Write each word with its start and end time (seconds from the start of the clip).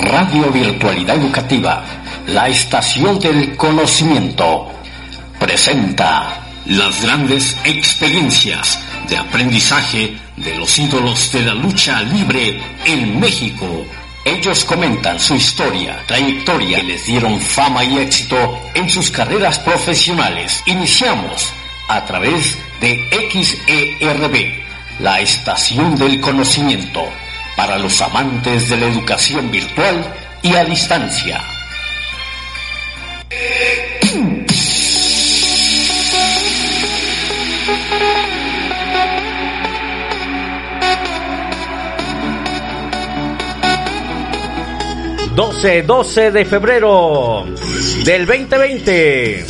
Radio 0.00 0.50
Virtualidad 0.50 1.16
Educativa, 1.16 1.84
la 2.28 2.48
estación 2.48 3.18
del 3.18 3.54
conocimiento, 3.54 4.72
presenta 5.38 6.40
las 6.64 7.02
grandes 7.02 7.54
experiencias 7.64 8.80
de 9.08 9.18
aprendizaje 9.18 10.16
de 10.36 10.54
los 10.56 10.78
ídolos 10.78 11.30
de 11.32 11.42
la 11.42 11.52
lucha 11.52 12.02
libre 12.02 12.62
en 12.86 13.20
México. 13.20 13.66
Ellos 14.24 14.64
comentan 14.64 15.20
su 15.20 15.34
historia, 15.34 16.02
trayectoria 16.06 16.80
y 16.80 16.86
les 16.86 17.04
dieron 17.04 17.38
fama 17.38 17.84
y 17.84 17.98
éxito 17.98 18.58
en 18.74 18.88
sus 18.88 19.10
carreras 19.10 19.58
profesionales. 19.58 20.62
Iniciamos 20.64 21.52
a 21.88 22.04
través 22.06 22.56
de 22.80 23.06
XERB, 23.30 25.00
la 25.00 25.20
estación 25.20 25.94
del 25.96 26.20
conocimiento 26.20 27.06
para 27.56 27.78
los 27.78 28.00
amantes 28.00 28.68
de 28.68 28.76
la 28.76 28.86
educación 28.86 29.50
virtual 29.50 30.04
y 30.42 30.54
a 30.54 30.64
distancia. 30.64 31.40
...12, 45.36 45.84
12 45.84 46.30
de 46.32 46.44
febrero... 46.44 47.46
...del 48.04 48.26
2020... 48.26 49.46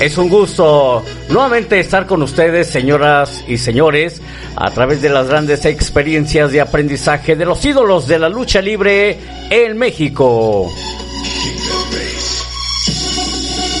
Es 0.00 0.16
un 0.16 0.28
gusto 0.28 1.04
nuevamente 1.30 1.78
estar 1.80 2.06
con 2.06 2.22
ustedes, 2.22 2.68
señoras 2.68 3.44
y 3.46 3.58
señores, 3.58 4.20
a 4.56 4.70
través 4.70 5.02
de 5.02 5.08
las 5.08 5.28
grandes 5.28 5.64
experiencias 5.64 6.52
de 6.52 6.60
aprendizaje 6.60 7.36
de 7.36 7.44
los 7.44 7.64
ídolos 7.64 8.06
de 8.06 8.18
la 8.18 8.28
lucha 8.28 8.60
libre 8.60 9.18
en 9.50 9.76
México. 9.76 10.70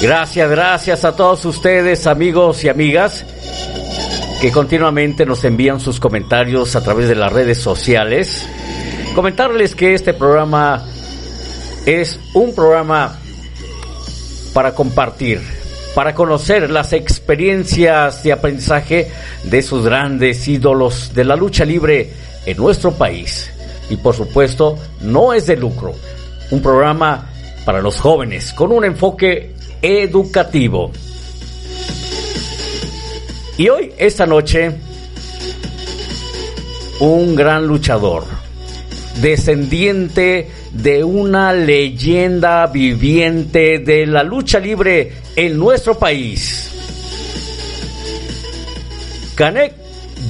Gracias, 0.00 0.50
gracias 0.50 1.04
a 1.04 1.16
todos 1.16 1.44
ustedes, 1.44 2.06
amigos 2.06 2.62
y 2.62 2.68
amigas, 2.68 3.24
que 4.40 4.52
continuamente 4.52 5.26
nos 5.26 5.42
envían 5.44 5.80
sus 5.80 5.98
comentarios 5.98 6.76
a 6.76 6.82
través 6.82 7.08
de 7.08 7.16
las 7.16 7.32
redes 7.32 7.58
sociales. 7.58 8.46
Comentarles 9.14 9.74
que 9.74 9.94
este 9.94 10.14
programa 10.14 10.86
es 11.84 12.20
un 12.34 12.54
programa 12.54 13.18
para 14.52 14.72
compartir 14.74 15.57
para 15.98 16.14
conocer 16.14 16.70
las 16.70 16.92
experiencias 16.92 18.22
de 18.22 18.30
aprendizaje 18.30 19.10
de 19.42 19.58
esos 19.58 19.84
grandes 19.84 20.46
ídolos 20.46 21.12
de 21.12 21.24
la 21.24 21.34
lucha 21.34 21.64
libre 21.64 22.12
en 22.46 22.56
nuestro 22.56 22.92
país. 22.92 23.50
Y 23.90 23.96
por 23.96 24.14
supuesto, 24.14 24.78
no 25.00 25.32
es 25.32 25.48
de 25.48 25.56
lucro. 25.56 25.92
Un 26.52 26.62
programa 26.62 27.28
para 27.64 27.82
los 27.82 27.98
jóvenes 27.98 28.52
con 28.52 28.70
un 28.70 28.84
enfoque 28.84 29.56
educativo. 29.82 30.92
Y 33.56 33.68
hoy, 33.68 33.92
esta 33.98 34.24
noche, 34.24 34.70
un 37.00 37.34
gran 37.34 37.66
luchador, 37.66 38.22
descendiente 39.20 40.48
de 40.72 41.04
una 41.04 41.52
leyenda 41.52 42.66
viviente 42.66 43.78
de 43.78 44.06
la 44.06 44.22
lucha 44.22 44.60
libre 44.60 45.12
en 45.36 45.58
nuestro 45.58 45.98
país. 45.98 46.74
Canek 49.36 49.72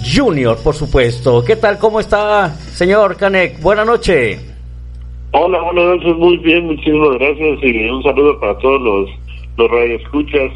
Junior, 0.05 0.59
por 0.63 0.75
supuesto. 0.75 1.43
¿Qué 1.45 1.57
tal? 1.57 1.79
¿Cómo 1.79 2.01
está, 2.01 2.51
señor 2.51 3.17
Canek? 3.17 3.61
Buenas 3.61 3.87
noches. 3.87 4.45
Hola, 5.33 5.61
buenas 5.63 5.97
noches. 5.97 6.17
Muy 6.17 6.37
bien, 6.39 6.67
muchísimas 6.67 7.19
gracias 7.19 7.59
y 7.63 7.89
un 7.89 8.03
saludo 8.03 8.39
para 8.41 8.57
todos 8.59 8.81
los, 8.81 9.11
los 9.57 9.71
radioescuchas 9.71 10.51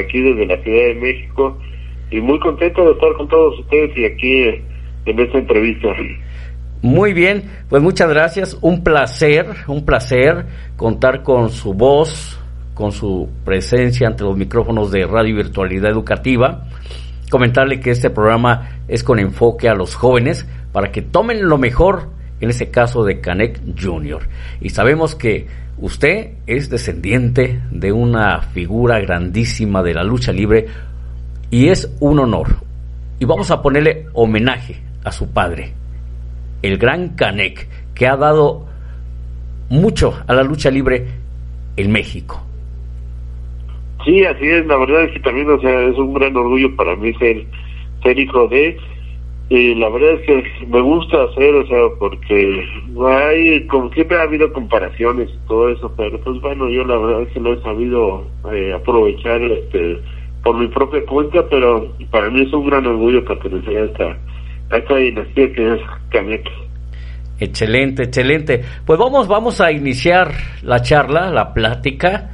aquí 0.00 0.20
desde 0.20 0.46
la 0.46 0.62
Ciudad 0.62 0.86
de 0.86 0.94
México 0.94 1.58
y 2.10 2.20
muy 2.20 2.38
contento 2.40 2.84
de 2.84 2.92
estar 2.92 3.12
con 3.14 3.28
todos 3.28 3.58
ustedes 3.60 3.96
y 3.96 4.04
aquí 4.04 4.42
en 5.06 5.20
esta 5.20 5.38
entrevista. 5.38 5.88
Muy 6.86 7.14
bien, 7.14 7.50
pues 7.68 7.82
muchas 7.82 8.08
gracias. 8.08 8.56
Un 8.60 8.84
placer, 8.84 9.44
un 9.66 9.84
placer 9.84 10.46
contar 10.76 11.24
con 11.24 11.50
su 11.50 11.74
voz, 11.74 12.38
con 12.74 12.92
su 12.92 13.28
presencia 13.44 14.06
ante 14.06 14.22
los 14.22 14.36
micrófonos 14.36 14.92
de 14.92 15.04
Radio 15.04 15.34
Virtualidad 15.34 15.90
Educativa. 15.90 16.68
Comentarle 17.28 17.80
que 17.80 17.90
este 17.90 18.08
programa 18.08 18.82
es 18.86 19.02
con 19.02 19.18
enfoque 19.18 19.68
a 19.68 19.74
los 19.74 19.96
jóvenes 19.96 20.46
para 20.70 20.92
que 20.92 21.02
tomen 21.02 21.48
lo 21.48 21.58
mejor, 21.58 22.08
en 22.40 22.50
ese 22.50 22.70
caso 22.70 23.02
de 23.02 23.20
Canek 23.20 23.62
Jr. 23.76 24.28
Y 24.60 24.68
sabemos 24.68 25.16
que 25.16 25.48
usted 25.78 26.34
es 26.46 26.70
descendiente 26.70 27.62
de 27.72 27.90
una 27.90 28.42
figura 28.42 29.00
grandísima 29.00 29.82
de 29.82 29.94
la 29.94 30.04
lucha 30.04 30.30
libre 30.30 30.68
y 31.50 31.66
es 31.66 31.90
un 31.98 32.20
honor. 32.20 32.58
Y 33.18 33.24
vamos 33.24 33.50
a 33.50 33.60
ponerle 33.60 34.06
homenaje 34.12 34.80
a 35.02 35.10
su 35.10 35.30
padre, 35.30 35.72
el 36.66 36.78
gran 36.78 37.10
Canek, 37.16 37.68
que 37.94 38.06
ha 38.06 38.16
dado 38.16 38.66
mucho 39.70 40.14
a 40.26 40.34
la 40.34 40.42
lucha 40.42 40.70
libre 40.70 41.06
en 41.76 41.92
México. 41.92 42.42
Sí, 44.04 44.24
así 44.24 44.46
es, 44.46 44.66
la 44.66 44.76
verdad 44.76 45.04
es 45.04 45.12
que 45.12 45.20
también, 45.20 45.50
o 45.50 45.60
sea, 45.60 45.82
es 45.82 45.96
un 45.96 46.14
gran 46.14 46.36
orgullo 46.36 46.74
para 46.76 46.94
mí 46.96 47.12
ser, 47.14 47.44
ser 48.02 48.18
hijo 48.18 48.46
de, 48.48 48.76
y 49.48 49.74
la 49.76 49.88
verdad 49.88 50.14
es 50.14 50.26
que 50.26 50.66
me 50.66 50.80
gusta 50.80 51.22
hacer, 51.24 51.54
o 51.54 51.66
sea, 51.66 51.78
porque 51.98 52.64
hay, 53.06 53.66
como 53.68 53.92
siempre 53.92 54.16
ha 54.16 54.22
habido 54.22 54.52
comparaciones 54.52 55.30
y 55.30 55.48
todo 55.48 55.70
eso, 55.70 55.92
pero 55.96 56.20
pues 56.20 56.40
bueno, 56.40 56.68
yo 56.68 56.84
la 56.84 56.96
verdad 56.96 57.22
es 57.22 57.28
que 57.28 57.40
lo 57.40 57.54
he 57.54 57.62
sabido 57.62 58.26
eh, 58.52 58.72
aprovechar 58.74 59.40
este 59.42 59.98
por 60.42 60.56
mi 60.56 60.68
propia 60.68 61.04
cuenta, 61.06 61.44
pero 61.48 61.92
para 62.10 62.30
mí 62.30 62.42
es 62.42 62.52
un 62.52 62.66
gran 62.66 62.86
orgullo 62.86 63.24
pertenecer 63.24 63.76
a 63.76 63.84
esta 63.84 64.18
acá 64.70 64.96
dinastía 64.96 65.52
que 65.52 65.74
es 65.74 65.80
Canek. 66.10 66.48
Excelente, 67.38 68.04
excelente. 68.04 68.62
Pues 68.84 68.98
vamos, 68.98 69.28
vamos 69.28 69.60
a 69.60 69.70
iniciar 69.70 70.32
la 70.62 70.80
charla, 70.80 71.30
la 71.30 71.52
plática 71.52 72.30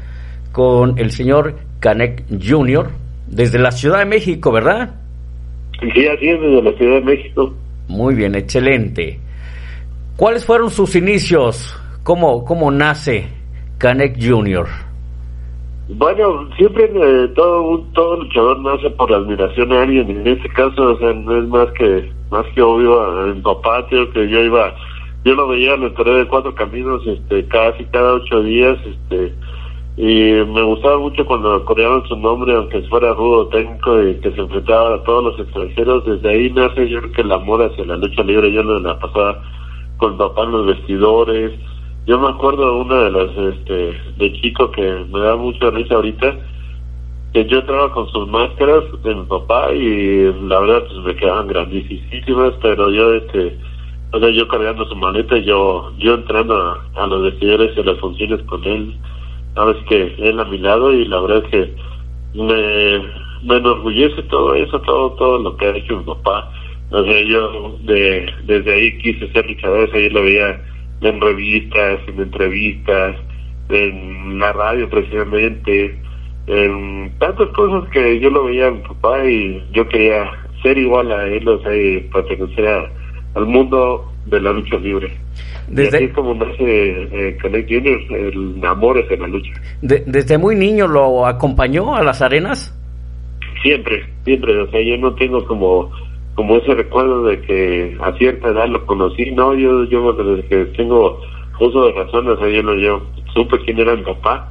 con 0.52 0.98
el 0.98 1.10
señor 1.10 1.56
Canek 1.80 2.24
Jr. 2.28 2.90
desde 3.26 3.58
la 3.58 3.72
Ciudad 3.72 3.98
de 4.00 4.04
México, 4.06 4.52
¿verdad? 4.52 4.94
Sí, 5.80 6.06
así 6.06 6.28
es, 6.28 6.40
desde 6.40 6.62
la 6.62 6.72
Ciudad 6.78 6.94
de 6.96 7.04
México. 7.04 7.54
Muy 7.88 8.14
bien, 8.14 8.34
excelente. 8.36 9.18
¿Cuáles 10.16 10.46
fueron 10.46 10.70
sus 10.70 10.94
inicios? 10.94 11.76
¿Cómo, 12.04 12.44
cómo 12.44 12.70
nace 12.70 13.26
Canek 13.78 14.16
Jr.? 14.22 14.66
Bueno, 15.88 16.48
siempre 16.56 16.84
eh, 16.84 17.28
todo 17.34 17.80
todo 17.92 18.22
luchador 18.22 18.60
nace 18.60 18.88
por 18.90 19.10
la 19.10 19.16
admiración 19.18 19.72
a 19.72 19.82
alguien. 19.82 20.10
En 20.10 20.26
este 20.26 20.48
caso, 20.50 20.92
o 20.92 20.98
sea, 20.98 21.12
no 21.12 21.38
es 21.38 21.48
más 21.48 21.66
que 21.72 22.10
más 22.32 22.46
que 22.54 22.62
obvio 22.62 23.26
en 23.26 23.42
papá, 23.42 23.86
creo 23.88 24.10
que 24.12 24.28
yo 24.28 24.40
iba, 24.42 24.74
yo 25.24 25.34
lo 25.34 25.46
veía 25.46 25.74
en 25.74 25.84
el 25.84 25.94
torneo 25.94 26.16
de 26.16 26.26
cuatro 26.26 26.54
caminos, 26.54 27.06
este, 27.06 27.46
casi 27.46 27.84
cada 27.84 28.14
ocho 28.14 28.42
días, 28.42 28.76
este, 28.84 29.34
y 29.96 30.32
me 30.50 30.62
gustaba 30.62 30.98
mucho 30.98 31.24
cuando 31.24 31.64
coreaban 31.64 32.02
su 32.08 32.16
nombre, 32.16 32.54
aunque 32.56 32.82
fuera 32.88 33.12
rudo 33.12 33.46
técnico 33.48 34.02
y 34.02 34.14
que 34.16 34.32
se 34.32 34.40
enfrentaba 34.40 34.96
a 34.96 35.02
todos 35.04 35.24
los 35.24 35.38
extranjeros. 35.46 36.04
Desde 36.06 36.30
ahí 36.30 36.50
nace 36.50 36.88
yo 36.88 37.00
creo 37.00 37.12
que 37.12 37.20
el 37.20 37.32
amor 37.32 37.62
hacia 37.62 37.84
la 37.84 37.98
lucha 37.98 38.22
libre. 38.22 38.50
Yo 38.50 38.62
no 38.62 38.78
la 38.78 38.98
pasaba 38.98 39.42
con 39.98 40.16
papá 40.16 40.44
en 40.44 40.52
los 40.52 40.66
vestidores 40.66 41.52
yo 42.04 42.18
me 42.18 42.28
acuerdo 42.30 42.66
de 42.66 42.80
una 42.80 42.96
de 43.04 43.10
las, 43.12 43.54
este, 43.54 43.92
de 44.16 44.32
chico 44.40 44.72
que 44.72 44.82
me 44.82 45.20
da 45.20 45.36
mucha 45.36 45.70
risa 45.70 45.94
ahorita, 45.94 46.36
que 47.32 47.46
yo 47.46 47.60
entraba 47.60 47.92
con 47.92 48.08
sus 48.10 48.28
máscaras 48.28 48.84
de 49.02 49.14
mi 49.14 49.24
papá 49.24 49.72
y 49.72 50.32
la 50.48 50.60
verdad 50.60 50.84
pues 50.86 51.04
me 51.04 51.16
quedaban 51.16 51.48
grandísimas, 51.48 52.54
pero 52.60 52.90
yo, 52.90 53.14
este, 53.14 53.56
o 54.12 54.20
sea, 54.20 54.28
yo 54.30 54.46
cargando 54.48 54.86
su 54.86 54.96
maleta 54.96 55.38
yo, 55.38 55.92
yo 55.98 56.14
entrando 56.14 56.78
a, 56.94 57.06
los 57.06 57.22
vestidores 57.22 57.76
y 57.76 57.80
a 57.80 57.84
las 57.84 57.98
funciones 58.00 58.42
con 58.42 58.62
él, 58.64 58.94
sabes 59.54 59.76
que 59.88 60.14
él 60.18 60.38
a 60.40 60.44
mi 60.44 60.58
lado 60.58 60.92
y 60.92 61.06
la 61.06 61.20
verdad 61.20 61.44
es 61.44 61.50
que 61.50 61.74
me, 62.34 62.98
me 63.44 63.56
enorgullece 63.56 64.22
todo 64.24 64.54
eso, 64.54 64.80
todo, 64.82 65.12
todo 65.12 65.38
lo 65.38 65.56
que 65.56 65.66
ha 65.66 65.76
hecho 65.76 65.98
mi 65.98 66.04
papá. 66.04 66.50
O 66.90 67.02
sea, 67.02 67.22
yo 67.22 67.78
de, 67.84 68.30
desde 68.44 68.74
ahí 68.74 68.98
quise 68.98 69.32
ser 69.32 69.46
luchador, 69.46 69.88
ahí 69.94 70.10
lo 70.10 70.22
veía 70.22 70.60
en 71.00 71.20
revistas, 71.20 72.00
en 72.06 72.20
entrevistas, 72.20 73.16
en 73.70 74.38
la 74.38 74.52
radio 74.52 74.90
precisamente, 74.90 75.98
tantas 77.18 77.48
cosas 77.50 77.88
que 77.90 78.20
yo 78.20 78.30
lo 78.30 78.44
veía 78.44 78.68
a 78.68 78.70
mi 78.72 78.80
papá 78.80 79.24
y 79.24 79.62
yo 79.72 79.86
quería 79.88 80.30
ser 80.62 80.78
igual 80.78 81.10
a 81.12 81.26
él, 81.26 81.46
o 81.48 81.60
sea, 81.62 81.74
y 81.74 82.00
pertenecer 82.12 82.90
al 83.34 83.46
mundo 83.46 84.12
de 84.26 84.40
la 84.40 84.52
lucha 84.52 84.76
libre. 84.76 85.12
Desde, 85.68 85.96
así 85.96 86.04
es 86.06 86.12
como 86.12 86.34
nace 86.34 86.56
eh, 86.60 87.38
Junior, 87.40 88.00
el 88.10 88.64
amor 88.64 88.98
es 88.98 89.10
en 89.10 89.20
la 89.20 89.28
lucha. 89.28 89.52
¿Desde 89.80 90.38
muy 90.38 90.56
niño 90.56 90.86
lo 90.86 91.26
acompañó 91.26 91.94
a 91.94 92.02
las 92.02 92.20
arenas? 92.20 92.76
Siempre, 93.62 94.04
siempre, 94.24 94.58
o 94.58 94.70
sea, 94.70 94.80
yo 94.82 94.96
no 94.98 95.14
tengo 95.14 95.44
como 95.46 95.90
como 96.34 96.56
ese 96.56 96.74
recuerdo 96.74 97.24
de 97.24 97.40
que 97.42 97.96
a 98.00 98.12
cierta 98.16 98.48
edad 98.48 98.66
lo 98.66 98.86
conocí, 98.86 99.30
no, 99.32 99.54
yo, 99.54 99.84
yo 99.84 100.12
desde 100.14 100.48
que 100.48 100.64
tengo 100.76 101.20
uso 101.60 101.86
de 101.86 101.92
razón, 101.92 102.28
o 102.28 102.36
sea, 102.36 102.48
yo, 102.48 102.62
lo, 102.62 102.74
yo 102.74 103.02
supe 103.34 103.58
quién 103.64 103.78
era 103.78 103.94
mi 103.94 104.02
papá, 104.02 104.48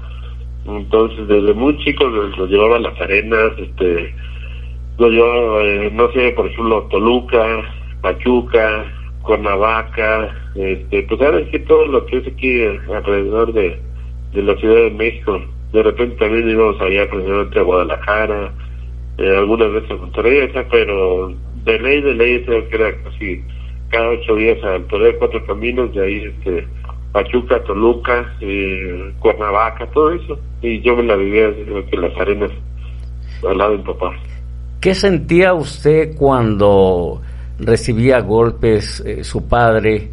entonces 0.65 1.27
desde 1.27 1.53
muy 1.53 1.77
chico 1.79 2.05
lo, 2.05 2.45
llevaba 2.45 2.77
a 2.77 2.79
las 2.79 3.01
arenas, 3.01 3.51
este, 3.57 4.13
lo 4.97 5.09
llevaba, 5.09 5.63
eh, 5.63 5.89
no 5.93 6.11
sé, 6.11 6.31
por 6.31 6.47
ejemplo, 6.47 6.87
Toluca, 6.89 7.63
Pachuca, 8.01 8.85
Cuernavaca, 9.23 10.35
este, 10.55 11.03
pues 11.03 11.19
sabes 11.19 11.47
que 11.49 11.59
todo 11.59 11.85
lo 11.87 12.05
que 12.05 12.17
es 12.17 12.27
aquí 12.27 12.63
alrededor 12.93 13.53
de, 13.53 13.79
de 14.33 14.43
la 14.43 14.55
Ciudad 14.57 14.75
de 14.75 14.91
México, 14.91 15.41
de 15.73 15.83
repente 15.83 16.17
también 16.17 16.49
íbamos 16.49 16.79
allá 16.81 17.09
precisamente 17.09 17.59
a 17.59 17.63
Guadalajara, 17.63 18.53
eh, 19.17 19.35
algunas 19.37 19.71
veces 19.71 19.91
a 19.91 19.95
Monterrey, 19.95 20.51
pero 20.69 21.33
de 21.63 21.79
ley, 21.79 22.01
de 22.01 22.13
ley, 22.13 22.43
creo 22.43 22.67
que 22.69 22.75
era 22.75 23.03
casi 23.03 23.43
cada 23.89 24.09
ocho 24.09 24.35
días 24.35 24.63
al 24.63 24.83
poder 24.83 25.17
cuatro 25.17 25.45
caminos, 25.45 25.93
de 25.93 26.03
ahí 26.03 26.23
este 26.25 26.67
Pachuca, 27.11 27.61
Toluca, 27.63 28.33
eh, 28.39 29.13
Cuernavaca, 29.19 29.85
todo 29.87 30.11
eso. 30.11 30.39
Y 30.61 30.81
yo 30.81 30.95
me 30.95 31.03
la 31.03 31.15
vivía, 31.15 31.49
que 31.89 31.97
las 31.97 32.15
arenas 32.17 32.51
al 33.47 33.57
lado 33.57 33.71
de 33.71 33.77
mi 33.77 33.83
papá. 33.83 34.13
¿Qué 34.79 34.95
sentía 34.95 35.53
usted 35.53 36.15
cuando 36.17 37.21
recibía 37.59 38.19
golpes 38.21 39.03
eh, 39.05 39.23
su 39.23 39.47
padre 39.47 40.09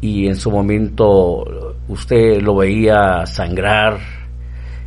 y 0.00 0.26
en 0.26 0.36
su 0.36 0.50
momento 0.50 1.74
usted 1.88 2.40
lo 2.42 2.56
veía 2.56 3.26
sangrar? 3.26 3.98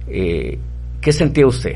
Eh, 0.08 0.58
¿Qué 1.02 1.12
sentía 1.12 1.48
usted? 1.48 1.76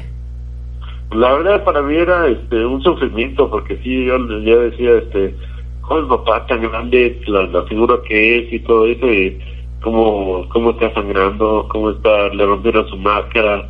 La 1.11 1.33
verdad 1.33 1.63
para 1.65 1.81
mí 1.81 1.95
era 1.95 2.27
este 2.27 2.65
un 2.65 2.81
sufrimiento 2.81 3.49
porque 3.49 3.77
sí, 3.83 4.05
yo 4.05 4.17
ya 4.39 4.55
decía, 4.55 4.93
este, 4.93 5.35
¿cómo 5.81 5.99
el 5.99 6.07
papá 6.07 6.45
tan 6.47 6.61
grande, 6.61 7.21
la, 7.27 7.63
figura 7.63 7.95
que 8.07 8.39
es 8.39 8.53
y 8.53 8.59
todo 8.59 8.87
eso? 8.87 9.11
Y, 9.11 9.37
cómo, 9.81 10.47
cómo 10.49 10.71
está 10.71 10.93
sangrando, 10.93 11.67
cómo 11.69 11.91
está, 11.91 12.29
le 12.29 12.45
rompieron 12.45 12.87
su 12.87 12.97
máscara, 12.97 13.69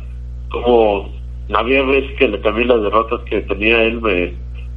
cómo 0.50 1.10
había 1.52 1.82
veces 1.82 2.16
que 2.18 2.28
también 2.38 2.68
las 2.68 2.82
derrotas 2.82 3.20
que 3.22 3.40
tenía 3.42 3.82
él 3.82 4.00
me, 4.00 4.34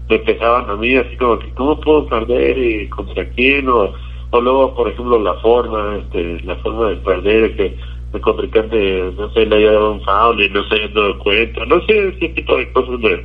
me 0.09 0.19
pesaban 0.19 0.69
a 0.69 0.75
mí, 0.75 0.95
así 0.95 1.15
como 1.17 1.39
que 1.39 1.49
cómo 1.51 1.79
puedo 1.79 2.07
perder 2.07 2.57
y 2.57 2.89
contra 2.89 3.27
quién, 3.29 3.69
o, 3.69 3.93
o 4.31 4.41
luego, 4.41 4.75
por 4.75 4.89
ejemplo, 4.89 5.19
la 5.19 5.35
forma, 5.35 5.97
este, 5.97 6.41
la 6.43 6.55
forma 6.57 6.89
de 6.89 6.95
perder, 6.97 7.55
que 7.55 7.75
el 8.13 8.21
contrincante, 8.21 9.11
no 9.17 9.29
sé, 9.31 9.45
le 9.45 9.57
haya 9.57 9.73
dado 9.73 9.93
un 9.93 10.01
foul 10.01 10.41
y 10.41 10.49
no 10.49 10.63
se 10.67 10.75
haya 10.75 10.88
dado 10.89 11.19
cuenta, 11.19 11.65
no 11.65 11.81
sé, 11.85 12.09
ese 12.09 12.29
tipo 12.29 12.55
de 12.55 12.71
cosas 12.71 12.99
me, 12.99 13.17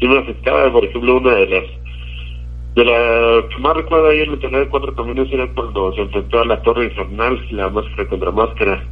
sí 0.00 0.08
me 0.08 0.18
afectaba, 0.18 0.72
por 0.72 0.84
ejemplo, 0.84 1.16
una 1.16 1.34
de 1.34 1.46
las 1.46 1.64
de 2.74 2.84
la 2.84 3.48
que 3.48 3.58
más 3.58 3.76
recuerdo 3.76 4.08
ahí 4.08 4.20
en 4.22 4.32
el 4.32 4.40
de 4.40 4.68
cuatro 4.68 4.94
caminos 4.94 5.28
era 5.30 5.46
cuando 5.54 5.92
se 5.94 6.00
enfrentó 6.00 6.40
a 6.40 6.44
la 6.44 6.60
Torre 6.62 6.86
Infernal, 6.86 7.46
la 7.52 7.68
máscara 7.70 8.08
contra 8.08 8.32
máscara. 8.32 8.84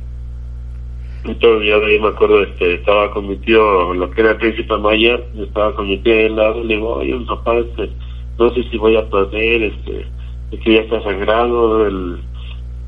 Entonces 1.25 1.69
ya 1.69 1.79
de 1.79 1.87
ahí 1.87 2.01
me 2.01 2.09
acuerdo, 2.09 2.43
este, 2.43 2.75
estaba 2.75 3.11
con 3.11 3.29
mi 3.29 3.37
tío, 3.39 3.93
lo 3.95 4.11
que 4.11 4.21
era 4.21 4.33
el 4.33 4.37
príncipe 4.37 4.77
Maya, 4.77 5.21
estaba 5.37 5.75
con 5.75 5.89
mi 5.89 5.99
tío 5.99 6.15
al 6.15 6.37
lado, 6.37 6.65
le 6.65 6.75
digo, 6.75 6.95
oye, 6.95 7.15
un 7.15 7.27
papá, 7.27 7.57
este, 7.59 7.91
no 8.39 8.51
sé 8.51 8.63
si 8.71 8.77
voy 8.77 8.97
a 8.97 9.09
perder, 9.09 9.63
este, 9.63 10.07
es 10.53 10.61
que 10.61 10.75
ya 10.75 10.81
está 10.81 11.03
sangrado, 11.03 11.87
el, 11.87 12.19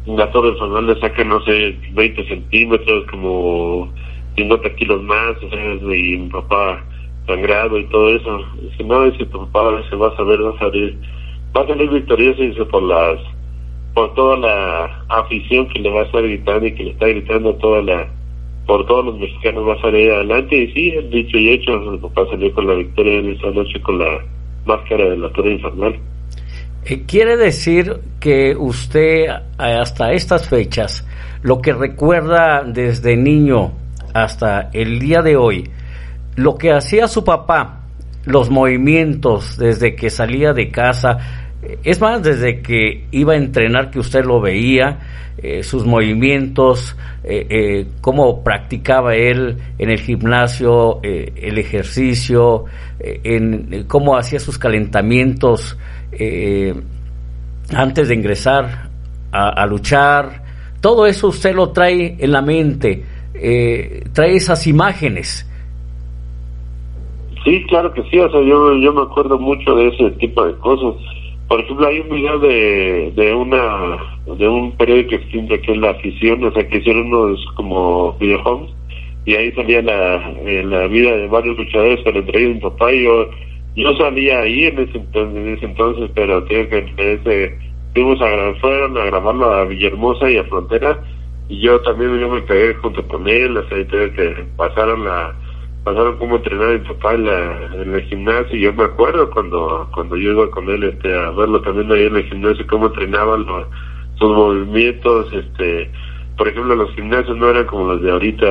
la 0.07 0.31
Torre 0.31 0.51
Infernal 0.51 0.87
le 0.87 1.01
saca, 1.01 1.25
no 1.25 1.41
sé, 1.43 1.77
20 1.93 2.29
centímetros, 2.29 3.05
como 3.11 3.93
50 4.37 4.75
kilos 4.77 5.03
más, 5.03 5.37
o 5.43 5.49
sea, 5.51 5.75
y 5.75 6.19
mi 6.19 6.29
papá 6.29 6.85
sangrado 7.27 7.79
y 7.79 7.87
todo 7.87 8.15
eso. 8.15 8.39
Dice, 8.61 8.85
no, 8.85 9.05
dice 9.11 9.27
tu 9.27 9.39
papá 9.47 9.83
se 9.89 9.97
va 9.97 10.09
a 10.09 10.17
saber, 10.17 10.45
va 10.45 10.51
a 10.51 10.59
salir, 10.59 10.99
va 11.57 11.63
a 11.63 11.67
salir 11.67 11.91
victorioso, 11.91 12.43
dice, 12.43 12.65
por 12.67 12.83
las, 12.83 13.21
por 13.95 14.15
toda 14.15 14.37
la 14.39 15.05
afición 15.09 15.69
que 15.69 15.81
le 15.81 15.91
va 15.91 16.03
a 16.03 16.05
estar 16.05 16.23
gritando 16.23 16.67
y 16.67 16.75
que 16.75 16.85
le 16.85 16.91
está 16.91 17.07
gritando 17.07 17.55
toda 17.57 17.83
la, 17.83 18.09
por 18.67 18.87
todos 18.87 19.07
los 19.07 19.19
mexicanos 19.19 19.69
va 19.69 19.75
a 19.75 19.81
salir 19.81 20.11
adelante. 20.11 20.57
Y 20.57 20.73
sí, 20.73 20.93
dicho 21.11 21.39
y 21.39 21.51
hecho, 21.51 21.93
el 21.93 21.99
papá 22.01 22.23
salió 22.31 22.53
con 22.53 22.67
la 22.67 22.75
victoria 22.75 23.19
en 23.19 23.33
esa 23.33 23.51
noche 23.51 23.81
con 23.81 23.99
la 23.99 24.19
máscara 24.65 25.05
de 25.11 25.19
la 25.19 25.31
torre 25.31 25.53
infernal. 25.53 25.95
Eh, 26.87 27.05
quiere 27.07 27.37
decir 27.37 28.01
que 28.21 28.55
usted 28.57 29.27
hasta 29.57 30.13
estas 30.13 30.49
fechas, 30.49 31.07
lo 31.43 31.61
que 31.61 31.73
recuerda 31.73 32.63
desde 32.65 33.17
niño 33.17 33.73
hasta 34.13 34.71
el 34.73 34.99
día 34.99 35.23
de 35.23 35.37
hoy, 35.37 35.65
lo 36.37 36.57
que 36.57 36.73
hacía 36.73 37.09
su 37.09 37.25
papá, 37.25 37.83
los 38.25 38.51
movimientos 38.51 39.57
desde 39.59 39.95
que 39.95 40.11
salía 40.11 40.53
de 40.53 40.71
casa, 40.71 41.19
es 41.83 42.01
más, 42.01 42.23
desde 42.23 42.61
que 42.61 43.07
iba 43.11 43.35
a 43.35 43.37
entrenar 43.37 43.91
que 43.91 43.99
usted 43.99 44.25
lo 44.25 44.41
veía, 44.41 44.99
eh, 45.37 45.63
sus 45.63 45.85
movimientos, 45.85 46.97
eh, 47.25 47.47
eh, 47.51 47.87
cómo 48.01 48.45
practicaba 48.45 49.15
él 49.17 49.57
en 49.79 49.91
el 49.91 49.99
gimnasio, 49.99 51.01
el 51.03 51.59
ejercicio, 51.59 52.67
en 53.01 53.85
cómo 53.89 54.17
hacía 54.17 54.39
sus 54.39 54.59
calentamientos 54.59 55.77
antes 57.75 58.09
de 58.09 58.15
ingresar 58.15 58.91
a, 59.33 59.67
luchar. 59.67 60.45
Todo 60.81 61.07
eso 61.07 61.29
usted 61.29 61.55
lo 61.55 61.71
trae 61.71 62.17
en 62.19 62.31
la 62.31 62.41
mente, 62.41 63.05
trae 64.13 64.37
esas 64.37 64.67
imágenes. 64.67 65.47
Sí, 67.45 67.63
claro 67.65 67.93
que 67.93 68.03
sí, 68.05 68.19
o 68.19 68.31
sea, 68.31 68.41
yo, 68.41 68.75
yo 68.77 68.93
me 68.95 69.03
acuerdo 69.03 69.39
mucho 69.39 69.75
de 69.77 69.89
ese 69.89 70.11
tipo 70.13 70.45
de 70.45 70.55
cosas. 70.57 70.95
Por 71.47 71.61
ejemplo, 71.61 71.87
hay 71.87 72.01
un 72.01 72.09
video 72.09 72.39
de, 72.39 73.13
de 73.15 73.35
una 73.35 73.99
de 74.39 74.49
un 74.49 74.73
periódico 74.73 75.17
extinto 75.17 75.55
que 75.61 75.73
es 75.73 75.79
La 75.79 75.91
Afición, 75.91 76.43
o 76.43 76.53
sea, 76.53 76.67
que 76.67 76.79
hicieron 76.79 77.13
unos 77.13 77.45
como 77.55 78.17
videohomes, 78.19 78.71
y 79.27 79.35
ahí 79.35 79.53
salía 79.53 79.83
la, 79.83 80.31
eh, 80.47 80.65
la 80.65 80.87
vida 80.87 81.17
de 81.17 81.29
varios 81.29 81.59
luchadores, 81.59 82.01
pero 82.03 82.21
entre 82.21 82.41
ellos 82.41 82.55
mi 82.55 82.61
papá 82.63 82.93
y 82.93 83.05
yo, 83.05 83.29
yo 83.77 83.97
salía 83.97 84.41
ahí 84.41 84.65
en 84.65 84.79
ese 84.79 84.99
entonces, 84.99 85.37
en 85.37 85.49
ese 85.55 85.67
entonces 85.67 86.11
pero 86.15 86.45
tengo 86.45 86.69
que 86.71 86.93
ese, 86.97 87.59
fuimos 87.93 88.21
a, 88.23 88.55
fueron 88.61 88.97
a 88.97 89.05
grabarlo 89.05 89.51
a 89.53 89.65
Villahermosa 89.65 90.31
y 90.31 90.39
a 90.39 90.45
Frontera, 90.45 90.99
y 91.51 91.61
yo 91.61 91.79
también 91.83 92.19
yo 92.19 92.29
me 92.31 92.41
pegué 92.43 92.75
junto 92.75 93.07
con 93.07 93.29
él, 93.29 93.55
o 93.57 93.69
sea, 93.69 93.87
tengo 93.87 94.15
que 94.15 94.45
pasaron 94.57 95.05
la 95.05 95.35
pasaron 95.85 96.17
como 96.19 96.37
entrenar 96.37 96.81
mi 96.81 96.89
papá 96.89 97.15
en, 97.15 97.27
la, 97.27 97.67
en 97.75 97.95
el 97.95 98.03
gimnasio 98.05 98.57
yo 98.57 98.73
me 98.73 98.85
acuerdo 98.85 99.31
cuando 99.31 99.89
cuando 99.93 100.17
yo 100.17 100.33
iba 100.33 100.51
con 100.51 100.69
él 100.71 100.83
este 100.85 101.15
a 101.15 101.31
verlo 101.31 101.61
también 101.61 101.93
ahí 101.93 102.07
en 102.07 102.17
el 102.17 102.25
gimnasio 102.25 102.67
cómo 102.67 102.87
entrenaban 102.87 103.45
los, 103.45 103.67
sus 104.19 104.31
movimientos 104.31 105.31
este 105.33 105.91
por 106.39 106.49
ejemplo 106.49 106.75
los 106.75 106.91
gimnasios 106.95 107.37
no 107.37 107.51
eran 107.51 107.67
como 107.67 107.93
los 107.93 108.03
de 108.03 108.11
ahorita 108.11 108.47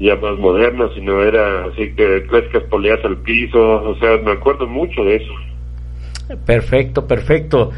ya 0.00 0.16
más 0.16 0.38
modernos 0.38 0.92
sino 0.94 1.22
era 1.22 1.66
así 1.66 1.94
que 1.94 2.26
clásicas 2.26 2.62
poleas 2.64 3.04
al 3.04 3.18
piso 3.18 3.60
o 3.60 3.94
sea 3.98 4.16
me 4.24 4.32
acuerdo 4.32 4.66
mucho 4.66 5.04
de 5.04 5.16
eso. 5.16 5.32
Perfecto 6.46 7.06
perfecto. 7.06 7.70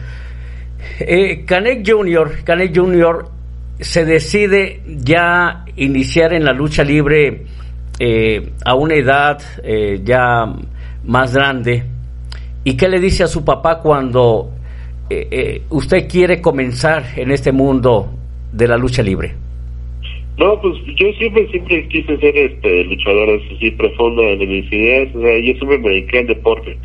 Eh, 1.01 1.45
Canek 1.45 1.83
Junior 1.85 2.31
Canek 2.45 2.77
Junior 2.77 3.27
se 3.81 4.05
decide 4.05 4.81
ya 4.87 5.65
iniciar 5.77 6.33
en 6.33 6.45
la 6.45 6.53
lucha 6.53 6.85
libre 6.85 7.47
eh, 7.99 8.51
a 8.65 8.75
una 8.75 8.95
edad 8.97 9.41
eh, 9.63 10.01
ya 10.03 10.53
más 11.05 11.35
grande, 11.35 11.85
¿y 12.65 12.77
qué 12.77 12.89
le 12.89 12.99
dice 12.99 13.23
a 13.23 13.27
su 13.29 13.45
papá 13.45 13.81
cuando 13.81 14.51
eh, 15.11 15.63
usted 15.71 16.09
quiere 16.09 16.41
comenzar 16.41 17.05
en 17.17 17.31
este 17.31 17.53
mundo 17.53 18.11
de 18.53 18.67
la 18.67 18.77
lucha 18.77 19.03
libre? 19.03 19.35
No, 20.39 20.61
pues 20.61 20.75
yo 20.97 21.13
siempre, 21.13 21.47
siempre 21.51 21.87
quise 21.87 22.17
ser 22.19 22.37
este 22.37 22.85
luchador 22.85 23.41
así 23.55 23.71
profundo 23.71 24.23
de 24.23 24.45
mis 24.45 24.73
ideas, 24.73 25.13
yo 25.13 25.53
siempre 25.55 25.79
me 25.79 25.91
dediqué 25.91 26.19
al 26.19 26.27
deporte. 26.27 26.77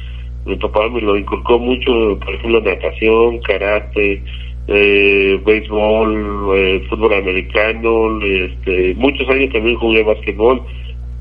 Mi 0.46 0.56
papá 0.58 0.88
me 0.90 1.02
lo 1.02 1.18
inculcó 1.18 1.58
mucho, 1.58 2.20
por 2.20 2.36
ejemplo, 2.36 2.62
natación, 2.62 3.40
karate, 3.40 4.22
eh, 4.68 5.40
béisbol, 5.44 6.86
fútbol 6.88 7.14
americano, 7.16 8.22
este, 8.24 8.94
muchos 8.96 9.28
años 9.30 9.52
también 9.52 9.76
jugué 9.78 10.04
básquetbol 10.04 10.62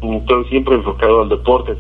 entonces 0.03 0.51
siempre 0.51 0.75
enfocado 0.75 1.23
al 1.23 1.29
deporte. 1.29 1.77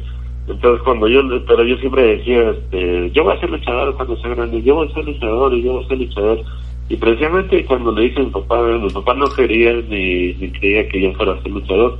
Entonces 0.48 0.82
cuando 0.82 1.08
yo, 1.08 1.22
pero 1.46 1.62
yo 1.64 1.76
siempre 1.76 2.16
decía, 2.16 2.50
este, 2.50 3.10
yo 3.10 3.24
voy 3.24 3.36
a 3.36 3.40
ser 3.40 3.50
luchador 3.50 3.94
cuando 3.96 4.16
sea 4.16 4.34
grande, 4.34 4.62
yo 4.62 4.76
voy 4.76 4.88
a 4.88 4.94
ser 4.94 5.04
luchador 5.04 5.54
y 5.54 5.62
yo 5.62 5.72
voy 5.74 5.84
a 5.84 5.88
ser 5.88 5.98
luchador. 5.98 6.40
Y 6.88 6.96
precisamente 6.96 7.64
cuando 7.66 7.92
le 7.92 8.02
dije 8.02 8.20
a 8.20 8.24
mi 8.24 8.30
papá, 8.30 8.62
mi 8.62 8.88
papá 8.88 9.14
no 9.14 9.28
quería 9.28 9.74
ni, 9.74 10.32
ni 10.34 10.50
creía 10.52 10.88
que 10.88 11.02
yo 11.02 11.12
fuera 11.14 11.32
a 11.32 11.42
ser 11.42 11.52
luchador. 11.52 11.98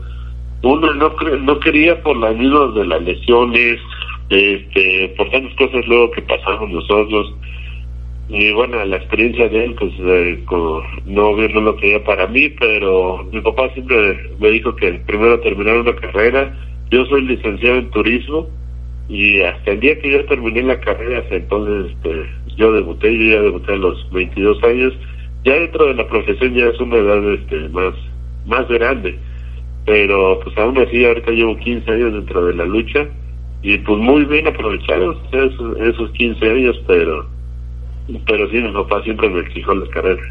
Uno 0.62 0.94
no, 0.94 1.12
no 1.40 1.60
quería 1.60 2.02
por 2.02 2.16
las 2.16 2.34
mismas 2.37 2.75
de 2.75 2.87
las 2.87 3.02
lesiones, 3.02 3.78
este, 4.30 5.14
por 5.16 5.30
tantas 5.30 5.54
cosas 5.56 5.87
luego 5.87 6.10
que 6.12 6.22
pasamos 6.22 6.70
nosotros. 6.70 7.34
Y 8.28 8.52
bueno, 8.52 8.85
la 8.85 8.97
experiencia 8.97 9.49
de 9.49 9.64
él, 9.64 9.75
pues 9.78 9.92
eh, 10.00 10.44
no, 11.06 11.32
no 11.37 11.61
lo 11.61 11.76
quería 11.76 12.04
para 12.04 12.26
mí, 12.26 12.50
pero 12.50 13.26
mi 13.32 13.40
papá 13.40 13.70
siempre 13.73 14.30
me 14.38 14.50
dijo 14.50 14.76
que 14.76 14.92
primero 15.06 15.40
terminar 15.40 15.78
una 15.78 15.97
carrera. 15.97 16.54
Yo 16.90 17.06
soy 17.06 17.23
licenciado 17.23 17.78
en 17.78 17.90
turismo 17.90 18.49
y 19.08 19.40
hasta 19.40 19.73
el 19.73 19.80
día 19.80 19.99
que 19.99 20.11
yo 20.11 20.25
terminé 20.26 20.62
la 20.62 20.78
carrera, 20.80 21.20
hasta 21.20 21.37
entonces 21.37 21.92
este, 21.92 22.26
yo 22.56 22.73
debuté, 22.73 23.16
yo 23.16 23.37
ya 23.37 23.42
debuté 23.42 23.73
a 23.73 23.76
los 23.76 24.11
22 24.12 24.62
años, 24.64 24.92
ya 25.44 25.54
dentro 25.54 25.87
de 25.87 25.94
la 25.94 26.06
profesión 26.06 26.54
ya 26.54 26.66
es 26.66 26.78
una 26.80 26.97
edad 26.97 27.32
este, 27.32 27.68
más, 27.70 27.94
más 28.47 28.68
grande, 28.68 29.18
pero 29.87 30.38
pues 30.44 30.56
aún 30.58 30.76
así 30.78 31.04
ahorita 31.04 31.30
llevo 31.30 31.56
15 31.56 31.90
años 31.90 32.12
dentro 32.12 32.44
de 32.44 32.54
la 32.54 32.66
lucha 32.66 33.06
y 33.62 33.78
pues 33.78 33.99
muy 33.99 34.25
bien 34.26 34.47
aprovechados 34.47 35.16
esos, 35.32 35.80
esos 35.80 36.11
15 36.12 36.50
años, 36.50 36.80
pero, 36.87 37.26
pero 38.27 38.49
sí, 38.50 38.57
mi 38.57 38.73
papá 38.73 39.03
siempre 39.03 39.29
me 39.29 39.41
exigió 39.41 39.75
la 39.75 39.88
carrera. 39.91 40.23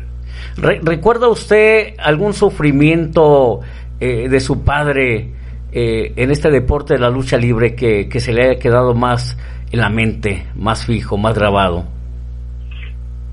¿Recuerda 0.57 1.27
usted 1.27 1.95
algún 1.99 2.33
sufrimiento 2.33 3.61
eh, 3.99 4.27
de 4.29 4.39
su 4.39 4.63
padre 4.63 5.31
eh, 5.71 6.13
en 6.15 6.31
este 6.31 6.49
deporte 6.49 6.93
de 6.95 6.99
la 6.99 7.09
lucha 7.09 7.37
libre 7.37 7.75
que, 7.75 8.09
que 8.09 8.19
se 8.19 8.33
le 8.33 8.43
haya 8.43 8.59
quedado 8.59 8.93
más 8.93 9.37
en 9.71 9.79
la 9.79 9.89
mente, 9.89 10.47
más 10.55 10.85
fijo, 10.85 11.17
más 11.17 11.37
grabado? 11.37 11.85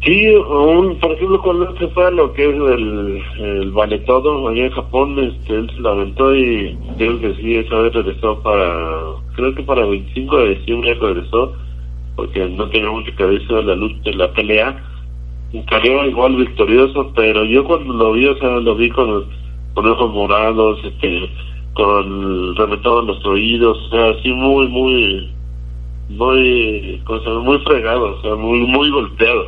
Sí, 0.04 0.28
un, 0.34 0.98
por 1.00 1.12
ejemplo, 1.12 1.40
cuando 1.40 1.70
él 1.70 1.78
se 1.78 1.88
fue 1.88 2.04
a 2.04 2.10
lo 2.10 2.30
que 2.34 2.44
es 2.44 2.54
el, 2.54 3.22
el 3.38 4.04
todo 4.04 4.48
allá 4.48 4.66
en 4.66 4.72
Japón, 4.72 5.18
este, 5.18 5.54
él 5.54 5.70
se 5.74 5.80
lo 5.80 5.88
aventó 5.92 6.36
y 6.36 6.76
creo 6.98 7.18
que 7.20 7.34
sí, 7.36 7.56
esa 7.56 7.76
vez 7.76 7.94
regresó 7.94 8.38
para, 8.42 9.00
creo 9.34 9.54
que 9.54 9.62
para 9.62 9.82
el 9.82 9.90
25 9.90 10.36
de 10.36 10.54
diciembre 10.56 10.94
regresó, 10.94 11.54
porque 12.16 12.48
no 12.48 12.68
tenía 12.68 12.90
mucho 12.90 13.14
que 13.16 13.24
ver 13.24 13.46
de 13.46 13.62
la 13.62 13.74
lucha, 13.74 14.10
la 14.12 14.32
pelea, 14.32 14.82
cayó 15.66 16.04
igual 16.04 16.36
victorioso, 16.36 17.12
pero 17.14 17.44
yo 17.44 17.64
cuando 17.64 17.94
lo 17.94 18.12
vi, 18.12 18.26
o 18.26 18.36
sea, 18.38 18.50
lo 18.60 18.74
vi 18.76 18.90
con, 18.90 19.24
con 19.74 19.86
ojos 19.86 20.12
morados, 20.12 20.78
este, 20.84 21.30
con 21.74 22.56
reventado 22.56 23.00
en 23.00 23.06
los 23.06 23.24
oídos, 23.24 23.78
o 23.78 23.90
sea, 23.90 24.10
así 24.10 24.32
muy, 24.32 24.68
muy, 24.68 25.30
muy, 26.10 27.02
muy 27.42 27.58
fregado, 27.58 28.16
o 28.16 28.22
sea, 28.22 28.34
muy, 28.34 28.60
muy 28.60 28.90
golpeado 28.90 29.46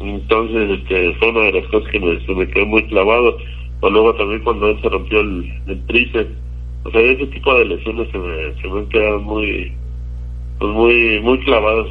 entonces, 0.00 0.78
este, 0.78 1.14
fue 1.14 1.30
una 1.30 1.40
de 1.40 1.60
las 1.60 1.66
cosas 1.70 1.90
que 1.90 1.98
me, 1.98 2.34
me 2.34 2.48
quedó 2.48 2.66
muy 2.66 2.84
clavado. 2.86 3.36
O 3.80 3.90
luego 3.90 4.14
también 4.14 4.42
cuando 4.42 4.68
él 4.68 4.78
se 4.80 4.88
rompió 4.88 5.20
el, 5.20 5.52
el 5.66 5.86
tríceps. 5.86 6.30
O 6.84 6.90
sea, 6.90 7.00
ese 7.00 7.26
tipo 7.26 7.54
de 7.54 7.64
lesiones 7.64 8.08
se 8.10 8.18
me, 8.18 8.54
se 8.60 8.68
me 8.68 8.80
han 8.80 8.88
quedado 8.88 9.20
muy, 9.20 9.72
pues 10.58 10.72
muy, 10.72 11.20
muy 11.20 11.38
clavados. 11.40 11.88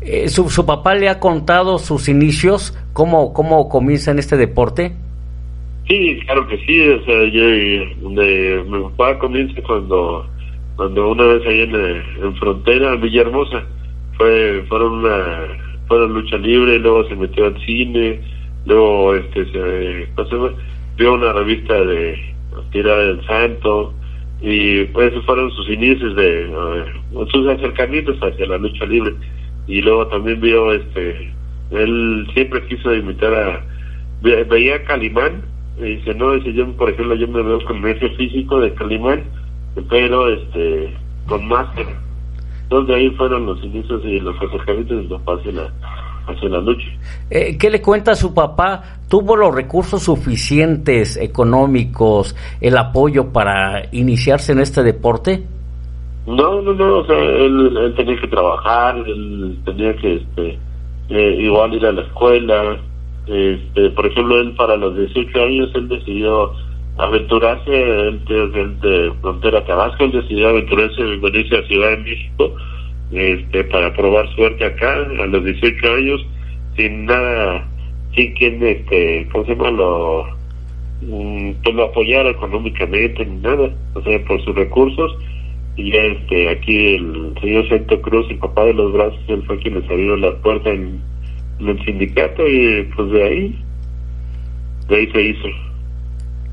Eh, 0.00 0.28
¿su, 0.28 0.50
¿Su 0.50 0.66
papá 0.66 0.94
le 0.94 1.08
ha 1.08 1.18
contado 1.18 1.78
sus 1.78 2.08
inicios? 2.08 2.76
¿Cómo, 2.92 3.32
cómo 3.32 3.68
comienza 3.68 4.10
en 4.10 4.18
este 4.18 4.36
deporte? 4.36 4.92
Sí, 5.88 6.18
claro 6.24 6.46
que 6.46 6.58
sí. 6.66 6.88
O 6.88 7.04
sea, 7.04 7.24
yo, 7.24 7.42
donde 8.02 8.64
mi 8.68 8.82
papá 8.90 9.18
comienza 9.18 9.60
cuando, 9.62 10.26
cuando 10.76 11.10
una 11.10 11.24
vez 11.24 11.46
ahí 11.46 11.60
en, 11.62 11.74
en 11.74 12.36
frontera, 12.36 12.94
en 12.94 13.00
Villahermosa, 13.00 13.64
fue, 14.16 14.64
fueron 14.68 15.04
una 15.04 15.64
fue 15.86 16.00
la 16.00 16.06
lucha 16.06 16.36
libre, 16.38 16.78
luego 16.78 17.06
se 17.08 17.16
metió 17.16 17.46
al 17.46 17.60
cine, 17.64 18.20
luego 18.64 19.14
este 19.14 19.44
se, 19.52 20.08
vio 20.96 21.14
una 21.14 21.32
revista 21.32 21.74
de 21.74 22.34
Tira 22.70 22.96
del 22.96 23.26
Santo 23.26 23.92
y 24.46 24.84
pues 24.86 25.10
fueron 25.24 25.50
sus 25.52 25.70
inicios 25.70 26.14
de 26.16 26.52
sus 27.32 27.48
acercamientos 27.48 28.18
hacia 28.20 28.46
la 28.46 28.58
lucha 28.58 28.84
libre. 28.84 29.14
Y 29.66 29.80
luego 29.80 30.06
también 30.08 30.38
vio 30.38 30.70
este 30.74 31.32
él 31.70 32.26
siempre 32.34 32.66
quiso 32.66 32.94
imitar 32.94 33.32
a 33.32 33.64
veía 34.20 34.76
a 34.76 34.84
Calimán 34.84 35.42
y 35.78 35.96
dice 35.96 36.14
no 36.14 36.32
dice 36.32 36.52
yo 36.52 36.70
por 36.76 36.90
ejemplo 36.90 37.14
yo 37.14 37.26
me 37.26 37.42
veo 37.42 37.64
con 37.64 37.86
ese 37.88 38.10
físico 38.10 38.60
de 38.60 38.74
Calimán 38.74 39.24
pero 39.88 40.28
este 40.28 40.94
con 41.26 41.48
máscara 41.48 41.98
entonces 42.64 42.96
ahí 42.96 43.10
fueron 43.12 43.46
los 43.46 43.64
inicios 43.64 44.02
y 44.04 44.20
los 44.20 44.36
acercamientos 44.36 45.08
de 45.08 45.16
hacia 45.16 45.52
la, 45.52 45.72
hacia 46.26 46.48
la 46.48 46.60
lucha. 46.60 46.86
Eh, 47.30 47.56
¿Qué 47.58 47.70
le 47.70 47.80
cuenta 47.80 48.12
a 48.12 48.14
su 48.14 48.34
papá? 48.34 48.82
¿Tuvo 49.08 49.36
los 49.36 49.54
recursos 49.54 50.02
suficientes 50.02 51.16
económicos, 51.16 52.34
el 52.60 52.76
apoyo 52.76 53.32
para 53.32 53.88
iniciarse 53.92 54.52
en 54.52 54.60
este 54.60 54.82
deporte? 54.82 55.42
No, 56.26 56.62
no, 56.62 56.72
no, 56.72 56.98
o 56.98 57.06
sea, 57.06 57.18
él, 57.18 57.92
tenía 57.96 58.18
que 58.18 58.28
trabajar, 58.28 58.96
él 58.96 59.58
tenía 59.64 59.94
que 59.96 60.14
este, 60.14 60.58
eh, 61.10 61.36
igual 61.40 61.74
ir 61.74 61.84
a 61.86 61.92
la 61.92 62.02
escuela. 62.02 62.78
Este, 63.26 63.90
por 63.90 64.06
ejemplo, 64.06 64.40
él 64.40 64.54
para 64.56 64.76
los 64.76 64.96
18 64.96 65.42
años, 65.42 65.70
él 65.74 65.88
decidió 65.88 66.52
aventurarse 66.96 68.08
él, 68.08 68.24
de 68.24 69.12
Frontera 69.20 69.64
Tabasco, 69.66 70.04
él 70.04 70.12
decidió 70.12 70.48
aventurarse 70.48 71.00
en 71.00 71.20
venirse 71.20 71.58
a 71.58 71.66
Ciudad 71.66 71.90
de 71.90 71.96
México 71.98 72.54
este, 73.14 73.64
para 73.64 73.92
probar 73.94 74.28
suerte 74.34 74.64
acá 74.64 74.92
a 74.92 75.26
los 75.26 75.44
18 75.44 75.94
años 75.94 76.26
sin 76.76 77.06
nada, 77.06 77.66
sin 78.14 78.32
quien, 78.34 78.62
este, 78.62 79.28
¿cómo 79.30 79.44
se 79.44 79.54
llama? 79.54 79.70
Lo, 79.70 80.26
pues 81.62 81.74
lo 81.74 81.84
apoyara 81.84 82.30
económicamente 82.30 83.24
ni 83.24 83.36
nada, 83.36 83.70
o 83.94 84.02
sea, 84.02 84.24
por 84.24 84.44
sus 84.44 84.54
recursos. 84.54 85.16
Y 85.76 85.90
ya 85.90 86.02
este, 86.02 86.48
aquí 86.50 86.94
el 86.94 87.34
señor 87.40 87.68
Santo 87.68 88.00
Cruz, 88.00 88.26
el 88.30 88.38
papá 88.38 88.64
de 88.64 88.74
los 88.74 88.92
brazos, 88.92 89.20
él 89.28 89.42
fue 89.46 89.58
quien 89.58 89.74
les 89.74 89.90
abrió 89.90 90.16
la 90.16 90.34
puerta 90.36 90.70
en, 90.70 91.00
en 91.60 91.68
el 91.68 91.84
sindicato 91.84 92.46
y 92.46 92.88
pues 92.94 93.10
de 93.10 93.22
ahí, 93.22 93.58
de 94.88 94.96
ahí 94.96 95.10
se 95.10 95.22
hizo. 95.22 95.48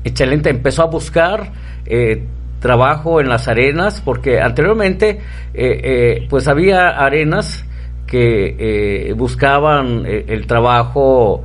Excelente, 0.04 0.50
empezó 0.50 0.82
a 0.82 0.86
buscar 0.86 1.52
eh, 1.86 2.24
trabajo 2.62 3.20
en 3.20 3.28
las 3.28 3.48
arenas, 3.48 4.00
porque 4.00 4.40
anteriormente 4.40 5.20
eh, 5.52 5.80
eh, 5.84 6.26
pues 6.30 6.48
había 6.48 6.88
arenas 6.88 7.66
que 8.06 9.12
buscaban 9.16 10.04
el 10.04 10.46
trabajo 10.46 11.44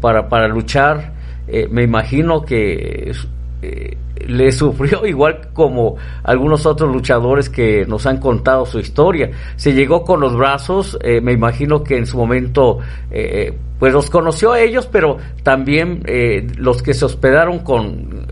para, 0.00 0.28
para 0.28 0.46
luchar. 0.46 1.14
me 1.70 1.82
imagino 1.82 2.44
que 2.44 3.12
le 3.62 4.52
sufrió 4.52 5.06
igual 5.06 5.48
como 5.52 5.96
algunos 6.24 6.66
otros 6.66 6.92
luchadores 6.92 7.48
que 7.48 7.84
nos 7.86 8.06
han 8.06 8.18
contado 8.18 8.66
su 8.66 8.78
historia. 8.78 9.30
Se 9.56 9.72
llegó 9.72 10.04
con 10.04 10.20
los 10.20 10.36
brazos, 10.36 10.98
eh, 11.02 11.20
me 11.20 11.32
imagino 11.32 11.82
que 11.82 11.96
en 11.96 12.06
su 12.06 12.16
momento 12.16 12.78
eh, 13.10 13.52
pues 13.78 13.92
los 13.92 14.10
conoció 14.10 14.52
a 14.52 14.60
ellos, 14.60 14.88
pero 14.90 15.18
también 15.42 16.02
eh, 16.06 16.46
los 16.56 16.82
que 16.82 16.94
se 16.94 17.04
hospedaron 17.04 17.60
con, 17.60 18.26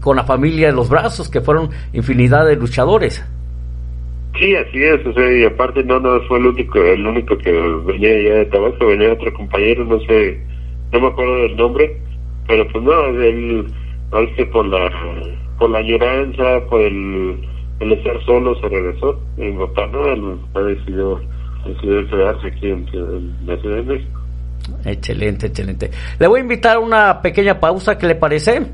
con 0.00 0.16
la 0.16 0.24
familia 0.24 0.68
de 0.68 0.72
los 0.72 0.88
brazos, 0.88 1.28
que 1.28 1.40
fueron 1.40 1.70
infinidad 1.92 2.46
de 2.46 2.56
luchadores. 2.56 3.24
Sí, 4.38 4.54
así 4.54 4.82
es, 4.82 5.00
y 5.16 5.44
aparte 5.46 5.82
no, 5.82 5.98
no 5.98 6.20
fue 6.28 6.38
el 6.38 6.46
único, 6.46 6.78
el 6.78 7.06
único 7.06 7.38
que 7.38 7.52
venía 7.86 8.22
ya 8.22 8.34
de 8.34 8.44
Tabasco, 8.46 8.86
venía 8.86 9.14
otro 9.14 9.32
compañero, 9.32 9.84
no 9.86 9.98
sé, 10.00 10.38
no 10.92 11.00
me 11.00 11.06
acuerdo 11.06 11.36
del 11.36 11.56
nombre, 11.56 11.96
pero 12.46 12.68
pues 12.68 12.84
no, 12.84 12.92
él 14.12 14.34
que 14.36 14.46
por 14.46 14.66
la 14.66 14.90
por 15.58 15.70
la 15.70 15.78
añoranza, 15.78 16.60
por 16.68 16.80
el, 16.80 17.40
el 17.80 17.92
estar 17.92 18.22
solo, 18.24 18.58
se 18.60 18.68
regresó. 18.68 19.18
Mi 19.36 19.52
papá 19.52 19.86
no, 19.86 20.06
él 20.06 20.38
decidió, 20.54 21.20
decidió 21.66 22.08
quedarse 22.08 22.46
aquí 22.48 22.70
en, 22.70 22.86
la 23.46 23.56
Ciudad 23.58 23.76
de 23.76 23.82
México. 23.82 24.20
Excelente, 24.84 25.46
excelente. 25.46 25.90
Le 26.18 26.26
voy 26.26 26.40
a 26.40 26.42
invitar 26.42 26.76
a 26.76 26.80
una 26.80 27.22
pequeña 27.22 27.60
pausa, 27.60 27.96
¿qué 27.96 28.06
le 28.06 28.16
parece? 28.16 28.66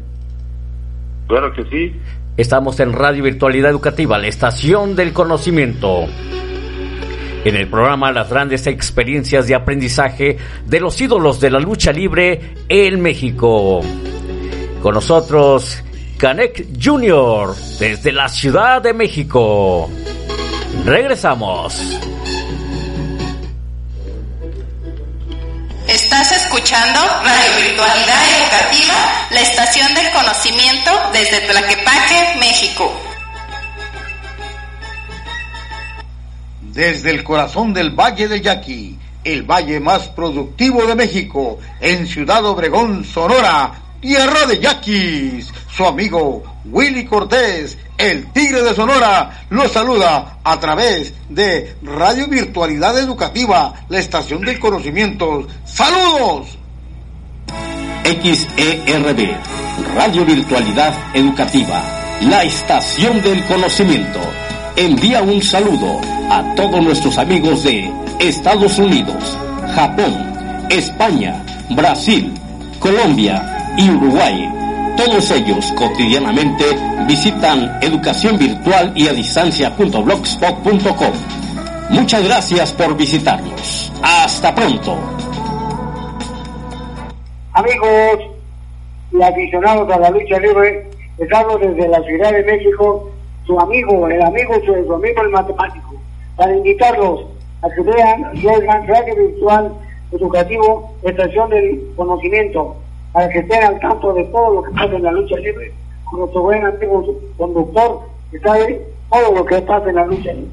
Claro 1.29 1.53
que 1.53 1.65
sí. 1.65 1.97
Estamos 2.37 2.81
en 2.81 2.93
Radio 2.93 3.25
Virtualidad 3.25 3.71
Educativa, 3.71 4.19
la 4.19 4.27
estación 4.27 4.97
del 4.97 5.13
conocimiento. 5.13 6.07
En 7.45 7.57
el 7.57 7.69
programa 7.69 8.13
Las 8.13 8.31
grandes 8.31 8.67
experiencias 8.67 9.49
de 9.49 9.55
aprendizaje 9.55 10.39
de 10.65 10.81
los 10.81 11.01
ídolos 11.01 11.41
de 11.41 11.51
la 11.51 11.59
lucha 11.59 11.93
libre 11.93 12.41
en 12.69 13.01
México. 13.01 13.83
Con 14.83 14.95
nosotros, 14.95 15.81
Canek 16.19 16.67
Jr. 16.83 17.55
desde 17.79 18.11
la 18.11 18.29
Ciudad 18.29 18.83
de 18.83 18.93
México. 18.93 19.89
Regresamos. 20.85 21.81
Estás 25.87 26.33
escuchando 26.33 26.99
Radio 26.99 27.69
Virtualidad 27.69 28.23
Educativa, 28.41 28.95
la 29.31 29.41
estación 29.43 29.95
del 29.95 30.11
conocimiento 30.11 30.91
desde 31.13 31.41
Tlaquepaque, 31.43 32.39
México. 32.41 32.93
Desde 36.61 37.11
el 37.11 37.23
corazón 37.23 37.73
del 37.73 37.91
Valle 37.91 38.27
del 38.27 38.43
Yaqui, 38.43 38.99
el 39.23 39.43
valle 39.45 39.79
más 39.79 40.09
productivo 40.09 40.85
de 40.87 40.97
México, 40.97 41.61
en 41.81 42.09
Ciudad 42.09 42.45
Obregón, 42.45 43.05
Sonora, 43.05 43.82
tierra 44.03 44.45
de 44.47 44.59
yaquis. 44.59 45.49
Su 45.75 45.87
amigo 45.87 46.43
Willy 46.67 47.07
Cortés, 47.07 47.79
el 47.97 48.31
Tigre 48.33 48.63
de 48.63 48.75
Sonora, 48.75 49.47
lo 49.49 49.67
saluda 49.69 50.41
a 50.45 50.61
través 50.61 51.15
de 51.31 51.77
Radio 51.83 52.29
Virtualidad 52.29 52.99
Educativa, 52.99 53.73
la 53.89 53.99
estación 53.99 54.43
del 54.43 54.59
conocimiento. 54.59 55.47
¡Saludos! 55.65 56.59
XERB, 58.05 59.31
Radio 59.95 60.27
Virtualidad 60.27 60.93
Educativa, 61.15 61.83
la 62.23 62.43
estación 62.43 63.23
del 63.23 63.43
conocimiento 63.45 64.21
envía 64.77 65.23
un 65.23 65.41
saludo 65.41 66.01
a 66.31 66.55
todos 66.57 66.83
nuestros 66.83 67.17
amigos 67.19 67.63
de 67.63 67.91
Estados 68.19 68.79
Unidos, 68.79 69.39
Japón, 69.75 70.67
España, 70.69 71.45
Brasil, 71.71 72.33
Colombia 72.81 73.52
y 73.77 73.91
Uruguay. 73.91 74.49
Todos 74.97 75.31
ellos 75.31 75.71
cotidianamente 75.77 76.65
visitan 77.07 77.79
educación 77.83 78.39
virtual 78.39 78.93
y 78.95 79.09
a 79.09 79.13
distancia.blogspot.com. 79.13 81.13
Muchas 81.91 82.25
gracias 82.25 82.73
por 82.73 82.97
visitarnos. 82.97 83.93
Hasta 84.03 84.55
pronto. 84.55 84.97
Amigos 87.55 88.19
y 89.13 89.23
aficionados 89.23 89.91
a 89.91 89.99
la 89.99 90.11
lucha 90.11 90.39
libre, 90.39 90.87
estamos 91.19 91.61
desde 91.61 91.89
la 91.89 92.03
Ciudad 92.03 92.33
de 92.33 92.43
México, 92.45 93.11
su 93.47 93.59
amigo, 93.61 94.09
el 94.09 94.23
amigo, 94.23 94.55
su, 94.65 94.73
su 94.87 94.95
amigo 94.95 95.23
el 95.23 95.31
matemático, 95.31 95.95
para 96.37 96.57
invitarlos 96.57 97.21
a 97.63 97.69
que 97.69 97.83
vean 97.83 98.31
Slogan 98.41 98.87
Radio 98.87 99.17
Virtual 99.17 99.73
Educativo, 100.13 100.95
Estación 101.03 101.51
del 101.51 101.93
Conocimiento, 101.97 102.77
para 103.13 103.29
que 103.29 103.39
estén 103.41 103.63
al 103.63 103.79
tanto 103.81 104.13
de 104.13 104.25
todo 104.25 104.55
lo 104.55 104.63
que 104.63 104.71
pasa 104.73 104.95
en 104.95 105.03
la 105.03 105.13
lucha 105.13 105.37
libre, 105.37 105.73
nuestro 106.13 106.43
buen 106.43 106.65
amigo 106.65 107.05
conductor, 107.37 108.01
que 108.31 108.39
sabe 108.41 108.87
todo 109.11 109.35
lo 109.35 109.45
que 109.45 109.61
pasa 109.63 109.89
en 109.89 109.97
la 109.97 110.07
lucha 110.07 110.33
libre. 110.33 110.51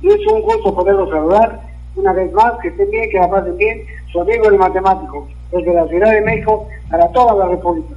Y 0.00 0.08
es 0.08 0.26
un 0.26 0.42
gusto 0.42 0.74
poderlos 0.74 1.10
saludar 1.10 1.60
una 1.96 2.12
vez 2.12 2.32
más, 2.32 2.52
que 2.62 2.68
estén 2.68 2.90
bien, 2.90 3.10
que 3.10 3.18
la 3.18 3.30
pasen 3.30 3.56
bien, 3.56 3.82
su 4.10 4.20
amigo 4.20 4.48
el 4.48 4.58
matemático, 4.58 5.28
desde 5.50 5.74
la 5.74 5.86
Ciudad 5.86 6.12
de 6.12 6.20
México 6.22 6.66
para 6.90 7.06
toda 7.12 7.34
la 7.34 7.48
República. 7.48 7.94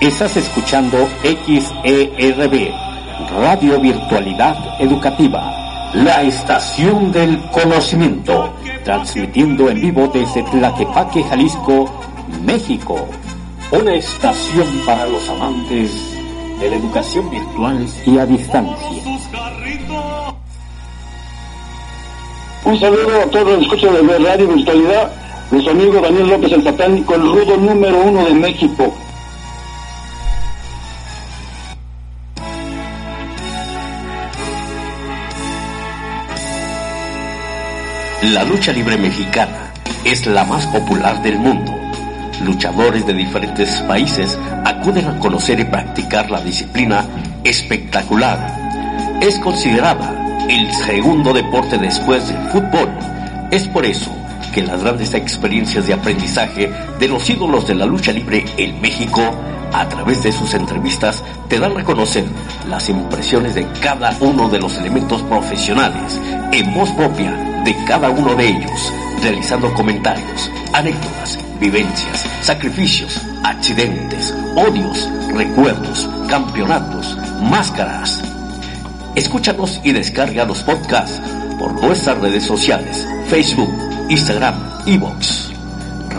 Estás 0.00 0.36
escuchando 0.36 0.98
XERB, 1.22 2.70
Radio 3.40 3.80
Virtualidad 3.80 4.56
Educativa 4.78 5.66
la 5.94 6.22
estación 6.22 7.10
del 7.10 7.40
conocimiento, 7.50 8.52
transmitiendo 8.84 9.70
en 9.70 9.80
vivo 9.80 10.08
desde 10.12 10.42
Tlaquepaque, 10.42 11.22
Jalisco, 11.24 11.86
México. 12.44 13.08
Una 13.70 13.94
estación 13.94 14.66
para 14.86 15.06
los 15.06 15.28
amantes 15.28 16.16
de 16.60 16.70
la 16.70 16.76
educación 16.76 17.28
virtual 17.30 17.86
y 18.06 18.18
a 18.18 18.26
distancia. 18.26 19.02
Un 22.64 22.80
saludo 22.80 23.22
a 23.22 23.30
todos 23.30 23.46
los 23.46 23.62
escuchas 23.62 23.92
de 23.92 24.18
Radio 24.18 24.48
Virtualidad, 24.48 25.12
nuestro 25.50 25.72
amigo 25.72 26.00
Daniel 26.00 26.28
López 26.28 26.52
el 26.52 26.64
Satánico, 26.64 27.14
el 27.14 27.22
rudo 27.22 27.56
número 27.56 28.00
uno 28.00 28.24
de 28.24 28.34
México. 28.34 28.92
La 38.22 38.42
lucha 38.42 38.72
libre 38.72 38.96
mexicana 38.96 39.72
es 40.04 40.26
la 40.26 40.44
más 40.44 40.66
popular 40.66 41.22
del 41.22 41.38
mundo. 41.38 41.85
Luchadores 42.42 43.06
de 43.06 43.14
diferentes 43.14 43.80
países 43.82 44.38
acuden 44.64 45.06
a 45.06 45.18
conocer 45.18 45.58
y 45.60 45.64
practicar 45.64 46.30
la 46.30 46.40
disciplina 46.40 47.04
espectacular. 47.44 48.38
Es 49.20 49.38
considerada 49.38 50.46
el 50.48 50.72
segundo 50.72 51.32
deporte 51.32 51.78
después 51.78 52.28
del 52.28 52.38
fútbol. 52.48 52.88
Es 53.50 53.66
por 53.68 53.86
eso 53.86 54.10
que 54.52 54.62
las 54.62 54.82
grandes 54.82 55.14
experiencias 55.14 55.86
de 55.86 55.94
aprendizaje 55.94 56.70
de 56.98 57.08
los 57.08 57.28
ídolos 57.28 57.66
de 57.66 57.74
la 57.74 57.86
lucha 57.86 58.12
libre 58.12 58.44
en 58.56 58.80
México 58.80 59.22
a 59.72 59.88
través 59.88 60.22
de 60.22 60.32
sus 60.32 60.54
entrevistas 60.54 61.22
te 61.48 61.58
dan 61.58 61.76
a 61.76 61.84
conocer 61.84 62.24
las 62.68 62.88
impresiones 62.88 63.54
de 63.54 63.66
cada 63.80 64.16
uno 64.20 64.48
de 64.48 64.60
los 64.60 64.76
elementos 64.78 65.22
profesionales 65.22 66.20
en 66.52 66.74
voz 66.74 66.90
propia 66.92 67.55
de 67.66 67.74
cada 67.84 68.10
uno 68.10 68.36
de 68.36 68.46
ellos, 68.46 68.92
realizando 69.20 69.74
comentarios, 69.74 70.48
anécdotas, 70.72 71.36
vivencias, 71.58 72.24
sacrificios, 72.40 73.20
accidentes, 73.42 74.32
odios, 74.54 75.08
recuerdos, 75.34 76.08
campeonatos, 76.28 77.18
máscaras. 77.42 78.22
Escúchanos 79.16 79.80
y 79.82 79.90
descarga 79.90 80.44
los 80.44 80.62
podcasts 80.62 81.20
por 81.58 81.82
nuestras 81.82 82.18
redes 82.18 82.44
sociales, 82.44 83.04
Facebook, 83.26 83.74
Instagram, 84.10 84.54
Evox. 84.86 85.50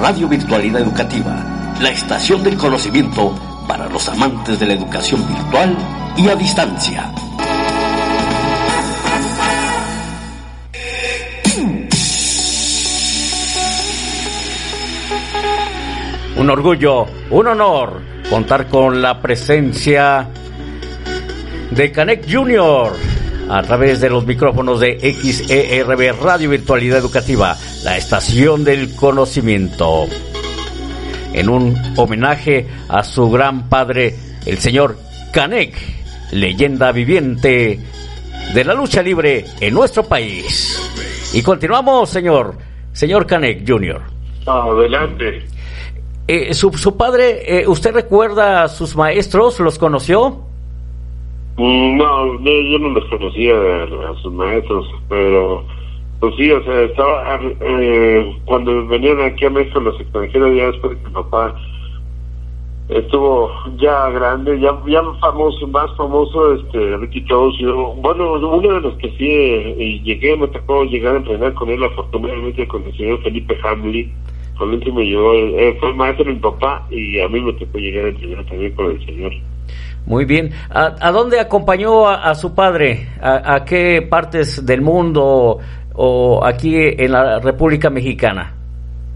Radio 0.02 0.28
Virtualidad 0.28 0.82
Educativa, 0.82 1.46
la 1.80 1.92
estación 1.92 2.44
del 2.44 2.58
conocimiento 2.58 3.34
para 3.70 3.88
los 3.88 4.10
amantes 4.10 4.60
de 4.60 4.66
la 4.66 4.74
educación 4.74 5.26
virtual 5.26 5.78
y 6.18 6.28
a 6.28 6.36
distancia. 6.36 7.10
Un 16.38 16.52
orgullo, 16.52 17.08
un 17.32 17.48
honor 17.48 18.00
contar 18.30 18.68
con 18.68 19.02
la 19.02 19.20
presencia 19.20 20.30
de 21.72 21.92
Canek 21.92 22.32
Junior 22.32 22.94
a 23.50 23.64
través 23.64 24.02
de 24.02 24.10
los 24.10 24.26
micrófonos 24.26 24.80
de 24.80 25.00
XERB 25.00 26.22
Radio 26.22 26.52
Virtualidad 26.52 27.00
Educativa, 27.00 27.58
la 27.84 27.98
estación 27.98 28.64
del 28.64 28.94
conocimiento. 28.96 30.06
En 31.34 31.50
un 31.50 31.76
homenaje 31.96 32.68
a 32.88 33.04
su 33.04 33.32
gran 33.32 33.68
padre, 33.68 34.14
el 34.46 34.60
señor 34.60 35.00
Canek, 35.32 35.76
leyenda 36.34 36.92
viviente 36.92 37.80
de 38.54 38.64
la 38.64 38.76
lucha 38.76 39.02
libre 39.02 39.44
en 39.60 39.74
nuestro 39.74 40.04
país. 40.04 40.80
Y 41.34 41.42
continuamos, 41.42 42.10
señor, 42.10 42.58
señor 42.94 43.26
Canek 43.26 43.68
Junior. 43.68 44.04
Adelante. 44.46 45.57
Eh, 46.28 46.54
su, 46.54 46.72
su 46.74 46.98
padre, 46.98 47.60
eh, 47.62 47.68
¿usted 47.68 47.94
recuerda 47.94 48.64
a 48.64 48.68
sus 48.68 48.96
maestros? 48.96 49.60
¿Los 49.60 49.80
conoció? 49.80 50.42
Mm, 51.58 51.98
No, 51.98 52.40
yo 52.44 52.80
no 52.80 52.90
los 52.90 53.06
conocía 53.06 53.54
a, 53.56 54.16
sus 54.22 54.34
maestros, 54.34 54.86
pero 55.08 55.64
pues 56.20 56.36
sí, 56.36 56.52
o 56.52 56.64
sea, 56.64 56.82
estaba 56.82 57.40
eh, 57.62 58.36
cuando 58.46 58.86
venían 58.88 59.22
aquí 59.22 59.46
a 59.46 59.50
México 59.50 59.80
los 59.80 60.00
extranjeros 60.00 60.56
ya 60.56 60.66
después 60.68 60.98
de 60.98 61.04
que 61.04 61.10
papá 61.12 61.56
estuvo 62.90 63.52
ya 63.78 64.10
grande, 64.10 64.60
ya 64.60 64.72
ya 64.88 65.02
famoso, 65.20 65.68
más 65.68 65.96
famoso, 65.98 66.56
este 66.56 66.98
Ricky 66.98 67.24
yo, 67.28 67.52
bueno, 67.98 68.34
uno 68.34 68.74
de 68.74 68.82
los 68.82 68.96
que 68.98 69.10
sí 69.12 69.28
eh, 69.30 70.02
llegué, 70.04 70.38
me 70.38 70.48
tocó 70.48 70.84
llegar 70.86 71.16
a 71.16 71.18
entrenar 71.18 71.54
con 71.54 71.70
él 71.70 71.84
afortunadamente 71.84 72.68
con 72.68 72.84
el 72.84 72.96
señor 72.96 73.22
Felipe 73.24 73.58
Hamley, 73.64 74.12
me 74.66 75.06
llevó, 75.06 75.34
eh, 75.34 75.78
fue 75.80 75.90
el 75.90 75.96
maestro 75.96 76.26
mi 76.26 76.36
papá 76.36 76.86
y 76.90 77.20
a 77.20 77.28
mí 77.28 77.40
me 77.42 77.54
tocó 77.54 77.78
llegar 77.78 78.06
a 78.06 78.10
entrenar 78.10 78.46
también 78.46 78.72
con 78.74 78.92
el 78.92 79.06
señor. 79.06 79.32
Muy 80.06 80.26
bien. 80.26 80.52
¿A, 80.70 80.96
a 81.00 81.12
dónde 81.12 81.40
acompañó 81.40 82.08
a, 82.08 82.30
a 82.30 82.36
su 82.36 82.56
padre? 82.56 83.08
¿A, 83.22 83.56
a 83.56 83.66
qué 83.66 84.02
partes 84.02 84.66
del 84.66 84.82
mundo 84.82 85.60
o 85.94 86.46
aquí 86.46 86.76
en 86.76 87.12
la 87.12 87.40
República 87.40 87.90
Mexicana? 87.90 88.54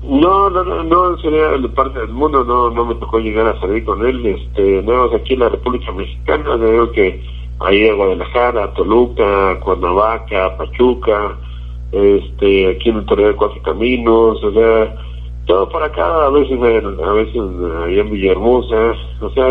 No, 0.04 0.50
no, 0.50 0.64
no, 0.64 0.84
no 0.84 1.18
sería 1.20 1.50
de 1.50 1.70
parte 1.70 2.00
del 2.00 2.10
mundo, 2.10 2.44
no, 2.44 2.72
no 2.72 2.86
me 2.86 2.96
tocó 2.96 3.20
llegar 3.20 3.46
a 3.48 3.60
salir 3.60 3.86
con 3.86 4.04
él, 4.06 4.26
este, 4.26 4.82
no, 4.82 5.04
aquí 5.16 5.36
en 5.36 5.42
la 5.42 5.50
República 5.50 5.92
Mexicana, 5.92 6.58
creo 6.58 6.92
que 6.92 7.22
ahí 7.60 7.86
en 7.86 7.98
Guadalajara, 7.98 8.74
Toluca, 8.74 9.60
Cuernavaca, 9.60 10.58
Pachuca, 10.58 11.38
este, 11.92 12.72
aquí 12.72 12.90
en 12.90 12.98
el 12.98 13.06
Torreón 13.06 13.32
de 13.32 13.38
Cuatro 13.38 13.62
Caminos, 13.62 14.44
o 14.44 14.52
sea, 14.52 14.96
todo 15.46 15.68
por 15.70 15.84
acá, 15.84 16.26
a 16.26 16.30
veces, 16.30 16.52
en- 16.52 17.04
a 17.04 17.12
veces 17.14 17.36
allá 17.36 18.02
en 18.02 18.12
Villahermosa, 18.12 18.94
o 19.22 19.30
sea, 19.32 19.46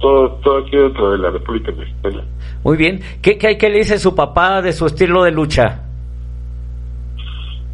todo, 0.00 0.30
todo 0.42 0.58
aquí 0.58 0.76
dentro 0.76 1.10
de 1.12 1.18
la 1.18 1.30
República 1.30 1.72
Mexicana. 1.72 2.24
Muy 2.64 2.76
bien. 2.76 3.00
¿Qué, 3.22 3.38
qué, 3.38 3.56
qué 3.56 3.68
le 3.68 3.78
dice 3.78 3.98
su 3.98 4.14
papá 4.14 4.60
de 4.62 4.72
su 4.72 4.86
estilo 4.86 5.22
de 5.22 5.32
lucha? 5.32 5.82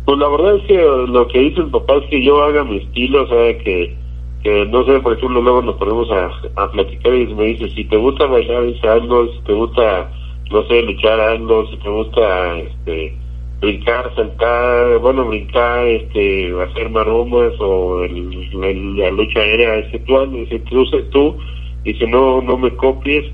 Pues 0.04 0.18
la 0.18 0.28
verdad 0.28 0.56
es 0.56 0.62
que 0.66 0.74
lo 1.08 1.28
que 1.28 1.38
dice 1.38 1.60
el 1.60 1.70
papá 1.70 1.94
es 2.02 2.10
que 2.10 2.24
yo 2.24 2.42
haga 2.42 2.64
mi 2.64 2.78
estilo, 2.78 3.22
o 3.22 3.26
sea, 3.28 3.58
que, 3.58 3.96
que 4.42 4.66
no 4.66 4.84
sé, 4.84 4.98
por 5.00 5.16
ejemplo, 5.16 5.40
luego 5.40 5.62
nos 5.62 5.76
ponemos 5.76 6.08
a, 6.10 6.30
a 6.62 6.70
platicar 6.72 7.14
y 7.14 7.32
me 7.34 7.44
dice, 7.44 7.70
si 7.70 7.84
te 7.84 7.96
gusta 7.96 8.26
bailar, 8.26 8.64
dice, 8.66 8.88
hazlo, 8.88 9.32
si 9.32 9.40
te 9.42 9.52
gusta, 9.52 10.10
no 10.50 10.62
sé, 10.66 10.82
luchar, 10.82 11.20
hazlo, 11.20 11.66
si 11.68 11.76
te 11.76 11.88
gusta, 11.88 12.58
este, 12.58 13.16
brincar, 13.62 14.12
saltar, 14.16 14.98
bueno, 14.98 15.24
brincar, 15.26 15.86
este, 15.86 16.52
hacer 16.62 16.90
maromas 16.90 17.52
o 17.60 18.02
el, 18.04 18.48
el- 18.62 18.96
la 18.98 19.10
lucha 19.12 19.40
aérea, 19.40 19.76
ese 19.76 19.98
tú, 20.00 20.26
dice, 20.32 20.58
tú 20.68 20.84
sé 20.86 20.98
tú, 21.12 21.38
dice, 21.84 22.06
no, 22.08 22.42
no 22.42 22.58
me 22.58 22.74
copies, 22.76 23.24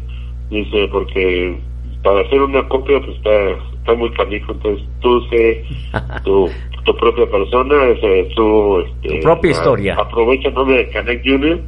dice, 0.50 0.86
porque 0.92 1.56
para 2.02 2.20
hacer 2.20 2.40
una 2.42 2.66
copia, 2.68 3.00
pues 3.00 3.16
está, 3.16 3.50
está 3.78 3.94
muy 3.94 4.10
canijo, 4.12 4.52
entonces 4.52 4.86
tú 5.00 5.20
sé 5.30 5.64
tu, 6.24 6.48
tu 6.84 6.96
propia 6.96 7.26
persona, 7.30 7.84
ese, 7.88 8.28
tú, 8.36 8.80
este, 8.80 9.08
Tu 9.08 9.20
propia 9.22 9.50
a- 9.50 9.54
historia. 9.54 9.94
aprovecha 9.94 10.48
el 10.48 10.54
nombre 10.54 10.76
de 10.76 10.88
Canek 10.90 11.22
Junior 11.24 11.58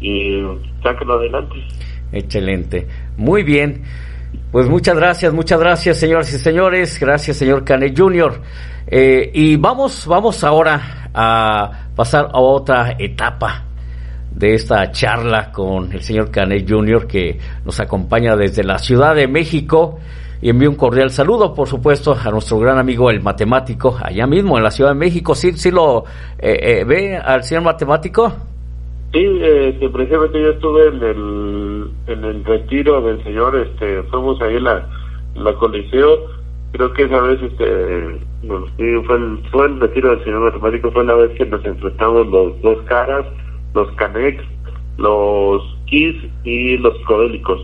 y 0.00 0.42
sácalo 0.82 1.14
adelante. 1.14 1.54
Excelente. 2.12 2.86
Muy 3.16 3.42
bien. 3.42 3.82
Pues 4.50 4.66
muchas 4.66 4.96
gracias, 4.96 5.34
muchas 5.34 5.60
gracias, 5.60 5.98
señoras 5.98 6.32
y 6.32 6.38
señores. 6.38 6.98
Gracias, 6.98 7.36
señor 7.36 7.64
Canet 7.64 7.94
Jr. 7.98 8.40
Eh, 8.86 9.30
y 9.34 9.56
vamos, 9.56 10.06
vamos 10.06 10.42
ahora 10.42 11.10
a 11.12 11.88
pasar 11.94 12.30
a 12.32 12.40
otra 12.40 12.96
etapa 12.98 13.64
de 14.30 14.54
esta 14.54 14.90
charla 14.90 15.52
con 15.52 15.92
el 15.92 16.00
señor 16.00 16.30
Canet 16.30 16.66
Jr. 16.66 17.06
que 17.06 17.38
nos 17.62 17.78
acompaña 17.78 18.36
desde 18.36 18.64
la 18.64 18.78
Ciudad 18.78 19.14
de 19.14 19.28
México 19.28 19.98
y 20.40 20.48
envío 20.48 20.70
un 20.70 20.76
cordial 20.76 21.10
saludo, 21.10 21.52
por 21.52 21.68
supuesto, 21.68 22.16
a 22.18 22.30
nuestro 22.30 22.58
gran 22.58 22.78
amigo 22.78 23.10
el 23.10 23.20
matemático, 23.20 23.98
allá 24.02 24.26
mismo 24.26 24.56
en 24.56 24.64
la 24.64 24.70
Ciudad 24.70 24.92
de 24.92 24.96
México. 24.96 25.34
¿Sí, 25.34 25.52
sí 25.58 25.70
lo 25.70 26.04
eh, 26.38 26.80
eh, 26.80 26.84
ve 26.84 27.18
al 27.18 27.44
señor 27.44 27.64
matemático? 27.64 28.32
Sí, 29.12 29.24
este, 29.40 29.88
precisamente 29.88 30.40
yo 30.40 30.50
estuve 30.50 30.88
en 30.88 31.02
el, 31.02 31.90
en 32.08 32.24
el 32.24 32.44
retiro 32.44 33.00
del 33.00 33.22
señor, 33.24 33.56
este, 33.56 34.02
fuimos 34.04 34.40
ahí 34.42 34.56
en 34.56 34.64
la, 34.64 34.86
la 35.34 35.54
coliseo, 35.54 36.26
creo 36.72 36.92
que 36.92 37.04
esa 37.04 37.22
vez, 37.22 37.40
este, 37.40 38.20
fue, 38.46 39.16
el, 39.16 39.38
fue 39.50 39.66
el 39.66 39.80
retiro 39.80 40.10
del 40.10 40.24
señor 40.24 40.40
matemático, 40.52 40.90
fue 40.90 41.04
la 41.04 41.14
vez 41.14 41.30
que 41.38 41.46
nos 41.46 41.64
enfrentamos 41.64 42.26
los 42.26 42.60
dos 42.60 42.82
caras, 42.82 43.24
los 43.74 43.90
canex, 43.92 44.44
los 44.98 45.62
Kiss 45.86 46.16
y 46.44 46.76
los 46.76 46.94
psicodélicos. 46.98 47.62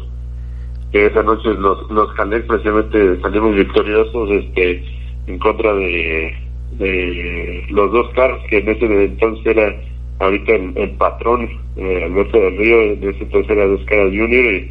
Que 0.92 1.06
esa 1.06 1.22
noche 1.22 1.52
los, 1.54 1.90
los 1.90 2.10
canex 2.14 2.46
precisamente 2.46 3.20
salimos 3.20 3.54
victoriosos, 3.54 4.30
este, 4.30 4.82
en 5.26 5.38
contra 5.40 5.74
de, 5.74 6.34
de 6.78 7.66
los 7.68 7.92
dos 7.92 8.08
caras, 8.14 8.40
que 8.48 8.58
en 8.58 8.68
ese 8.70 9.04
entonces 9.04 9.44
era 9.44 9.74
ahorita 10.18 10.52
el, 10.54 10.90
patrón 10.92 11.48
eh, 11.76 12.04
Alberto 12.04 12.38
del 12.38 12.56
Río 12.56 12.96
de 12.96 13.10
ese 13.10 13.24
entonces 13.24 13.50
era 13.50 13.66
Dos 13.66 13.84
Caras 13.86 14.08
Junior 14.08 14.44
y 14.54 14.70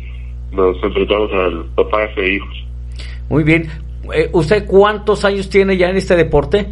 nos 0.55 0.83
enfrentamos 0.83 1.31
al 1.33 1.65
papá 1.75 2.07
de 2.15 2.33
hijos. 2.33 2.65
Muy 3.29 3.43
bien. 3.43 3.67
Eh, 4.13 4.29
¿Usted 4.33 4.65
cuántos 4.65 5.25
años 5.25 5.49
tiene 5.49 5.77
ya 5.77 5.89
en 5.89 5.97
este 5.97 6.15
deporte? 6.15 6.67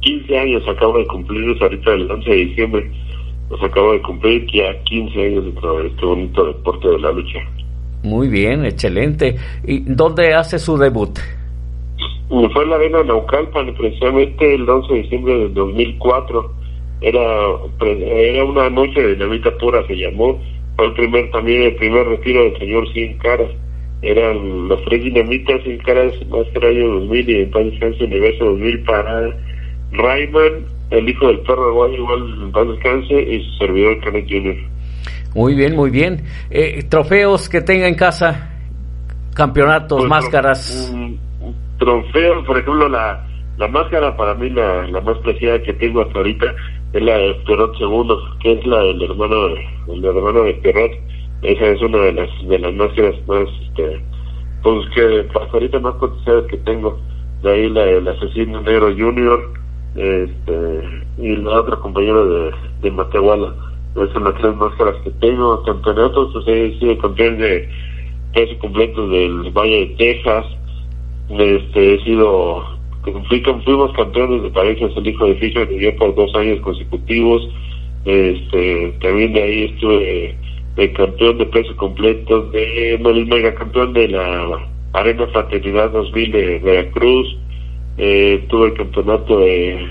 15 0.00 0.38
años 0.38 0.62
acabo 0.68 0.98
de 0.98 1.06
cumplir, 1.06 1.56
ahorita 1.60 1.92
el 1.92 2.10
11 2.10 2.30
de 2.30 2.36
diciembre, 2.36 2.90
nos 3.50 3.62
acabo 3.62 3.92
de 3.92 4.02
cumplir 4.02 4.46
ya 4.52 4.82
15 4.84 5.26
años 5.26 5.44
dentro 5.44 5.78
de 5.78 5.88
este 5.88 6.06
bonito 6.06 6.46
deporte 6.46 6.88
de 6.88 6.98
la 6.98 7.12
lucha. 7.12 7.38
Muy 8.02 8.28
bien, 8.28 8.64
excelente. 8.64 9.36
¿Y 9.66 9.80
dónde 9.80 10.32
hace 10.32 10.58
su 10.58 10.78
debut? 10.78 11.18
Fue 12.28 12.62
en 12.62 12.70
la 12.70 12.76
arena 12.76 13.02
Naucalpan, 13.02 13.74
precisamente 13.74 14.54
el 14.54 14.68
11 14.68 14.92
de 14.92 15.02
diciembre 15.02 15.38
del 15.38 15.54
2004 15.54 16.59
era 17.00 17.20
era 17.78 18.44
una 18.44 18.70
noche 18.70 19.00
de 19.00 19.14
dinamita 19.14 19.50
pura 19.58 19.86
se 19.86 19.94
llamó. 19.94 20.40
Fue 20.76 20.86
el 20.86 20.92
primer 20.94 21.30
también 21.30 21.62
el 21.62 21.76
primer 21.76 22.06
retiro 22.06 22.44
del 22.44 22.58
señor 22.58 22.92
sin 22.92 23.18
caras 23.18 23.50
eran 24.02 24.68
los 24.68 24.82
tres 24.84 25.04
dinamitas 25.04 25.62
sin 25.62 25.78
caras 25.78 26.12
más 26.28 26.46
que 26.48 26.58
el 26.58 26.76
año 26.76 26.88
2000 27.00 27.30
y 27.30 27.40
en 27.42 27.50
paz 27.50 27.64
descanse 27.66 28.04
universo 28.04 28.44
2000 28.46 28.82
para 28.84 29.36
Rayman 29.92 30.64
el 30.90 31.08
hijo 31.08 31.28
del 31.28 31.40
perro 31.40 31.70
igual 31.70 31.94
igual 31.94 32.42
en 32.42 32.52
paz 32.52 32.68
descanse 32.68 33.20
y 33.20 33.44
su 33.44 33.58
servidor 33.58 34.00
Canet 34.00 34.26
Jr. 34.28 34.56
muy 35.34 35.54
bien 35.54 35.76
muy 35.76 35.90
bien. 35.90 36.22
Eh, 36.50 36.82
trofeos 36.88 37.48
que 37.48 37.60
tenga 37.60 37.86
en 37.86 37.94
casa 37.94 38.50
campeonatos 39.34 39.98
pues, 39.98 40.08
máscaras. 40.08 40.94
trofeos 41.78 42.46
por 42.46 42.58
ejemplo 42.58 42.88
la 42.88 43.26
la 43.58 43.68
máscara 43.68 44.16
para 44.16 44.34
mí 44.34 44.48
la, 44.48 44.86
la 44.86 45.00
más 45.02 45.18
preciada 45.18 45.62
que 45.62 45.74
tengo 45.74 46.00
hasta 46.00 46.18
ahorita 46.18 46.54
es 46.92 47.02
la 47.02 47.18
de 47.18 47.34
Perrot 47.46 47.76
segundo, 47.78 48.20
que 48.40 48.52
es 48.52 48.66
la 48.66 48.80
del 48.80 49.02
hermano 49.02 49.48
de, 49.48 49.66
el 49.88 50.04
hermano 50.04 50.42
de 50.42 50.54
Perrot. 50.54 50.92
Esa 51.42 51.66
es 51.68 51.80
una 51.82 51.98
de 51.98 52.12
las 52.12 52.48
de 52.48 52.58
las 52.58 52.74
máscaras 52.74 53.14
más, 53.26 53.48
este, 53.62 54.00
pues 54.62 54.88
que 54.94 55.26
hasta 55.28 55.52
ahorita 55.52 55.78
más 55.80 55.94
cotizadas 55.94 56.44
que 56.46 56.56
tengo. 56.58 56.98
De 57.42 57.50
ahí 57.50 57.70
la 57.70 57.82
del 57.82 58.08
asesino 58.08 58.60
negro 58.60 58.88
junior, 58.88 59.52
este, 59.94 61.04
y 61.18 61.36
la 61.36 61.60
otra 61.60 61.76
compañera 61.76 62.22
de, 62.22 62.50
de 62.82 62.90
Matehuala. 62.90 63.54
Esas 63.96 64.12
son 64.12 64.24
las 64.24 64.34
tres 64.34 64.54
máscaras 64.56 64.96
que 65.02 65.10
tengo. 65.12 65.62
Campeonatos, 65.62 66.32
pues 66.32 66.46
he 66.48 66.78
sido 66.78 66.98
campeón 66.98 67.38
de 67.38 67.68
peso 68.34 68.58
completo 68.58 69.08
del 69.08 69.50
Valle 69.50 69.86
de 69.86 69.94
Texas. 69.96 70.46
Este, 71.30 71.94
he 71.94 72.04
sido 72.04 72.79
fuimos 73.64 73.92
campeones 73.92 74.42
de 74.42 74.50
parejas 74.50 74.90
el 74.96 75.06
hijo 75.06 75.26
de 75.26 75.68
y 75.72 75.80
yo 75.80 75.96
por 75.96 76.14
dos 76.14 76.34
años 76.34 76.60
consecutivos 76.60 77.48
este 78.04 78.94
también 79.00 79.32
de 79.32 79.42
ahí 79.42 79.64
estuve 79.64 80.36
de 80.76 80.92
campeón 80.92 81.38
de 81.38 81.46
peso 81.46 81.76
completo 81.76 82.42
de 82.50 82.98
mega 83.00 83.54
campeón 83.54 83.92
de 83.92 84.08
la 84.08 84.68
arena 84.92 85.26
fraternidad 85.28 85.90
2000 85.90 86.32
de 86.32 86.58
Veracruz 86.60 87.36
eh, 87.98 88.44
tuve 88.48 88.68
el 88.68 88.74
campeonato 88.74 89.40
de 89.40 89.86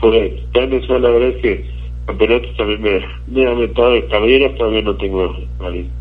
fue 0.00 0.42
tenis 0.52 0.88
la 0.88 0.98
verdad 0.98 1.28
es 1.28 1.42
que 1.42 1.64
campeonatos 2.06 2.56
también 2.56 2.82
me, 2.82 3.00
me 3.28 3.46
ha 3.46 3.50
aventado 3.50 3.92
de 3.92 4.06
caballera 4.06 4.54
todavía 4.56 4.82
no 4.82 4.96
tengo 4.96 5.36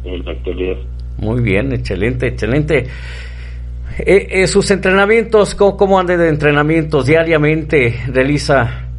en 0.05 0.25
la 0.25 0.31
actualidad. 0.31 0.77
Muy 1.17 1.41
bien 1.41 1.71
excelente 1.73 2.27
excelente 2.27 2.85
eh, 4.05 4.27
eh, 4.29 4.47
sus 4.47 4.71
entrenamientos, 4.71 5.55
¿cómo, 5.55 5.75
¿cómo, 5.75 5.99
anda 5.99 6.15
de 6.15 6.29
entrenamientos? 6.29 7.05
Diariamente 7.05 7.95
realiza 8.07 8.89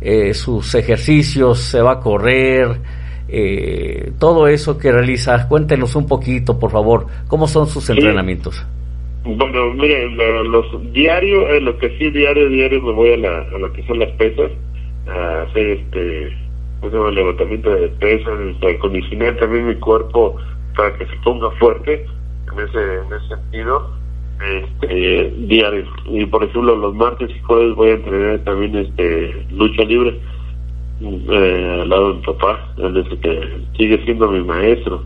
eh, 0.00 0.34
sus 0.34 0.74
ejercicios, 0.74 1.60
se 1.60 1.80
va 1.80 1.92
a 1.92 2.00
correr, 2.00 2.80
eh, 3.28 4.12
todo 4.18 4.48
eso 4.48 4.78
que 4.78 4.90
realiza. 4.90 5.46
Cuéntenos 5.48 5.94
un 5.96 6.06
poquito, 6.06 6.58
por 6.58 6.70
favor, 6.70 7.06
¿cómo 7.28 7.46
son 7.46 7.66
sus 7.66 7.88
entrenamientos? 7.90 8.66
Bueno, 9.24 9.74
mire, 9.74 10.08
los 10.10 10.92
diarios, 10.92 11.62
lo 11.62 11.76
que 11.78 11.90
sí, 11.98 12.10
diario, 12.10 12.48
diario 12.48 12.82
me 12.82 12.92
voy 12.92 13.12
a, 13.12 13.16
la, 13.18 13.38
a 13.42 13.58
lo 13.58 13.72
que 13.72 13.86
son 13.86 13.98
las 13.98 14.10
pesas, 14.12 14.50
a 15.06 15.42
hacer 15.42 15.66
este, 15.66 16.32
pues, 16.80 16.92
el 16.92 17.14
levantamiento 17.14 17.70
de 17.70 17.88
pesas, 17.88 18.32
para 18.60 18.74
acondicionar 18.74 19.36
también 19.36 19.68
mi 19.68 19.74
cuerpo 19.76 20.36
para 20.76 20.96
que 20.96 21.04
se 21.06 21.16
ponga 21.22 21.50
fuerte 21.58 22.06
en 22.52 22.68
ese, 22.68 22.94
en 22.94 23.12
ese 23.12 23.28
sentido 23.28 23.99
este 24.40 25.34
diario 25.38 25.84
y 26.06 26.24
por 26.26 26.42
ejemplo 26.42 26.74
los 26.74 26.94
martes 26.94 27.30
y 27.30 27.40
jueves 27.40 27.74
voy 27.74 27.90
a 27.90 27.94
entrenar 27.94 28.38
también 28.40 28.76
este 28.76 29.46
lucha 29.50 29.84
libre. 29.84 30.18
Eh, 31.02 31.78
al 31.82 31.88
lado 31.88 32.08
de 32.08 32.14
mi 32.16 32.26
papá 32.26 32.74
él 32.78 33.18
que 33.22 33.48
sigue 33.76 34.04
siendo 34.04 34.30
mi 34.30 34.42
maestro. 34.42 35.02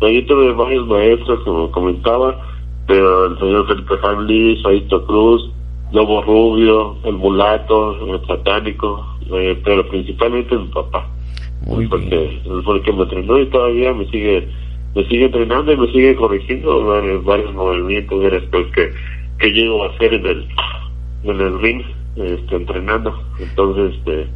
Yo 0.00 0.26
tuve 0.26 0.52
varios 0.52 0.86
maestros 0.86 1.40
como 1.44 1.70
comentaba 1.72 2.40
pero 2.86 3.26
el 3.26 3.38
señor 3.38 3.66
Felipe 3.66 3.94
Hamlis, 4.02 4.64
Aito 4.64 5.04
Cruz 5.06 5.50
Lobo 5.92 6.22
Rubio 6.22 6.96
el 7.04 7.14
mulato 7.14 8.14
el 8.14 8.26
satánico 8.26 9.04
eh, 9.32 9.60
pero 9.64 9.88
principalmente 9.88 10.56
mi 10.56 10.68
papá. 10.68 11.06
Muy 11.66 11.86
porque 11.88 12.40
fue 12.64 12.76
el 12.76 12.82
que 12.82 12.92
me 12.92 13.02
entrenó 13.02 13.38
y 13.38 13.46
todavía 13.46 13.92
me 13.92 14.06
sigue 14.06 14.48
me 14.98 15.04
sigue 15.04 15.26
entrenando 15.26 15.72
y 15.72 15.76
me 15.76 15.86
sigue 15.92 16.16
corrigiendo 16.16 17.22
varios, 17.22 17.54
movimientos 17.54 18.20
después 18.20 18.66
que, 18.74 18.90
que 19.38 19.52
llego 19.52 19.84
a 19.84 19.90
hacer 19.90 20.12
en 20.12 20.26
el, 20.26 20.48
en 21.22 21.40
el 21.40 21.60
ring, 21.60 21.82
este, 22.16 22.56
entrenando. 22.56 23.16
Entonces, 23.38 23.94
este, 23.96 24.26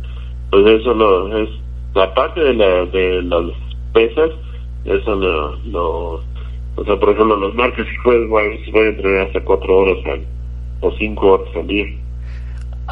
pues 0.52 0.64
eso 0.66 0.94
lo, 0.94 1.36
es 1.36 1.48
la 1.94 2.14
parte 2.14 2.44
de, 2.44 2.54
la, 2.54 2.84
de 2.84 3.22
las 3.22 3.42
pesas, 3.92 4.30
eso 4.84 5.16
lo, 5.16 5.56
lo, 5.64 6.22
o 6.76 6.84
sea, 6.84 6.96
por 6.96 7.10
ejemplo, 7.10 7.36
los 7.38 7.56
martes 7.56 7.84
y 7.92 7.96
jueves 7.96 8.28
voy, 8.28 8.84
a 8.84 8.88
entrenar 8.88 9.26
hasta 9.26 9.40
cuatro 9.42 9.78
horas 9.78 9.98
o 10.80 10.92
cinco 10.92 11.32
horas 11.32 11.56
al 11.56 11.66
día. 11.66 11.86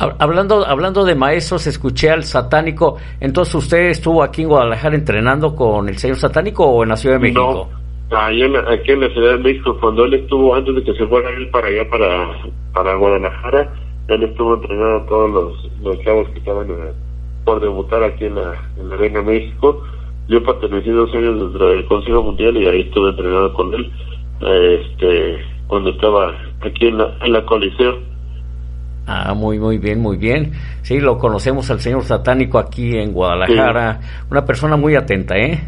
Hablando, 0.01 0.67
hablando 0.67 1.05
de 1.05 1.15
maestros, 1.15 1.67
escuché 1.67 2.11
al 2.11 2.25
satánico. 2.25 2.97
Entonces, 3.21 3.55
¿usted 3.55 3.91
estuvo 3.91 4.23
aquí 4.23 4.43
en 4.43 4.49
Guadalajara 4.49 4.95
entrenando 4.95 5.55
con 5.55 5.91
el 5.91 5.99
señor 5.99 6.17
satánico 6.17 6.65
o 6.65 6.83
en 6.83 6.89
la 6.89 6.97
Ciudad 6.97 7.17
de 7.17 7.21
México? 7.21 7.69
No, 8.11 8.17
ahí 8.17 8.41
en 8.41 8.57
aquí 8.57 8.93
en 8.93 9.01
la 9.01 9.11
Ciudad 9.11 9.33
de 9.33 9.39
México, 9.39 9.77
cuando 9.79 10.07
él 10.07 10.15
estuvo, 10.15 10.55
antes 10.55 10.75
de 10.75 10.85
que 10.85 10.95
se 10.95 11.07
fuera 11.07 11.29
él 11.31 11.51
para 11.51 11.69
allá, 11.69 11.91
para, 11.91 12.31
para 12.73 12.95
Guadalajara, 12.95 13.75
él 14.09 14.23
estuvo 14.23 14.55
entrenando 14.55 14.97
a 14.97 15.07
todos 15.07 15.31
los, 15.31 15.83
los 15.83 16.03
chavos 16.03 16.29
que 16.31 16.39
estaban 16.39 16.71
eh, 16.71 16.93
por 17.45 17.61
debutar 17.61 18.03
aquí 18.03 18.25
en 18.25 18.37
la, 18.37 18.55
en 18.79 18.89
la 18.89 18.95
Arena 18.95 19.21
México. 19.21 19.83
Yo 20.29 20.43
pertenecí 20.43 20.89
dos 20.89 21.15
años 21.15 21.41
dentro 21.41 21.69
del 21.69 21.85
Consejo 21.85 22.23
Mundial 22.23 22.57
y 22.57 22.67
ahí 22.67 22.81
estuve 22.81 23.11
entrenando 23.11 23.53
con 23.53 23.75
él, 23.75 23.93
este, 24.41 25.45
cuando 25.67 25.91
estaba 25.91 26.35
aquí 26.63 26.87
en 26.87 26.97
la, 26.97 27.15
en 27.23 27.35
la 27.35 27.45
Coliseo 27.45 28.10
Ah, 29.13 29.35
muy, 29.35 29.59
muy 29.59 29.79
bien, 29.79 29.99
muy 29.99 30.17
bien. 30.17 30.53
Sí, 30.83 31.01
lo 31.01 31.19
conocemos 31.19 31.69
al 31.69 31.81
señor 31.81 32.05
satánico 32.05 32.61
aquí 32.61 32.97
en 32.97 33.13
Guadalajara. 33.13 33.99
Una 34.31 34.45
persona 34.45 34.77
muy 34.77 34.95
atenta, 34.95 35.37
¿eh? 35.37 35.59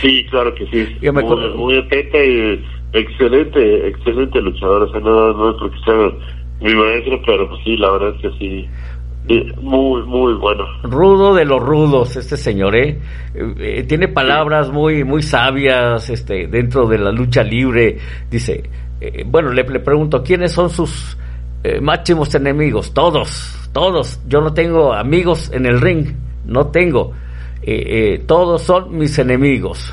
sí, 0.00 0.24
claro 0.30 0.54
que 0.54 0.66
sí. 0.66 0.86
muy, 1.56 1.78
atenta 1.78 2.24
y 2.24 2.64
excelente, 2.92 3.88
excelente 3.88 4.40
luchador. 4.40 4.82
O 4.82 4.90
sea, 4.92 5.00
no, 5.00 5.32
no 5.32 5.50
es 5.50 5.56
porque 5.58 5.78
sea 5.84 5.94
mi 6.60 6.72
maestro, 6.76 7.20
pero 7.26 7.48
pues 7.48 7.60
sí, 7.64 7.76
la 7.76 7.90
verdad 7.90 8.14
es 8.14 8.22
que 8.22 8.38
sí. 8.38 8.68
muy, 9.60 10.02
muy 10.04 10.34
bueno. 10.34 10.64
Rudo 10.84 11.34
de 11.34 11.44
los 11.44 11.60
rudos, 11.60 12.14
este 12.14 12.36
señor, 12.36 12.76
¿eh? 12.76 13.00
eh, 13.34 13.54
eh 13.58 13.82
tiene 13.82 14.06
palabras 14.06 14.70
muy, 14.70 15.02
muy 15.02 15.22
sabias 15.22 16.08
este, 16.08 16.46
dentro 16.46 16.86
de 16.86 16.98
la 16.98 17.10
lucha 17.10 17.42
libre. 17.42 17.98
Dice, 18.30 18.62
eh, 19.00 19.24
bueno, 19.26 19.52
le, 19.52 19.64
le, 19.64 19.80
pregunto, 19.80 20.22
¿quiénes 20.22 20.52
son 20.52 20.70
sus 20.70 21.18
eh, 21.64 21.80
máximos 21.80 22.34
enemigos? 22.34 22.92
Todos, 22.94 23.70
todos. 23.72 24.20
Yo 24.28 24.40
no 24.40 24.54
tengo 24.54 24.92
amigos 24.92 25.50
en 25.52 25.66
el 25.66 25.80
ring, 25.80 26.06
no 26.46 26.68
tengo. 26.68 27.12
Eh, 27.62 28.22
todos 28.26 28.62
son 28.62 28.96
mis 28.96 29.18
enemigos. 29.18 29.92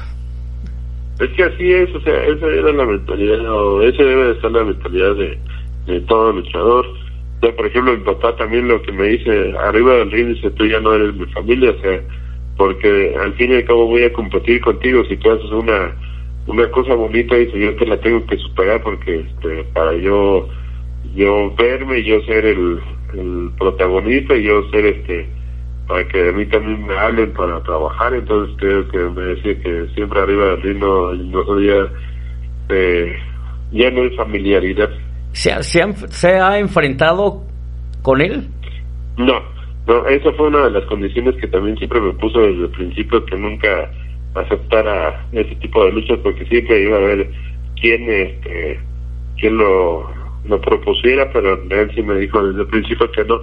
Es 1.20 1.30
que 1.32 1.44
así 1.44 1.74
es, 1.74 1.94
o 1.96 2.02
sea, 2.02 2.24
esa 2.26 2.46
era 2.48 2.72
la 2.72 2.86
mentalidad, 2.86 3.40
o 3.52 3.82
esa 3.82 4.04
debe 4.04 4.34
de 4.34 4.42
ser 4.42 4.52
la 4.52 4.64
mentalidad 4.64 5.16
de, 5.16 5.38
de 5.88 6.02
todo 6.02 6.32
luchador. 6.32 6.86
O 7.42 7.56
por 7.56 7.66
ejemplo, 7.66 7.98
mi 7.98 8.04
papá 8.04 8.36
también 8.36 8.68
lo 8.68 8.82
que 8.82 8.92
me 8.92 9.08
dice, 9.08 9.54
arriba 9.58 9.96
del 9.96 10.12
ring 10.12 10.36
dice, 10.36 10.52
tú 10.52 10.66
ya 10.66 10.80
no 10.80 10.94
eres 10.94 11.16
mi 11.16 11.26
familia, 11.28 11.72
o 11.72 11.82
sea, 11.82 12.02
porque 12.56 13.16
al 13.20 13.34
fin 13.34 13.52
y 13.52 13.56
al 13.56 13.66
cabo 13.66 13.88
voy 13.88 14.04
a 14.04 14.14
competir 14.14 14.62
contigo, 14.62 15.04
si 15.06 15.18
tú 15.18 15.32
haces 15.32 15.52
una 15.52 15.94
una 16.48 16.70
cosa 16.72 16.96
bonita, 16.96 17.36
dice, 17.36 17.60
yo 17.60 17.76
te 17.76 17.86
la 17.86 17.98
tengo 17.98 18.26
que 18.26 18.38
superar 18.38 18.82
porque 18.82 19.20
este, 19.20 19.64
para 19.74 19.94
yo 19.98 20.48
yo 21.16 21.54
verme 21.56 22.04
yo 22.04 22.22
ser 22.22 22.46
el, 22.46 22.80
el 23.14 23.52
protagonista 23.58 24.36
y 24.36 24.44
yo 24.44 24.70
ser 24.70 24.86
este 24.86 25.38
para 25.88 26.06
que 26.08 26.30
a 26.30 26.32
mí 26.34 26.46
también 26.48 26.86
me 26.86 26.98
hablen 26.98 27.32
para 27.32 27.64
trabajar, 27.64 28.14
entonces 28.14 28.56
creo 28.60 28.88
que 28.90 28.98
me 28.98 29.22
decía 29.28 29.58
que 29.62 29.88
siempre 29.96 30.20
arriba 30.20 30.46
del 30.48 30.62
ring 30.62 30.80
no, 30.80 31.14
no 31.14 31.60
ya, 31.62 31.88
eh, 32.70 33.16
ya 33.72 33.90
no 33.92 34.02
hay 34.02 34.10
familiaridad. 34.18 34.90
¿Se 35.32 35.52
ha, 35.52 35.64
se, 35.64 35.82
¿Se 36.10 36.28
ha 36.28 36.60
enfrentado 36.60 37.44
con 38.02 38.22
él? 38.22 38.50
No, 39.18 39.42
no, 39.88 40.06
esa 40.08 40.32
fue 40.34 40.48
una 40.48 40.66
de 40.66 40.72
las 40.72 40.84
condiciones 40.86 41.36
que 41.36 41.48
también 41.48 41.78
siempre 41.78 42.02
me 42.02 42.12
puso 42.14 42.40
desde 42.40 42.64
el 42.64 42.70
principio, 42.72 43.26
que 43.26 43.38
nunca 43.38 43.90
aceptara 44.36 45.26
ese 45.32 45.56
tipo 45.56 45.86
de 45.86 45.94
luchas, 45.94 46.20
porque 46.22 46.46
siempre 46.48 46.84
iba 46.84 46.98
a 46.98 47.00
haber 47.00 47.32
quién, 47.80 48.10
este, 48.10 48.80
quién 49.38 49.58
lo, 49.58 50.10
lo 50.48 50.60
propusiera, 50.62 51.30
pero 51.32 51.60
sí 51.94 52.02
me 52.02 52.20
dijo 52.20 52.46
desde 52.46 52.62
el 52.62 52.68
principio 52.68 53.12
que 53.12 53.24
no, 53.26 53.40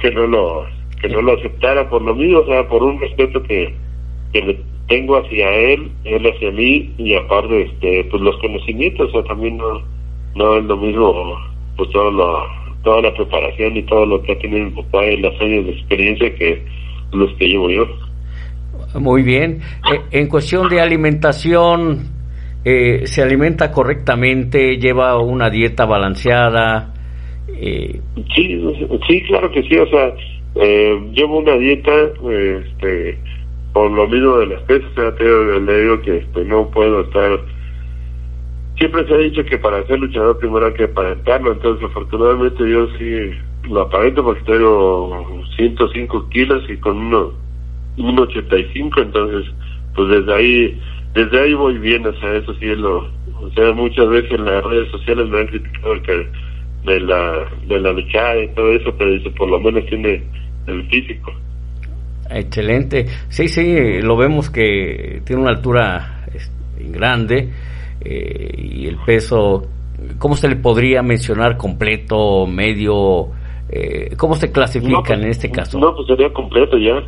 que 0.00 0.10
no 0.10 0.26
lo 0.26 0.66
que 1.00 1.08
no 1.08 1.22
lo 1.22 1.32
aceptara 1.32 1.88
por 1.88 2.02
lo 2.02 2.14
mismo, 2.14 2.40
o 2.40 2.46
sea, 2.46 2.68
por 2.68 2.82
un 2.82 3.00
respeto 3.00 3.42
que, 3.44 3.74
que 4.32 4.42
le 4.42 4.60
tengo 4.88 5.16
hacia 5.16 5.48
él, 5.50 5.90
él 6.04 6.26
hacia 6.26 6.50
mí, 6.50 6.92
y 6.98 7.14
aparte, 7.14 7.62
este, 7.62 8.04
pues 8.10 8.22
los 8.22 8.36
conocimientos, 8.38 9.08
o 9.08 9.12
sea, 9.12 9.22
también 9.24 9.56
no, 9.56 9.82
no 10.34 10.56
es 10.58 10.64
lo 10.64 10.76
mismo, 10.76 11.38
pues 11.76 11.88
todo 11.90 12.10
lo, 12.10 12.42
toda 12.82 13.02
la 13.02 13.14
preparación 13.14 13.76
y 13.76 13.82
todo 13.84 14.04
lo 14.04 14.22
que 14.22 14.32
ha 14.32 14.38
tenido 14.38 14.66
mi 14.66 14.82
papá 14.82 15.06
y 15.06 15.16
las 15.18 15.40
años 15.40 15.64
de 15.64 15.72
experiencia 15.72 16.34
que 16.34 16.62
los 17.12 17.32
que 17.34 17.48
llevo 17.48 17.70
yo. 17.70 17.86
Muy 18.98 19.22
bien. 19.22 19.60
Eh, 19.92 20.00
en 20.10 20.28
cuestión 20.28 20.68
de 20.68 20.80
alimentación, 20.80 22.19
eh, 22.64 23.06
¿se 23.06 23.22
alimenta 23.22 23.72
correctamente? 23.72 24.76
¿Lleva 24.76 25.18
una 25.18 25.50
dieta 25.50 25.86
balanceada? 25.86 26.94
Eh... 27.48 28.00
Sí, 28.34 28.62
sí, 29.08 29.22
claro 29.22 29.50
que 29.50 29.62
sí. 29.62 29.76
O 29.76 29.86
sea, 29.86 30.12
eh, 30.56 31.00
llevo 31.12 31.38
una 31.38 31.54
dieta, 31.54 31.92
este, 31.92 33.18
por 33.72 33.90
lo 33.90 34.08
mismo 34.08 34.38
de 34.38 34.46
las 34.46 34.62
pesas, 34.62 34.90
le 35.20 35.82
digo 35.82 36.00
que 36.02 36.18
este, 36.18 36.44
no 36.44 36.70
puedo 36.70 37.02
estar. 37.02 37.40
Siempre 38.78 39.06
se 39.06 39.14
ha 39.14 39.18
dicho 39.18 39.44
que 39.44 39.58
para 39.58 39.86
ser 39.86 39.98
luchador 40.00 40.38
primero 40.38 40.66
hay 40.66 40.72
que 40.72 40.84
aparentarlo, 40.84 41.52
entonces 41.52 41.84
afortunadamente 41.84 42.68
yo 42.68 42.88
sí 42.98 43.30
lo 43.68 43.82
aparento 43.82 44.24
porque 44.24 44.42
tengo 44.44 45.44
105 45.56 46.28
kilos 46.30 46.64
y 46.68 46.78
con 46.78 46.96
uno, 46.96 47.32
1,85, 47.98 49.02
entonces 49.02 49.52
pues 49.94 50.08
desde 50.08 50.34
ahí 50.34 50.80
desde 51.14 51.40
ahí 51.40 51.54
voy 51.54 51.78
bien, 51.78 52.06
o 52.06 52.12
sea, 52.20 52.34
eso 52.34 52.54
sí 52.54 52.66
es 52.66 52.78
lo, 52.78 52.98
o 53.40 53.50
sea, 53.54 53.72
muchas 53.72 54.08
veces 54.08 54.30
en 54.32 54.44
las 54.44 54.64
redes 54.64 54.90
sociales 54.90 55.28
me 55.28 55.40
han 55.40 55.46
criticado 55.48 56.02
que 56.02 56.28
de 56.84 57.00
la 57.00 57.46
de 57.66 57.80
la 57.80 57.92
luchada 57.92 58.42
y 58.42 58.48
todo 58.54 58.72
eso, 58.72 58.94
pero 58.96 59.10
dice, 59.10 59.30
por 59.30 59.50
lo 59.50 59.60
menos 59.60 59.84
tiene 59.86 60.22
el 60.66 60.86
físico. 60.88 61.32
Excelente. 62.30 63.06
Sí, 63.28 63.48
sí, 63.48 64.00
lo 64.02 64.16
vemos 64.16 64.50
que 64.50 65.20
tiene 65.24 65.42
una 65.42 65.50
altura 65.50 66.24
grande 66.78 67.50
eh, 68.00 68.54
y 68.56 68.86
el 68.86 68.96
peso, 69.04 69.66
¿cómo 70.18 70.36
se 70.36 70.48
le 70.48 70.56
podría 70.56 71.02
mencionar 71.02 71.56
completo, 71.56 72.46
medio? 72.46 73.30
Eh, 73.68 74.14
¿Cómo 74.16 74.34
se 74.34 74.50
clasifican 74.50 75.02
pues, 75.04 75.18
en 75.18 75.28
este 75.28 75.50
caso? 75.50 75.78
No, 75.78 75.94
pues 75.94 76.06
sería 76.06 76.32
completo 76.32 76.76
ya. 76.78 77.02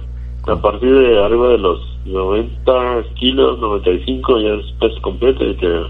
A 0.49 0.57
partir 0.57 0.93
de 0.93 1.25
arriba 1.25 1.49
de 1.51 1.59
los 1.59 1.81
90 2.05 3.05
kilos, 3.15 3.59
95 3.61 4.41
ya 4.41 4.55
es 4.55 4.73
peso 4.81 5.01
completo 5.03 5.45
y 5.45 5.55
que 5.57 5.83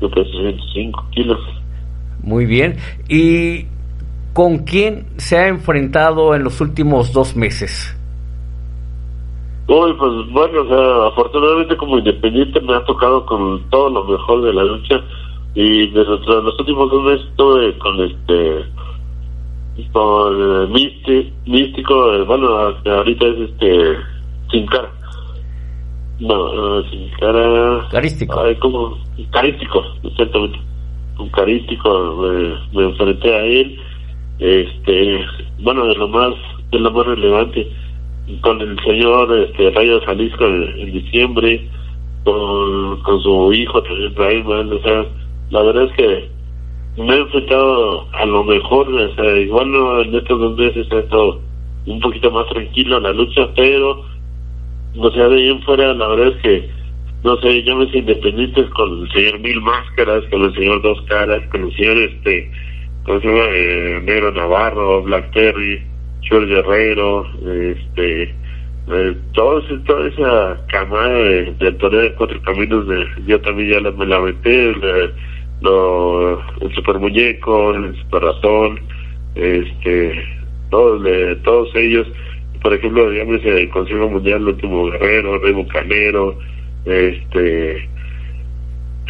yo 0.00 0.10
peso 0.10 0.30
105 0.30 1.04
kilos. 1.12 1.38
Muy 2.22 2.46
bien. 2.46 2.76
¿Y 3.08 3.66
con 4.32 4.58
quién 4.58 5.06
se 5.18 5.36
ha 5.38 5.48
enfrentado 5.48 6.34
en 6.34 6.42
los 6.42 6.60
últimos 6.60 7.12
dos 7.12 7.36
meses? 7.36 7.96
Uy, 9.68 9.92
pues 9.94 10.12
bueno, 10.30 10.62
o 10.62 10.68
sea, 10.68 11.06
afortunadamente 11.08 11.76
como 11.76 11.98
independiente 11.98 12.60
me 12.60 12.74
ha 12.74 12.84
tocado 12.84 13.24
con 13.24 13.68
todo 13.70 13.88
lo 13.90 14.04
mejor 14.04 14.42
de 14.42 14.52
la 14.52 14.64
lucha 14.64 15.00
y 15.54 15.88
de 15.90 16.04
los, 16.04 16.26
los 16.26 16.58
últimos 16.58 16.90
dos 16.90 17.04
meses 17.04 17.26
estuve 17.28 17.78
con 17.78 18.00
este 18.00 18.64
con 19.92 20.72
místico, 20.72 21.30
místico 21.46 22.24
bueno, 22.26 22.48
ahorita 22.84 23.26
es 23.26 23.50
este 23.50 23.96
sin 24.50 24.66
cara. 24.66 24.90
No, 26.20 26.82
sin 26.90 27.08
cara. 27.18 27.88
Carístico. 27.90 28.40
Ay, 28.40 28.54
como 28.56 28.96
carístico, 29.30 29.82
exactamente. 30.04 30.58
Un 31.18 31.28
carístico, 31.30 32.16
me, 32.16 32.78
me 32.78 32.88
enfrenté 32.90 33.34
a 33.34 33.44
él 33.44 33.78
este 34.38 35.24
bueno 35.60 35.86
de 35.86 35.94
lo 35.94 36.08
más 36.08 36.34
de 36.70 36.78
lo 36.78 36.90
más 36.90 37.06
relevante 37.06 37.70
con 38.40 38.60
el 38.60 38.78
señor 38.80 39.32
este 39.38 39.70
Rayo 39.70 40.00
Jalisco 40.00 40.44
en, 40.46 40.92
diciembre 40.92 41.68
con, 42.24 43.00
con 43.02 43.22
su 43.22 43.52
hijo 43.52 43.82
Rayman 44.16 44.72
o 44.72 44.82
sea 44.82 45.04
la 45.50 45.62
verdad 45.62 45.84
es 45.84 45.92
que 45.92 46.28
me 46.96 47.14
he 47.14 47.18
enfrentado 47.18 48.08
a 48.12 48.26
lo 48.26 48.44
mejor 48.44 48.88
o 48.92 49.14
sea 49.14 49.38
igual 49.38 49.70
no 49.70 50.02
en 50.02 50.14
estos 50.14 50.38
dos 50.38 50.56
meses 50.58 50.86
he 50.90 50.98
estado 50.98 51.40
un 51.86 52.00
poquito 52.00 52.30
más 52.30 52.46
tranquilo 52.48 52.98
en 52.98 53.02
la 53.04 53.12
lucha 53.12 53.48
pero 53.56 54.04
o 54.96 55.10
sea 55.10 55.28
de 55.28 55.36
ahí 55.36 55.48
en 55.48 55.62
fuera 55.62 55.94
la 55.94 56.08
verdad 56.08 56.28
es 56.28 56.42
que 56.42 56.70
no 57.24 57.36
sé 57.38 57.62
llámese 57.62 57.98
independientes 57.98 58.68
con 58.70 59.02
el 59.02 59.12
señor 59.12 59.40
Mil 59.40 59.60
Máscaras 59.60 60.24
con 60.30 60.42
el 60.42 60.54
señor 60.54 60.82
Dos 60.82 61.00
Caras 61.08 61.42
con 61.50 61.64
el 61.64 61.76
señor 61.76 61.96
este 61.96 62.50
¿cómo 63.04 63.20
se 63.20 63.26
llama? 63.28 63.44
Eh, 63.52 64.00
Negro 64.04 64.32
Navarro, 64.32 65.02
Blackberry, 65.02 65.82
Chur 66.22 66.46
Guerrero, 66.46 67.26
este, 67.44 68.22
eh, 68.22 69.16
todo 69.32 69.62
toda 69.86 70.08
esa 70.08 70.66
camada 70.68 71.08
de, 71.08 71.52
de 71.58 71.72
torneo 71.72 72.00
de 72.00 72.14
cuatro 72.14 72.40
caminos, 72.42 72.86
de, 72.88 73.06
yo 73.26 73.40
también 73.40 73.70
ya 73.70 73.80
la, 73.80 73.90
me 73.92 74.06
la 74.06 74.20
metí, 74.20 74.50
el, 74.50 75.14
lo, 75.62 76.40
el 76.60 76.74
super 76.74 76.98
muñeco, 76.98 77.74
el 77.74 77.96
super 78.02 78.22
ratón, 78.22 78.80
este, 79.34 80.22
todos, 80.70 81.02
de, 81.02 81.36
todos 81.36 81.74
ellos, 81.74 82.06
por 82.62 82.74
ejemplo, 82.74 83.10
digamos, 83.10 83.44
el 83.44 83.68
Consejo 83.70 84.08
Mundial, 84.08 84.42
el 84.42 84.48
último 84.48 84.86
guerrero, 84.90 85.38
Rey 85.38 85.52
Bucanero, 85.52 86.38
este, 86.84 87.88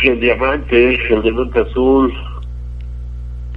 el 0.04 0.20
diamante, 0.20 0.98
el 1.10 1.22
diamante 1.22 1.60
azul, 1.60 2.12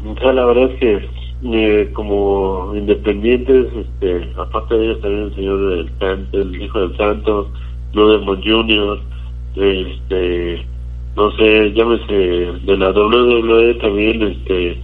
o 0.06 0.20
sea, 0.20 0.34
la 0.34 0.46
verdad 0.46 0.72
es 0.72 0.80
que 0.80 1.90
como 1.94 2.74
independientes, 2.76 3.68
este, 3.76 4.32
aparte 4.38 4.76
de 4.76 4.86
ellos 4.86 5.02
también 5.02 5.24
el 5.24 5.36
señor 5.36 5.90
del 6.00 6.28
el 6.32 6.62
hijo 6.62 6.80
del 6.80 6.98
Santo, 6.98 7.52
Ludemon 7.94 8.42
Jr., 8.42 9.00
este, 9.56 10.66
no 11.16 11.32
sé, 11.38 11.72
llámese 11.74 12.14
de 12.14 12.78
la 12.78 12.92
WWE 12.92 13.76
también, 13.76 14.22
este, 14.24 14.78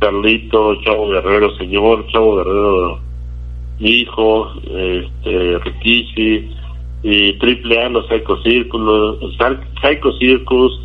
Carlito, 0.00 0.76
Chavo 0.82 1.08
Guerrero, 1.08 1.56
señor, 1.56 2.06
Chavo 2.12 2.36
Guerrero, 2.36 3.00
hijo, 3.80 4.52
este, 4.64 5.58
Rikishi, 5.58 6.50
y 7.02 7.32
Triple 7.34 7.82
A, 7.82 7.88
los 7.88 8.06
Psycho 8.08 8.42
Circus, 8.42 8.80
Psycho 9.80 10.12
Circus, 10.18 10.80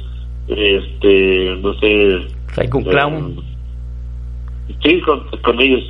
este, 0.47 1.57
no 1.61 1.73
sé, 1.79 2.27
Psycho 2.53 2.79
Clown. 2.79 3.35
Eh, 3.37 3.53
Sí, 4.81 5.01
con, 5.01 5.27
con 5.43 5.59
ellos, 5.59 5.83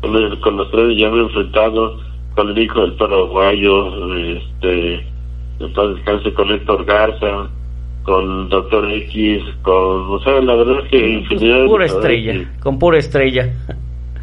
con, 0.00 0.36
con, 0.40 0.56
los 0.56 0.70
tres 0.70 0.96
ya 0.96 1.10
me 1.10 1.18
he 1.18 1.22
enfrentado, 1.22 1.98
con 2.34 2.48
el 2.48 2.58
hijo 2.58 2.80
del 2.80 2.92
paraguayo, 2.94 4.14
este, 4.14 5.06
entonces 5.60 5.96
descanse 5.96 6.32
con 6.32 6.50
Héctor 6.50 6.84
Garza, 6.86 7.50
con 8.06 8.48
Doctor 8.48 8.88
X, 8.92 9.42
con, 9.62 10.10
o 10.10 10.20
sea, 10.22 10.40
la 10.40 10.54
verdad 10.54 10.78
es 10.84 10.90
que 10.90 11.08
infinidad 11.08 11.58
con 11.58 11.68
pura 11.68 11.86
estrella, 11.86 12.52
con 12.62 12.78
pura 12.78 12.98
estrella. 12.98 13.52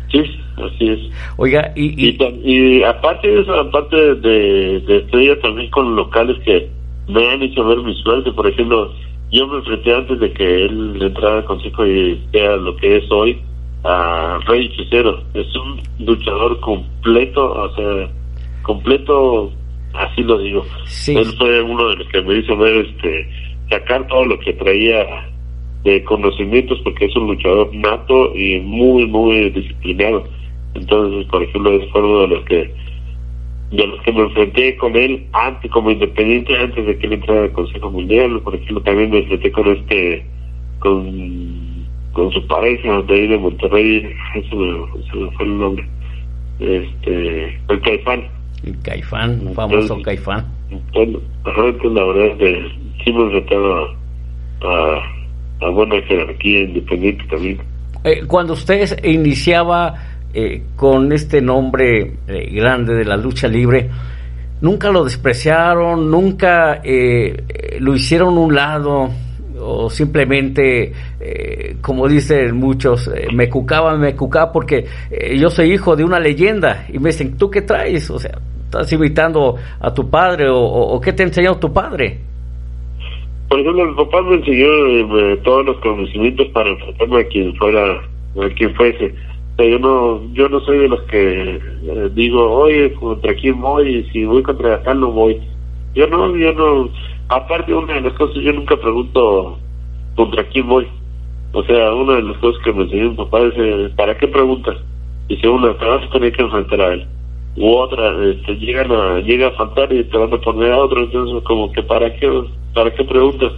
Sí, 0.09 0.23
así 0.55 0.89
es. 0.89 0.99
Oiga, 1.35 1.73
y, 1.75 2.07
y, 2.07 2.17
y, 2.45 2.83
aparte 2.83 3.27
de 3.27 3.41
eso, 3.41 3.53
aparte 3.53 4.15
de, 4.15 4.79
de 4.79 4.97
estrella, 4.99 5.37
también 5.41 5.69
con 5.69 5.97
locales 5.97 6.37
que 6.45 6.69
me 7.09 7.29
han 7.29 7.41
hecho 7.41 7.65
ver 7.65 7.79
mi 7.79 7.93
suerte, 8.01 8.31
por 8.31 8.47
ejemplo, 8.47 8.89
yo 9.33 9.47
me 9.47 9.57
enfrenté 9.57 9.93
antes 9.93 10.17
de 10.17 10.31
que 10.31 10.65
él 10.65 10.97
entrara 11.01 11.39
al 11.39 11.45
consejo 11.45 11.85
y 11.85 12.21
sea 12.31 12.55
lo 12.55 12.77
que 12.77 12.97
es 12.97 13.11
hoy 13.11 13.37
a 13.83 14.39
Rey 14.47 14.67
Hechicero. 14.67 15.21
Es 15.33 15.53
un 15.57 15.81
luchador 16.05 16.57
completo, 16.61 17.51
o 17.51 17.75
sea, 17.75 18.09
completo, 18.61 19.51
así 19.93 20.23
lo 20.23 20.37
digo. 20.37 20.65
Él 21.07 21.25
fue 21.37 21.61
uno 21.61 21.89
de 21.89 21.95
los 21.97 22.07
que 22.07 22.21
me 22.21 22.37
hizo 22.37 22.55
ver, 22.55 22.85
este, 22.85 23.42
sacar 23.73 24.07
todo 24.07 24.25
lo 24.25 24.39
que 24.39 24.53
traía 24.53 25.05
de 25.83 26.03
conocimientos 26.03 26.79
porque 26.83 27.05
es 27.05 27.15
un 27.15 27.27
luchador 27.27 27.73
nato 27.73 28.35
y 28.35 28.59
muy, 28.59 29.05
muy 29.07 29.49
disciplinado. 29.49 30.23
Entonces, 30.75 31.25
por 31.27 31.43
ejemplo, 31.43 31.71
es 31.73 31.91
fue 31.91 32.01
uno 32.01 32.21
de 32.21 32.27
los 32.27 32.45
que 32.45 32.73
de 33.71 33.87
los 33.87 33.99
que 34.03 34.13
me 34.13 34.21
enfrenté 34.21 34.77
con 34.77 34.95
él 34.95 35.25
antes 35.33 35.71
como 35.71 35.89
independiente 35.89 36.55
antes 36.55 36.85
de 36.85 36.95
que 36.95 37.07
él 37.07 37.13
entrara 37.13 37.43
al 37.43 37.51
Consejo 37.53 37.89
Mundial. 37.89 38.39
Por 38.41 38.53
ejemplo 38.55 38.81
también 38.81 39.09
me 39.09 39.19
enfrenté 39.19 39.51
con 39.51 39.67
este 39.67 40.25
con 40.79 41.83
con 42.13 42.31
su 42.31 42.45
pareja 42.45 43.01
de 43.01 43.13
ahí 43.13 43.27
de 43.27 43.37
Monterrey. 43.39 44.13
Eso 44.35 44.55
me, 44.55 45.31
fue 45.31 45.45
el 45.45 45.57
nombre. 45.57 45.85
Este 46.59 47.59
el 47.67 47.81
Caifán. 47.81 48.27
El 48.63 48.79
Caifán 48.83 49.53
famoso 49.55 49.99
Caifán. 50.03 50.45
bueno 50.93 51.19
entonces 51.43 51.91
la 51.93 52.03
verdad 52.05 52.25
es 52.27 52.37
que 52.37 52.71
sí 53.03 53.11
me 53.11 53.19
he 53.19 53.23
enfrentado 53.23 53.97
a, 54.61 55.65
a, 55.65 55.69
buena 55.69 56.01
jerarquía 56.03 56.61
independiente 56.61 57.23
también 57.29 57.59
eh, 58.03 58.23
cuando 58.27 58.53
usted 58.53 59.03
iniciaba 59.05 60.13
eh, 60.35 60.63
con 60.75 61.11
este 61.11 61.41
nombre 61.41 62.15
eh, 62.27 62.49
grande 62.51 62.95
de 62.95 63.05
la 63.05 63.15
lucha 63.15 63.47
libre, 63.47 63.87
nunca 64.61 64.89
lo 64.89 65.03
despreciaron, 65.03 66.09
nunca 66.09 66.81
eh, 66.83 67.77
lo 67.79 67.93
hicieron 67.93 68.39
un 68.39 68.55
lado 68.55 69.11
o 69.59 69.89
simplemente, 69.91 70.91
como 71.79 72.07
dicen 72.07 72.57
muchos, 72.57 73.09
me 73.31 73.47
cucaba, 73.47 73.95
me 73.95 74.13
cucaba 74.13 74.51
porque 74.51 74.85
yo 75.37 75.49
soy 75.49 75.71
hijo 75.71 75.95
de 75.95 76.03
una 76.03 76.19
leyenda 76.19 76.85
y 76.91 76.97
me 76.97 77.11
dicen, 77.11 77.37
¿tú 77.37 77.49
qué 77.49 77.61
traes? 77.61 78.09
O 78.09 78.19
sea, 78.19 78.39
¿estás 78.65 78.91
invitando 78.91 79.55
a 79.79 79.93
tu 79.93 80.09
padre 80.09 80.47
o, 80.49 80.99
qué 80.99 81.13
te 81.13 81.23
enseñó 81.23 81.55
tu 81.59 81.71
padre? 81.71 82.19
Por 83.53 83.59
ejemplo, 83.59 83.85
mi 83.85 83.93
papá 83.93 84.19
me 84.23 84.37
enseñó 84.37 85.37
todos 85.43 85.63
los 85.63 85.77
conocimientos 85.77 86.47
para 86.47 86.71
enfrentarme 86.71 87.19
a 87.19 87.27
quien 87.27 87.55
fuera, 87.57 88.01
a 88.43 88.49
quien 88.55 88.73
fuese. 88.73 89.13
Yo 89.59 89.77
no 89.77 90.23
yo 90.33 90.49
no 90.49 90.59
soy 90.61 90.79
de 90.79 90.87
los 90.87 90.99
que 91.03 91.61
eh, 91.83 92.09
digo 92.15 92.51
oye 92.51 92.91
contra 92.93 93.35
quién 93.35 93.61
voy 93.61 93.97
y 93.97 94.03
si 94.09 94.25
voy 94.25 94.41
contra 94.41 94.81
tal 94.81 95.01
no 95.01 95.11
voy 95.11 95.39
yo 95.93 96.07
no 96.07 96.35
yo 96.35 96.51
no. 96.53 96.89
Aparte 97.29 97.75
una 97.75 97.93
de 97.93 98.01
las 98.01 98.13
cosas 98.13 98.37
yo 98.41 98.53
nunca 98.53 98.75
pregunto 98.75 99.59
contra 100.15 100.43
quién 100.45 100.67
voy. 100.67 100.87
O 101.51 101.63
sea 101.63 101.93
una 101.93 102.15
de 102.15 102.23
las 102.23 102.37
cosas 102.39 102.59
que 102.63 102.73
me 102.73 102.85
enseñó 102.85 103.11
mi 103.11 103.17
papá 103.17 103.39
es 103.41 103.53
eh, 103.55 103.91
para 103.95 104.17
qué 104.17 104.29
preguntas 104.29 104.77
dice 105.27 105.47
una 105.47 105.77
te 105.77 105.85
vas 105.85 106.03
a 106.03 106.09
tener 106.09 106.33
que 106.33 106.41
enfrentar 106.41 106.81
a 106.81 106.93
él 106.93 107.07
u 107.55 107.69
otra 107.75 108.11
este, 108.25 108.55
llegan 108.55 108.91
a 108.91 109.19
llega 109.19 109.47
a 109.47 109.51
faltar 109.51 109.93
y 109.93 110.03
te 110.05 110.17
van 110.17 110.33
a 110.33 110.37
poner 110.37 110.71
a 110.71 110.77
otro 110.77 111.03
entonces 111.03 111.43
como 111.43 111.71
que 111.71 111.83
para 111.83 112.13
qué 112.15 112.29
para 112.73 112.93
qué 112.93 113.03
preguntas 113.03 113.51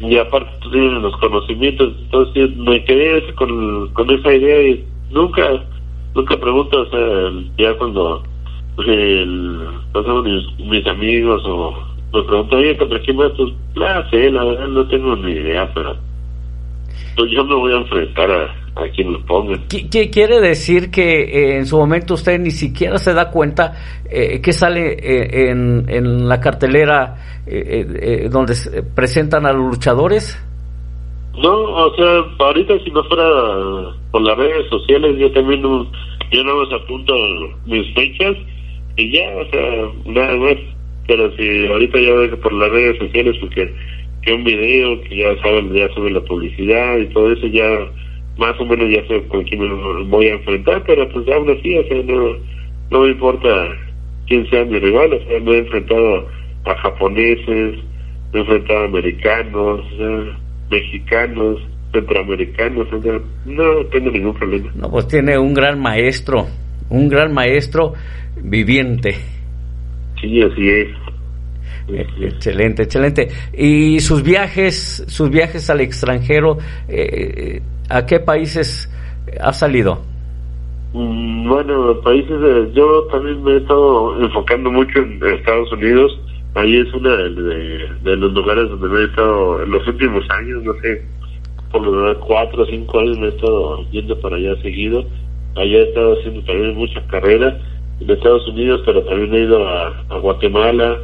y 0.00 0.16
aparte 0.16 0.50
tú 0.60 0.70
tienes 0.70 1.02
los 1.02 1.16
conocimientos, 1.16 1.94
entonces 1.98 2.56
me 2.56 2.84
quedé 2.84 3.34
con, 3.34 3.92
con 3.94 4.10
esa 4.10 4.32
idea 4.32 4.62
y 4.62 4.84
nunca, 5.10 5.64
nunca 6.14 6.38
pregunto, 6.38 6.82
o 6.82 6.86
sea, 6.86 7.32
ya 7.58 7.76
cuando 7.78 8.22
el, 8.86 9.68
mis, 10.24 10.60
mis 10.60 10.86
amigos 10.86 11.42
o 11.44 11.74
me 12.12 12.22
preguntan, 12.22 12.58
oye, 12.60 12.76
¿contra 12.76 13.00
quién 13.00 13.16
más? 13.16 13.32
Pues, 13.36 13.52
la 13.74 14.08
sé, 14.10 14.30
la 14.30 14.44
verdad 14.44 14.68
no 14.68 14.86
tengo 14.86 15.16
ni 15.16 15.32
idea, 15.32 15.70
pero 15.74 15.96
pues 15.96 16.07
yo 17.16 17.44
me 17.44 17.54
voy 17.54 17.72
a 17.72 17.76
enfrentar 17.76 18.30
a, 18.30 18.44
a 18.82 18.88
quien 18.94 19.12
lo 19.12 19.20
ponga. 19.26 19.58
¿Qué, 19.68 20.10
quiere 20.10 20.40
decir 20.40 20.90
que 20.90 21.22
eh, 21.22 21.56
en 21.58 21.66
su 21.66 21.76
momento 21.76 22.14
usted 22.14 22.38
ni 22.38 22.50
siquiera 22.50 22.98
se 22.98 23.12
da 23.12 23.30
cuenta 23.30 23.74
eh, 24.10 24.40
que 24.40 24.52
sale 24.52 24.92
eh, 24.92 25.50
en, 25.50 25.84
en 25.88 26.28
la 26.28 26.40
cartelera 26.40 27.16
donde 28.30 28.54
presentan 28.94 29.46
a 29.46 29.52
los 29.52 29.70
luchadores? 29.70 30.38
No, 31.42 31.50
o 31.50 31.94
sea, 31.94 32.24
ahorita 32.38 32.74
si 32.84 32.90
no 32.90 33.02
fuera 33.04 33.24
por 34.10 34.22
las 34.22 34.36
redes 34.36 34.68
sociales, 34.68 35.16
yo 35.18 35.32
también 35.32 35.62
no, 35.62 35.90
yo 36.30 36.44
no 36.44 36.56
me 36.56 36.74
apunto 36.74 37.14
mis 37.64 37.94
fechas 37.94 38.36
y 38.96 39.12
ya, 39.12 39.30
o 39.36 39.50
sea, 39.50 39.92
nada 40.04 40.36
más. 40.36 40.56
Pero 41.06 41.34
si 41.36 41.66
ahorita 41.68 41.98
ya 42.00 42.12
veo 42.12 42.40
por 42.40 42.52
las 42.52 42.70
redes 42.70 42.98
sociales, 42.98 43.36
porque 43.40 43.72
que 44.22 44.32
un 44.32 44.44
video, 44.44 45.00
que 45.02 45.16
ya 45.16 45.42
saben, 45.42 45.72
ya 45.72 45.88
sube 45.94 46.10
la 46.10 46.20
publicidad 46.20 46.98
y 46.98 47.06
todo 47.06 47.32
eso, 47.32 47.46
ya 47.46 47.68
más 48.36 48.58
o 48.60 48.64
menos 48.64 48.88
ya 48.90 49.06
sé 49.06 49.22
con 49.28 49.42
quién 49.44 49.60
me 49.60 50.04
voy 50.04 50.26
a 50.26 50.34
enfrentar, 50.34 50.82
pero 50.86 51.08
pues 51.08 51.28
aún 51.28 51.50
así, 51.50 51.76
o 51.76 51.84
sea, 51.84 52.02
no, 52.04 52.36
no 52.90 53.00
me 53.00 53.10
importa 53.10 53.48
quién 54.26 54.48
sea 54.48 54.64
mi 54.64 54.78
rival, 54.78 55.12
o 55.12 55.24
sea, 55.24 55.40
me 55.40 55.52
he 55.52 55.58
enfrentado 55.58 56.28
a 56.64 56.74
japoneses, 56.76 57.78
me 58.32 58.38
he 58.38 58.40
enfrentado 58.40 58.80
a 58.80 58.84
americanos, 58.84 59.80
mexicanos, 60.70 61.60
centroamericanos, 61.92 62.92
o 62.92 63.02
sea, 63.02 63.20
no 63.46 63.86
tengo 63.86 64.10
ningún 64.10 64.34
problema. 64.34 64.70
No, 64.74 64.90
pues 64.90 65.08
tiene 65.08 65.38
un 65.38 65.54
gran 65.54 65.80
maestro, 65.80 66.46
un 66.90 67.08
gran 67.08 67.32
maestro 67.32 67.94
viviente. 68.42 69.16
Sí, 70.20 70.42
así 70.42 70.68
es. 70.68 70.88
Excelente, 71.90 72.82
excelente. 72.82 73.28
¿Y 73.52 74.00
sus 74.00 74.22
viajes, 74.22 75.04
sus 75.08 75.30
viajes 75.30 75.70
al 75.70 75.80
extranjero, 75.80 76.58
eh, 76.88 77.62
a 77.88 78.04
qué 78.04 78.20
países 78.20 78.90
ha 79.40 79.52
salido? 79.52 80.02
Mm, 80.92 81.48
bueno, 81.48 82.00
países, 82.02 82.40
de, 82.40 82.72
yo 82.72 83.04
también 83.10 83.42
me 83.42 83.52
he 83.52 83.56
estado 83.58 84.20
enfocando 84.22 84.70
mucho 84.70 84.98
en 84.98 85.20
Estados 85.22 85.70
Unidos. 85.72 86.18
Ahí 86.54 86.76
es 86.76 86.92
uno 86.94 87.10
de, 87.10 88.16
los 88.16 88.32
lugares 88.32 88.68
donde 88.70 88.88
me 88.88 89.00
he 89.00 89.04
estado 89.04 89.62
en 89.62 89.70
los 89.70 89.86
últimos 89.86 90.24
años, 90.30 90.62
no 90.64 90.72
sé, 90.80 91.02
por 91.70 91.82
lo 91.82 91.92
menos 91.92 92.16
cuatro 92.26 92.62
o 92.62 92.66
cinco 92.66 93.00
años 93.00 93.18
me 93.18 93.26
he 93.26 93.30
estado 93.30 93.84
yendo 93.90 94.18
para 94.20 94.36
allá 94.36 94.60
seguido. 94.62 95.04
Allá 95.56 95.78
he 95.78 95.88
estado 95.88 96.18
haciendo 96.18 96.42
también 96.42 96.74
muchas 96.74 97.04
carreras 97.04 97.54
en 98.00 98.10
Estados 98.10 98.48
Unidos, 98.48 98.82
pero 98.86 99.02
también 99.04 99.34
he 99.34 99.40
ido 99.40 99.68
a 99.68 100.18
Guatemala, 100.20 100.98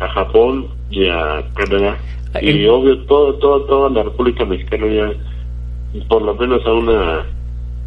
a 0.00 0.08
Japón 0.08 0.68
y 0.90 1.08
a 1.08 1.42
Canadá. 1.54 1.96
Ah, 2.34 2.42
y 2.42 2.66
obvio, 2.66 2.98
todo, 3.06 3.34
todo, 3.34 3.64
toda 3.66 3.90
la 3.90 4.02
República 4.02 4.44
Mexicana 4.44 4.86
ya, 4.86 6.04
por 6.08 6.22
lo 6.22 6.34
menos 6.34 6.64
a 6.66 6.72
una 6.72 7.26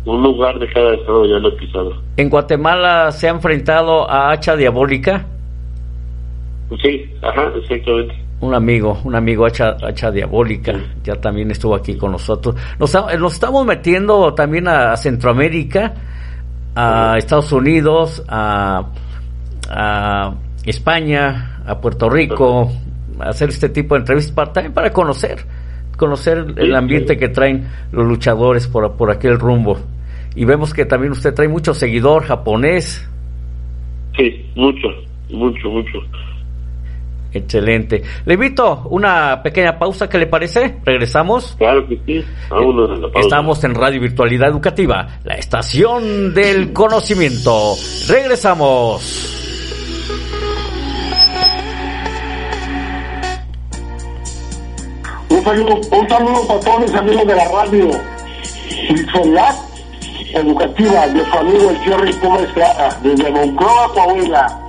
un 0.06 0.24
lugar 0.24 0.58
de 0.60 0.67
cada 0.72 0.93
estado 0.93 1.26
ya 1.26 1.39
lo 1.39 1.50
he 1.50 1.52
pisado. 1.54 1.93
¿En 2.17 2.30
Guatemala 2.30 3.12
se 3.12 3.28
ha 3.28 3.32
enfrentado 3.32 4.10
a 4.10 4.32
Hacha 4.32 4.56
Diabólica? 4.56 5.26
Sí, 6.82 7.06
ajá, 7.22 7.52
exactamente. 7.56 8.15
Un 8.41 8.54
amigo, 8.54 8.98
un 9.04 9.15
amigo 9.15 9.45
Hacha, 9.45 9.76
Hacha 9.82 10.12
Diabólica, 10.12 10.74
ya 11.04 11.15
también 11.15 11.52
estuvo 11.52 11.76
aquí 11.76 11.95
con 11.95 12.13
nosotros. 12.13 12.56
Nos, 12.80 12.93
nos 12.93 13.34
estamos 13.34 13.65
metiendo 13.65 14.34
también 14.34 14.67
a 14.67 14.95
Centroamérica, 14.95 15.93
a 16.76 17.15
Estados 17.17 17.52
Unidos, 17.52 18.24
a, 18.30 18.86
a 19.69 20.34
España, 20.63 21.59
a 21.70 21.80
Puerto 21.80 22.10
Rico, 22.10 22.72
hacer 23.20 23.50
este 23.50 23.70
tipo 23.70 23.94
de 23.94 24.00
entrevistas 24.00 24.34
para, 24.34 24.52
también 24.52 24.74
para 24.74 24.92
conocer, 24.92 25.46
conocer 25.98 26.54
el 26.58 26.76
ambiente 26.76 27.16
que 27.16 27.30
traen 27.30 27.68
los 27.92 28.08
luchadores 28.08 28.68
por, 28.68 28.94
por 28.94 29.12
aquel 29.12 29.38
rumbo. 29.38 29.78
Y 30.36 30.46
vemos 30.46 30.74
que 30.74 30.86
también 30.86 31.12
usted 31.12 31.34
trae 31.34 31.48
mucho 31.48 31.74
seguidor 31.74 32.24
japonés. 32.24 33.08
Sí, 34.18 34.46
mucho, 34.56 34.88
mucho, 35.30 35.70
mucho. 35.70 36.00
Excelente. 37.32 38.02
Le 38.26 38.34
invito 38.34 38.88
una 38.90 39.44
pequeña 39.44 39.78
pausa, 39.78 40.10
¿qué 40.10 40.18
le 40.18 40.26
parece? 40.26 40.78
¿Regresamos? 40.84 41.56
Claro 41.60 41.88
que 41.88 42.00
sí. 42.04 42.26
Estamos 43.16 43.64
en 43.64 43.76
Radio 43.76 44.02
Virtualidad 44.02 44.50
Educativa, 44.50 45.20
la 45.24 45.36
estación 45.36 46.34
del 46.34 46.74
conocimiento. 46.74 47.76
Regresamos. 48.08 49.38
Un 55.30 55.44
saludo, 55.44 55.75
un 55.92 56.10
saludo 56.10 56.48
para 56.48 56.60
todos 56.60 56.82
mis 56.82 56.94
amigos 56.96 57.27
de 57.27 57.36
la 57.36 57.48
radio. 57.50 57.92
Virtualidad 58.90 59.56
educativa 60.34 61.08
de 61.08 61.25
su 61.25 61.38
amigo 61.38 61.69
el 61.69 62.02
Rico 62.02 62.40
Estrada, 62.40 63.00
desde 63.04 63.32
Moncloa, 63.32 63.94
Coahuila. 63.94 64.60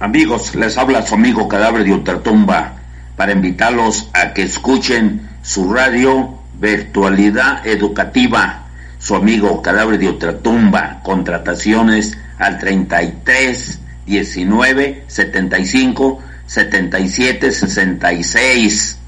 Amigos, 0.00 0.54
les 0.54 0.76
habla 0.78 1.02
su 1.02 1.14
amigo 1.14 1.48
Cadáver 1.48 1.84
de 1.84 1.92
Ultratumba 1.92 2.72
para 3.16 3.32
invitarlos 3.32 4.08
a 4.12 4.32
que 4.32 4.42
escuchen 4.42 5.28
su 5.42 5.72
radio 5.72 6.34
Virtualidad 6.54 7.66
Educativa. 7.66 8.66
Su 8.98 9.14
amigo 9.14 9.62
Cadáver 9.62 9.98
de 9.98 10.08
Ultratumba. 10.08 11.00
Contrataciones 11.02 12.18
al 12.38 12.58
33 12.58 13.80
19 14.06 15.04
75 15.06 16.18
7766. 16.50 18.98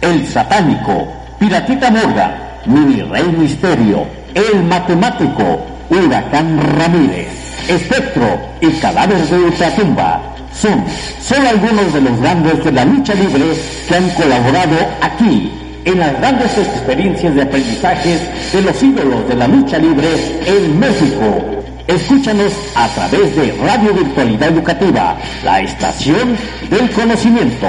El 0.00 0.26
satánico, 0.26 1.06
Piratita 1.38 1.92
Morga, 1.92 2.58
Mini 2.66 3.02
Rey 3.02 3.32
Misterio, 3.38 4.04
El 4.34 4.64
Matemático, 4.64 5.64
Huracán 5.90 6.60
Ramírez, 6.76 7.28
Espectro 7.68 8.40
y 8.60 8.70
Cadáver 8.80 9.24
de 9.28 9.36
Ultratumba 9.36 10.20
son 10.52 10.84
solo 11.20 11.48
algunos 11.48 11.92
de 11.92 12.00
los 12.00 12.20
grandes 12.20 12.64
de 12.64 12.72
la 12.72 12.84
lucha 12.84 13.14
libre 13.14 13.44
que 13.86 13.94
han 13.94 14.10
colaborado 14.10 14.76
aquí 15.02 15.52
en 15.84 16.00
las 16.00 16.18
grandes 16.18 16.58
experiencias 16.58 17.32
de 17.32 17.42
aprendizajes 17.42 18.52
de 18.52 18.60
los 18.60 18.82
ídolos 18.82 19.28
de 19.28 19.36
la 19.36 19.46
lucha 19.46 19.78
libre 19.78 20.08
en 20.46 20.80
México. 20.80 21.63
Escúchanos 21.86 22.52
a 22.74 22.88
través 22.88 23.36
de 23.36 23.52
Radio 23.62 23.92
Virtualidad 23.92 24.48
Educativa, 24.48 25.18
la 25.44 25.60
estación 25.60 26.34
del 26.70 26.90
conocimiento. 26.92 27.66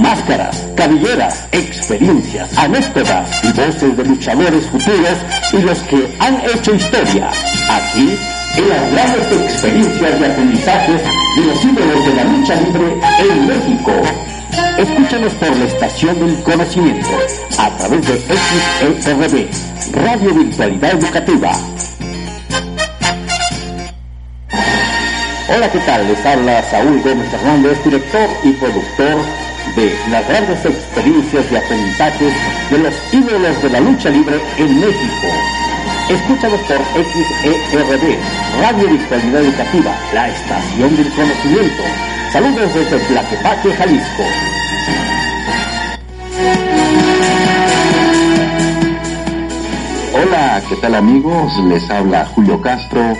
Máscaras, 0.00 0.68
cabelleras, 0.76 1.48
experiencias, 1.50 2.56
anécdotas 2.56 3.28
y 3.42 3.48
voces 3.48 3.96
de 3.96 4.04
luchadores 4.04 4.66
futuros 4.66 5.18
y 5.52 5.62
los 5.62 5.78
que 5.80 6.16
han 6.20 6.40
hecho 6.44 6.74
historia. 6.76 7.28
Aquí, 7.68 8.16
en 8.56 8.68
las 8.68 8.92
grandes 8.92 9.32
experiencias 9.32 10.20
de 10.20 10.26
aprendizajes 10.26 11.02
de 11.02 11.44
los 11.44 11.64
ídolos 11.64 12.06
de 12.06 12.14
la 12.14 12.24
lucha 12.24 12.54
libre 12.54 13.00
en 13.18 13.46
México. 13.48 14.29
Escúchanos 14.80 15.34
por 15.34 15.54
la 15.58 15.66
estación 15.66 16.18
del 16.18 16.42
conocimiento 16.42 17.10
a 17.58 17.68
través 17.76 18.00
de 18.06 18.16
XERB, 19.02 19.46
Radio 19.92 20.34
Virtualidad 20.34 20.92
Educativa. 20.92 21.52
Hola, 25.54 25.70
¿qué 25.70 25.78
tal? 25.80 26.08
Les 26.08 26.24
habla 26.24 26.62
Saúl 26.70 26.98
Gómez 27.02 27.30
Hernández, 27.30 27.84
director 27.84 28.26
y 28.42 28.52
productor 28.52 29.16
de 29.76 29.94
las 30.10 30.26
grandes 30.26 30.64
experiencias 30.64 31.50
de 31.50 31.58
aprendizajes 31.58 32.32
de 32.70 32.78
los 32.78 32.94
ídolos 33.12 33.62
de 33.62 33.68
la 33.68 33.80
lucha 33.80 34.08
libre 34.08 34.40
en 34.56 34.80
México. 34.80 35.26
Escúchanos 36.08 36.60
por 36.60 36.78
XERB, 37.04 38.18
Radio 38.62 38.88
Virtualidad 38.88 39.42
Educativa, 39.42 39.94
la 40.14 40.28
estación 40.30 40.96
del 40.96 41.10
conocimiento. 41.12 41.82
Saludos 42.32 42.74
desde 42.74 42.98
Tlaquepaque, 42.98 43.74
Jalisco. 43.74 44.59
Hola, 50.12 50.62
¿qué 50.68 50.76
tal 50.76 50.94
amigos? 50.94 51.52
Les 51.68 51.90
habla 51.90 52.26
Julio 52.34 52.60
Castro 52.60 53.16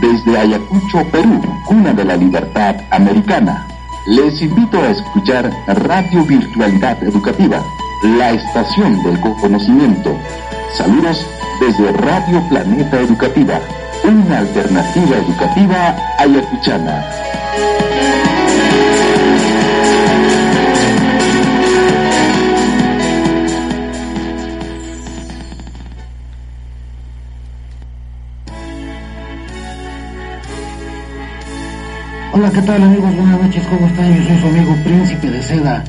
desde 0.00 0.38
Ayacucho, 0.38 1.04
Perú, 1.10 1.40
cuna 1.66 1.92
de 1.92 2.04
la 2.04 2.16
libertad 2.16 2.76
americana. 2.90 3.66
Les 4.06 4.42
invito 4.42 4.78
a 4.82 4.90
escuchar 4.90 5.50
Radio 5.66 6.24
Virtualidad 6.24 7.02
Educativa, 7.02 7.62
la 8.02 8.32
estación 8.32 9.02
del 9.02 9.18
conocimiento. 9.20 10.16
Saludos 10.76 11.26
desde 11.60 11.92
Radio 11.92 12.42
Planeta 12.48 13.00
Educativa, 13.00 13.60
una 14.04 14.38
alternativa 14.38 15.16
educativa 15.16 15.96
ayacuchana. 16.18 17.23
Hola, 32.44 32.52
¿qué 32.52 32.60
tal 32.60 32.82
amigos? 32.82 33.16
Buenas 33.16 33.40
noches, 33.40 33.66
¿cómo 33.68 33.86
están? 33.86 34.14
Yo 34.18 34.28
soy 34.28 34.38
su 34.38 34.46
amigo 34.48 34.76
Príncipe 34.84 35.30
de 35.30 35.40
Seda. 35.40 35.82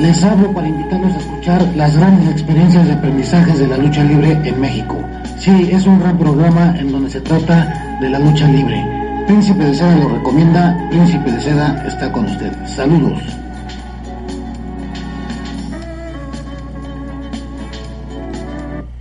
Les 0.00 0.24
hablo 0.24 0.50
para 0.54 0.66
invitarlos 0.66 1.12
a 1.12 1.18
escuchar 1.18 1.62
las 1.76 1.94
grandes 1.98 2.30
experiencias 2.30 2.86
de 2.86 2.94
aprendizajes 2.94 3.58
de 3.58 3.66
la 3.66 3.76
lucha 3.76 4.02
libre 4.02 4.40
en 4.42 4.58
México. 4.58 4.96
Sí, 5.38 5.68
es 5.70 5.84
un 5.84 6.00
gran 6.00 6.16
programa 6.16 6.74
en 6.78 6.90
donde 6.90 7.10
se 7.10 7.20
trata 7.20 7.98
de 8.00 8.08
la 8.08 8.18
lucha 8.18 8.48
libre. 8.48 8.82
Príncipe 9.26 9.62
de 9.62 9.74
Seda 9.74 9.96
lo 9.96 10.08
recomienda, 10.08 10.74
Príncipe 10.88 11.30
de 11.30 11.40
Seda 11.42 11.84
está 11.86 12.10
con 12.10 12.24
ustedes. 12.24 12.70
Saludos. 12.70 13.20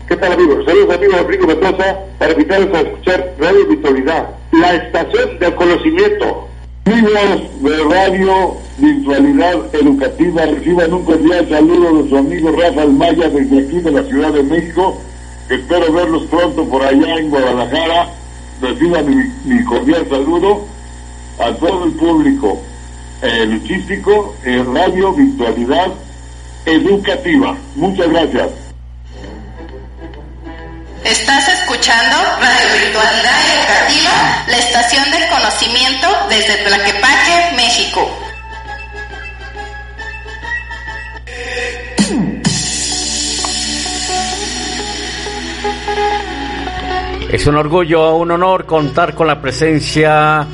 ¿Qué 0.09 0.15
tal 0.17 0.33
amigos? 0.33 0.65
Saludos 0.65 0.93
amigos 0.93 1.25
Rico 1.25 1.47
Mendoza 1.47 1.99
para 2.17 2.33
invitarlos 2.33 2.73
a 2.73 2.81
escuchar 2.81 3.33
Radio 3.39 3.65
Virtualidad, 3.69 4.27
la 4.51 4.75
estación 4.75 5.39
del 5.39 5.55
conocimiento. 5.55 6.48
Amigos 6.89 7.61
de 7.61 7.83
Radio 7.83 8.57
Virtualidad 8.79 9.75
Educativa, 9.75 10.43
reciban 10.47 10.91
un 10.91 11.05
cordial 11.05 11.47
saludo 11.47 12.01
de 12.01 12.09
su 12.09 12.17
amigo 12.17 12.51
Rafael 12.51 12.93
Maya 12.93 13.29
desde 13.29 13.59
aquí 13.59 13.79
de 13.79 13.91
la 13.91 14.03
Ciudad 14.05 14.33
de 14.33 14.41
México. 14.41 14.99
Espero 15.49 15.93
verlos 15.93 16.23
pronto 16.23 16.67
por 16.67 16.81
allá 16.81 17.19
en 17.19 17.29
Guadalajara. 17.29 18.09
Reciban 18.59 19.31
mi, 19.45 19.63
cordial 19.65 20.07
saludo 20.09 20.65
a 21.37 21.53
todo 21.57 21.85
el 21.85 21.91
público 21.91 22.59
eh, 23.21 23.45
luchístico 23.45 24.33
en 24.43 24.73
Radio 24.73 25.13
Virtualidad 25.13 25.91
Educativa. 26.65 27.55
Muchas 27.75 28.09
gracias. 28.09 28.68
Estás 31.03 31.47
escuchando 31.47 32.17
Radio 32.39 32.67
Virtualidad 32.83 33.39
Educativa, 33.55 34.45
la 34.47 34.57
estación 34.57 35.11
del 35.11 35.29
conocimiento 35.29 36.07
desde 36.29 36.57
Tlaquepaque, 36.63 37.55
México. 37.55 38.19
Es 47.31 47.47
un 47.47 47.55
orgullo, 47.55 48.15
un 48.15 48.31
honor 48.31 48.65
contar 48.65 49.15
con 49.15 49.27
la 49.27 49.39
presencia 49.39 50.45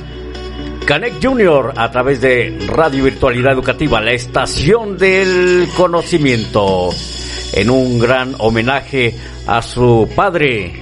Canek 0.86 1.24
Junior 1.24 1.74
a 1.76 1.90
través 1.90 2.22
de 2.22 2.56
Radio 2.68 3.06
Virtualidad 3.06 3.54
Educativa, 3.54 4.00
la 4.00 4.12
estación 4.12 4.98
del 4.98 5.68
conocimiento, 5.76 6.92
en 7.56 7.70
un 7.70 7.98
gran 7.98 8.36
homenaje 8.40 9.16
a 9.48 9.62
su 9.62 10.08
padre, 10.16 10.74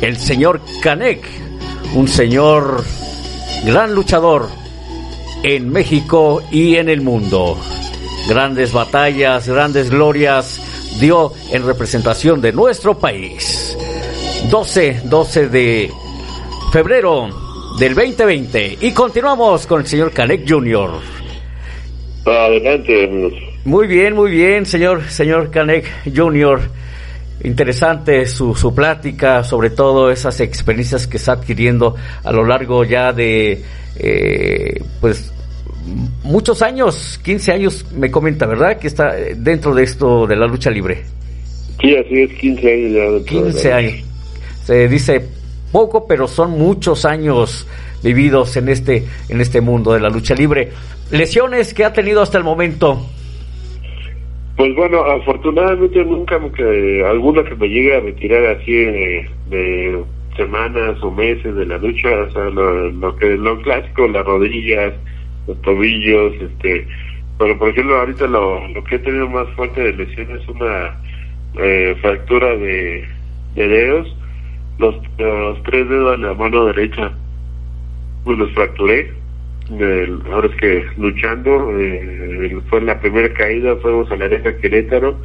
el 0.00 0.16
señor 0.16 0.60
Canek, 0.82 1.24
un 1.94 2.08
señor 2.08 2.82
gran 3.64 3.94
luchador 3.94 4.48
en 5.42 5.70
México 5.70 6.42
y 6.50 6.76
en 6.76 6.88
el 6.88 7.02
mundo. 7.02 7.58
Grandes 8.28 8.72
batallas, 8.72 9.48
grandes 9.48 9.90
glorias 9.90 10.98
dio 10.98 11.32
en 11.50 11.66
representación 11.66 12.40
de 12.40 12.52
nuestro 12.52 12.98
país. 12.98 13.76
12, 14.50 15.02
12 15.04 15.48
de 15.48 15.90
febrero 16.72 17.28
del 17.78 17.94
2020 17.94 18.78
y 18.80 18.92
continuamos 18.92 19.66
con 19.66 19.82
el 19.82 19.86
señor 19.86 20.12
Canek 20.12 20.48
Jr. 20.48 20.90
Adelante. 22.24 23.51
Muy 23.64 23.86
bien, 23.86 24.14
muy 24.14 24.30
bien, 24.30 24.66
señor, 24.66 25.04
señor 25.08 25.50
Canek 25.50 25.84
Jr. 26.14 26.60
Interesante 27.44 28.26
su, 28.26 28.54
su 28.54 28.74
plática, 28.74 29.42
sobre 29.44 29.70
todo 29.70 30.10
esas 30.10 30.40
experiencias 30.40 31.06
que 31.06 31.16
está 31.16 31.32
adquiriendo 31.32 31.94
a 32.24 32.32
lo 32.32 32.44
largo 32.44 32.84
ya 32.84 33.12
de, 33.12 33.62
eh, 33.96 34.82
pues, 35.00 35.32
muchos 36.22 36.62
años, 36.62 37.18
15 37.24 37.52
años, 37.52 37.86
me 37.96 38.10
comenta, 38.10 38.46
¿verdad? 38.46 38.78
Que 38.78 38.86
está 38.88 39.12
dentro 39.36 39.74
de 39.74 39.82
esto 39.84 40.26
de 40.26 40.36
la 40.36 40.46
lucha 40.46 40.70
libre. 40.70 41.02
Sí, 41.80 41.96
así 41.96 42.20
es, 42.22 42.32
15 42.38 42.72
años 42.72 42.92
ya. 42.92 43.00
dentro 43.10 43.18
de 43.18 43.24
15 43.52 43.70
la- 43.70 43.76
años. 43.76 43.94
Se 44.64 44.88
dice 44.88 45.24
poco, 45.72 46.06
pero 46.06 46.28
son 46.28 46.52
muchos 46.52 47.04
años 47.04 47.66
vividos 48.04 48.56
en 48.56 48.68
este, 48.68 49.04
en 49.28 49.40
este 49.40 49.60
mundo 49.60 49.92
de 49.92 50.00
la 50.00 50.08
lucha 50.08 50.34
libre. 50.34 50.70
Lesiones 51.10 51.74
que 51.74 51.84
ha 51.84 51.92
tenido 51.92 52.22
hasta 52.22 52.38
el 52.38 52.44
momento. 52.44 53.08
Pues 54.56 54.74
bueno, 54.74 55.02
afortunadamente 55.04 56.04
nunca 56.04 56.38
me 56.38 57.04
alguna 57.04 57.42
que 57.42 57.54
me 57.56 57.68
llegue 57.68 57.96
a 57.96 58.00
retirar 58.00 58.44
así 58.56 58.72
de, 58.72 59.30
de 59.48 60.04
semanas 60.36 61.02
o 61.02 61.10
meses 61.10 61.54
de 61.54 61.66
la 61.66 61.78
lucha, 61.78 62.08
o 62.10 62.30
sea, 62.30 62.50
lo, 62.50 63.16
que 63.16 63.36
lo 63.36 63.60
clásico, 63.62 64.08
las 64.08 64.24
rodillas, 64.24 64.92
los 65.46 65.60
tobillos, 65.62 66.34
este, 66.34 66.86
pero 67.38 67.58
por 67.58 67.70
ejemplo 67.70 67.96
ahorita 67.98 68.26
lo, 68.26 68.68
lo 68.68 68.84
que 68.84 68.96
he 68.96 68.98
tenido 68.98 69.28
más 69.28 69.48
fuerte 69.56 69.80
de 69.80 69.92
lesión 69.94 70.30
es 70.38 70.46
una 70.48 71.00
eh, 71.58 71.96
fractura 72.00 72.54
de, 72.56 73.08
de 73.54 73.68
dedos, 73.68 74.16
los, 74.78 74.94
los 75.18 75.62
tres 75.62 75.88
dedos 75.88 76.20
de 76.20 76.26
la 76.26 76.34
mano 76.34 76.66
derecha, 76.66 77.12
pues 78.24 78.38
los 78.38 78.50
fracturé 78.52 79.21
del- 79.78 80.20
ahora 80.30 80.48
es 80.48 80.56
que 80.56 80.84
luchando 80.98 81.78
eh, 81.78 82.58
fue 82.68 82.80
la 82.82 83.00
primera 83.00 83.32
caída 83.32 83.76
fuimos 83.76 84.10
a 84.10 84.16
la 84.16 84.26
Areja 84.26 84.56
Querétaro 84.58 85.16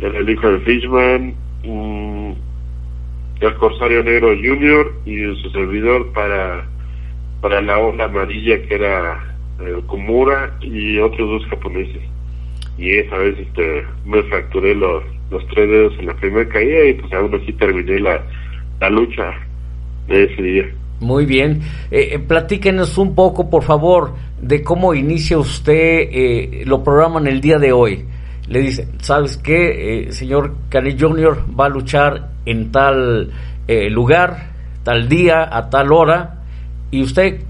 el 0.00 0.28
hijo 0.28 0.50
de 0.50 0.58
Fishman 0.60 1.34
mm, 1.64 2.32
el 3.40 3.54
Corsario 3.54 4.02
Negro 4.04 4.28
Junior 4.36 4.92
y 5.04 5.18
su 5.42 5.50
servidor 5.50 6.12
para 6.12 6.66
para 7.40 7.60
la 7.60 7.78
ola 7.78 8.04
amarilla 8.04 8.62
que 8.62 8.74
era 8.74 9.34
eh, 9.60 9.80
Kumura 9.86 10.56
y 10.60 10.98
otros 10.98 11.28
dos 11.28 11.46
japoneses. 11.50 12.02
Y 12.78 12.90
esa 12.90 13.18
vez 13.18 13.36
este, 13.38 13.84
me 14.06 14.22
fracturé 14.24 14.74
los, 14.76 15.02
los 15.30 15.46
tres 15.48 15.68
dedos 15.68 15.94
en 15.98 16.06
la 16.06 16.14
primera 16.14 16.48
caída 16.48 16.84
y 16.84 16.94
pues 16.94 17.12
aún 17.12 17.34
así 17.34 17.52
terminé 17.54 17.98
la, 17.98 18.22
la 18.80 18.90
lucha 18.90 19.34
de 20.08 20.24
ese 20.24 20.42
día. 20.42 20.70
Muy 21.02 21.26
bien. 21.26 21.60
Eh, 21.90 22.10
eh, 22.12 22.18
platíquenos 22.20 22.96
un 22.96 23.14
poco, 23.14 23.50
por 23.50 23.64
favor, 23.64 24.14
de 24.40 24.62
cómo 24.62 24.94
inicia 24.94 25.36
usted, 25.36 25.74
eh, 25.74 26.62
lo 26.64 26.82
programan 26.82 27.26
el 27.26 27.40
día 27.40 27.58
de 27.58 27.72
hoy. 27.72 28.06
Le 28.48 28.60
dice, 28.60 28.88
¿sabes 29.00 29.36
qué? 29.36 30.06
Eh, 30.06 30.12
señor 30.12 30.54
Cani 30.68 30.96
Jr. 30.98 31.44
va 31.58 31.66
a 31.66 31.68
luchar 31.68 32.30
en 32.46 32.70
tal 32.70 33.32
eh, 33.66 33.90
lugar, 33.90 34.50
tal 34.84 35.08
día, 35.08 35.48
a 35.50 35.70
tal 35.70 35.92
hora, 35.92 36.42
y 36.90 37.02
usted, 37.02 37.40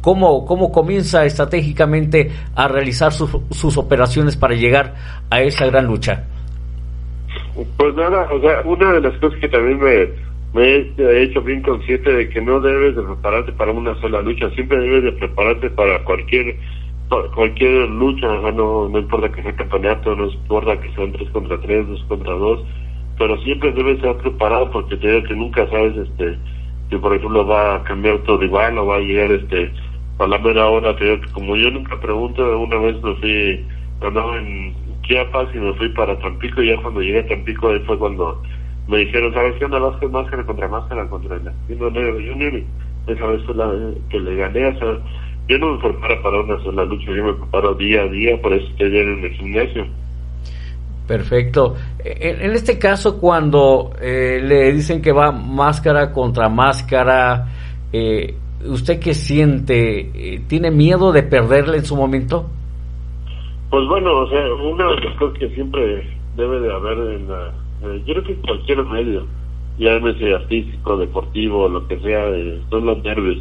¿cómo, 0.00 0.46
cómo 0.46 0.72
comienza 0.72 1.24
estratégicamente 1.24 2.30
a 2.54 2.68
realizar 2.68 3.12
sus, 3.12 3.30
sus 3.50 3.76
operaciones 3.76 4.36
para 4.36 4.54
llegar 4.54 4.94
a 5.30 5.42
esa 5.42 5.66
gran 5.66 5.86
lucha? 5.86 6.24
Pues 7.76 7.94
nada, 7.94 8.28
o 8.32 8.40
sea, 8.40 8.62
una 8.64 8.92
de 8.92 9.00
las 9.00 9.18
cosas 9.18 9.38
que 9.40 9.48
también 9.48 9.78
me, 9.78 10.08
me 10.54 10.62
he 10.96 11.22
hecho 11.22 11.42
bien 11.42 11.62
consciente 11.62 12.12
de 12.12 12.28
que 12.28 12.40
no 12.40 12.60
debes 12.60 12.94
de 12.94 13.02
prepararte 13.02 13.52
para 13.52 13.72
una 13.72 14.00
sola 14.00 14.22
lucha, 14.22 14.48
siempre 14.50 14.78
debes 14.78 15.02
de 15.02 15.12
prepararte 15.12 15.68
para 15.70 16.02
cualquier 16.04 16.56
cualquier 17.34 17.88
lucha, 17.90 18.28
o 18.28 18.52
no, 18.52 18.88
no 18.88 18.98
importa 18.98 19.30
que 19.30 19.42
sea 19.42 19.54
campeonato, 19.54 20.16
no 20.16 20.30
importa 20.30 20.80
que 20.80 20.92
sean 20.94 21.12
3 21.12 21.30
contra 21.30 21.60
3, 21.60 21.88
2 21.88 22.04
contra 22.08 22.32
2, 22.32 22.64
pero 23.18 23.36
siempre 23.42 23.72
debes 23.72 23.96
estar 23.96 24.16
preparado 24.18 24.70
porque 24.70 24.96
te 24.96 25.12
digo 25.12 25.26
que 25.28 25.34
nunca 25.34 25.68
sabes 25.68 25.96
este 25.96 26.38
si 26.90 26.96
por 26.96 27.14
ejemplo 27.14 27.46
va 27.46 27.76
a 27.76 27.84
cambiar 27.84 28.18
tu 28.18 28.36
rival 28.36 28.78
o 28.78 28.86
va 28.86 28.96
a 28.96 29.00
llegar 29.00 29.32
este 29.32 29.70
a 30.18 30.26
la 30.26 30.38
mera 30.38 30.68
hora, 30.68 30.96
te 30.96 31.04
digo 31.04 31.20
que 31.20 31.32
como 31.32 31.56
yo 31.56 31.70
nunca 31.70 32.00
pregunto, 32.00 32.60
una 32.60 32.76
vez 32.76 33.02
me 33.02 33.14
fui, 33.16 33.66
andaba 34.00 34.38
en 34.38 34.74
Chiapas 35.02 35.48
y 35.54 35.58
me 35.58 35.74
fui 35.74 35.88
para 35.90 36.18
Tampico 36.20 36.62
y 36.62 36.68
ya 36.68 36.76
cuando 36.80 37.02
llegué 37.02 37.20
a 37.20 37.26
Tampico 37.26 37.68
ahí 37.68 37.80
fue 37.80 37.98
cuando 37.98 38.40
me 38.88 38.98
dijeron, 38.98 39.32
¿sabes 39.32 39.54
qué 39.58 39.64
onda? 39.64 39.78
Vas 39.78 39.98
con 39.98 40.12
máscara 40.12 40.44
contra 40.44 40.68
máscara 40.68 41.08
contra 41.08 41.36
el 41.36 41.44
Latino 41.44 41.90
Negro 41.90 42.14
Junior 42.14 42.54
y 42.54 42.66
esa 43.06 43.26
vez 43.26 43.40
la 43.54 43.72
que 44.10 44.18
le 44.18 44.36
gané, 44.36 44.66
o 44.66 44.78
sea, 44.78 44.98
yo 45.48 45.58
no 45.58 45.72
me 45.72 45.78
preparo 45.78 46.22
para 46.22 46.40
una 46.40 46.62
sola 46.62 46.84
lucha, 46.84 47.06
yo 47.06 47.24
me 47.24 47.34
preparo 47.34 47.74
día 47.74 48.02
a 48.02 48.08
día, 48.08 48.40
por 48.40 48.52
eso 48.52 48.66
estoy 48.68 48.96
en 48.96 49.24
el 49.24 49.30
gimnasio. 49.32 49.86
Perfecto. 51.06 51.74
En, 52.02 52.40
en 52.40 52.52
este 52.52 52.78
caso, 52.78 53.20
cuando 53.20 53.92
eh, 54.00 54.40
le 54.42 54.72
dicen 54.72 55.02
que 55.02 55.12
va 55.12 55.32
máscara 55.32 56.12
contra 56.12 56.48
máscara, 56.48 57.46
eh, 57.92 58.34
¿usted 58.64 58.98
qué 58.98 59.12
siente? 59.12 60.00
Eh, 60.14 60.42
¿Tiene 60.48 60.70
miedo 60.70 61.12
de 61.12 61.22
perderle 61.22 61.76
en 61.78 61.84
su 61.84 61.94
momento? 61.94 62.46
Pues 63.68 63.86
bueno, 63.86 64.18
o 64.18 64.28
sea, 64.28 64.40
una 64.54 64.88
de 64.88 65.00
las 65.00 65.18
cosas 65.18 65.38
que 65.38 65.48
siempre 65.50 66.08
debe 66.36 66.60
de 66.60 66.72
haber 66.72 66.98
en 67.16 67.28
la... 67.28 67.52
yo 68.06 68.14
creo 68.14 68.24
que 68.24 68.34
cualquier 68.36 68.84
medio, 68.84 69.26
ya 69.78 70.00
sea 70.00 70.36
artístico, 70.36 70.96
deportivo, 70.96 71.68
lo 71.68 71.86
que 71.86 71.98
sea, 72.00 72.28
eh, 72.30 72.60
son 72.70 72.86
los 72.86 73.02
nervios. 73.02 73.38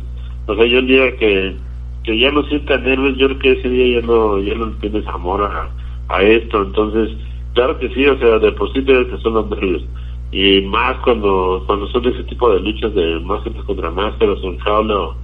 O 0.48 0.56
sea, 0.56 0.66
yo 0.66 0.80
el 0.80 0.88
día 0.88 1.16
que, 1.18 1.56
que 2.04 2.20
ya 2.20 2.32
no 2.32 2.44
sienta 2.44 2.78
nervios, 2.78 3.18
yo 3.18 3.28
creo 3.28 3.40
que 3.40 3.52
ese 3.54 3.70
día 3.70 4.00
ya 4.00 4.06
no, 4.06 4.40
ya 4.40 4.56
no 4.56 4.72
tienes 4.82 5.06
amor 5.08 5.44
a, 5.44 5.70
a 6.14 6.24
esto. 6.24 6.64
Entonces, 6.64 7.16
claro 7.54 7.78
que 7.80 7.90
sí, 7.90 8.06
o 8.06 8.18
sea, 8.18 8.40
de 8.40 8.52
por 8.52 8.72
sí 8.74 8.84
que 8.84 9.18
son 9.22 9.34
los 9.34 9.50
nervios. 9.50 9.84
Y 10.32 10.62
más 10.62 10.98
cuando, 11.04 11.64
cuando 11.68 11.88
son 11.90 12.06
ese 12.08 12.24
tipo 12.24 12.52
de 12.52 12.60
luchas 12.60 12.94
de 12.96 13.20
máscaras 13.20 13.64
contra 13.66 13.92
máscaras 13.92 14.40
en 14.44 14.58
jaula 14.58 15.00
o, 15.00 15.16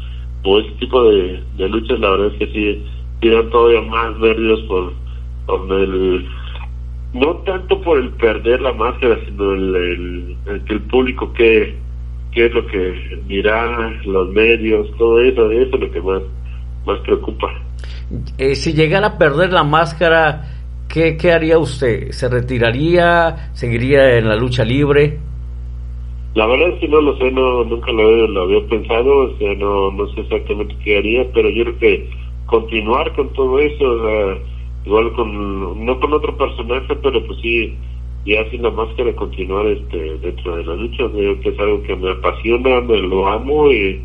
o 0.43 0.59
ese 0.59 0.71
tipo 0.73 1.03
de, 1.03 1.43
de 1.57 1.69
luchas, 1.69 1.99
la 1.99 2.11
verdad 2.11 2.27
es 2.27 2.37
que 2.37 2.47
sí, 2.53 2.83
dan 3.27 3.49
todavía 3.49 3.81
más 3.81 4.17
nervios 4.19 4.61
por, 4.61 4.93
por 5.45 5.73
el, 5.73 6.25
no 7.13 7.37
tanto 7.37 7.81
por 7.81 7.97
el 7.99 8.09
perder 8.11 8.61
la 8.61 8.73
máscara, 8.73 9.17
sino 9.25 9.53
el, 9.53 9.75
el, 9.75 10.37
el 10.47 10.63
que 10.65 10.73
el 10.73 10.81
público 10.83 11.31
que 11.33 11.75
qué 12.31 12.45
es 12.45 12.53
lo 12.53 12.65
que 12.67 13.19
dirá, 13.27 13.89
los 14.05 14.29
medios, 14.29 14.87
todo 14.97 15.19
eso, 15.19 15.49
eso 15.51 15.75
es 15.75 15.81
lo 15.81 15.91
que 15.91 16.01
más, 16.01 16.21
más 16.85 16.99
preocupa. 16.99 17.47
Eh, 18.37 18.53
si 18.55 18.73
llegara 18.73 19.07
a 19.07 19.17
perder 19.17 19.51
la 19.51 19.63
máscara, 19.63 20.45
¿qué, 20.87 21.17
¿qué 21.17 21.31
haría 21.31 21.57
usted? 21.57 22.11
¿Se 22.11 22.29
retiraría? 22.29 23.49
¿Seguiría 23.53 24.17
en 24.17 24.27
la 24.29 24.35
lucha 24.35 24.63
libre? 24.63 25.17
La 26.35 26.45
verdad 26.45 26.69
es 26.69 26.79
que 26.79 26.87
no 26.87 27.01
lo 27.01 27.17
sé, 27.17 27.31
no 27.31 27.63
nunca 27.63 27.91
lo, 27.91 28.07
he- 28.09 28.27
lo 28.27 28.43
había 28.43 28.67
pensado, 28.67 29.17
o 29.31 29.37
sea, 29.37 29.53
no, 29.55 29.91
no 29.91 30.07
sé 30.13 30.21
exactamente 30.21 30.75
qué 30.83 30.97
haría, 30.99 31.25
pero 31.33 31.49
yo 31.49 31.63
creo 31.63 31.79
que 31.79 32.09
continuar 32.45 33.11
con 33.15 33.33
todo 33.33 33.57
eso, 33.59 33.83
o 33.83 34.03
sea, 34.05 34.37
igual 34.85 35.13
con, 35.13 35.85
no 35.85 35.99
con 35.99 36.13
otro 36.13 36.35
personaje, 36.37 36.95
pero 37.01 37.25
pues 37.25 37.39
sí, 37.41 37.75
ya 38.25 38.49
sin 38.49 38.63
la 38.63 38.71
máscara 38.71 39.15
continuar 39.15 39.65
este 39.67 40.17
dentro 40.19 40.55
de 40.57 40.63
la 40.65 40.75
lucha, 40.75 41.03
creo 41.11 41.39
que 41.39 41.49
es 41.49 41.59
algo 41.59 41.83
que 41.83 41.95
me 41.95 42.11
apasiona, 42.11 42.81
me 42.81 42.97
lo 42.97 43.27
amo 43.27 43.71
y, 43.71 44.01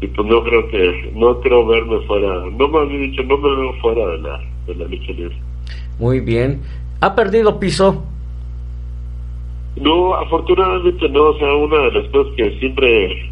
y 0.00 0.06
pues 0.06 0.28
no 0.28 0.42
creo 0.42 0.68
que, 0.68 1.12
no 1.14 1.40
creo 1.40 1.66
verme 1.66 1.98
fuera, 2.06 2.44
no 2.50 2.68
me 2.68 2.78
había 2.78 2.98
dicho, 2.98 3.22
no 3.24 3.38
me 3.38 3.56
veo 3.56 3.72
fuera 3.80 4.06
de 4.08 4.18
la, 4.18 4.40
de 4.66 4.74
la 4.74 4.84
lucha 4.86 5.12
libre. 5.12 5.36
Muy 5.98 6.20
bien. 6.20 6.60
¿Ha 7.00 7.14
perdido 7.14 7.58
piso? 7.58 8.04
No, 9.76 10.14
afortunadamente 10.14 11.08
no, 11.08 11.24
o 11.24 11.38
sea, 11.38 11.52
una 11.54 11.78
de 11.78 11.92
las 11.92 12.08
cosas 12.10 12.32
que 12.36 12.58
siempre, 12.58 13.30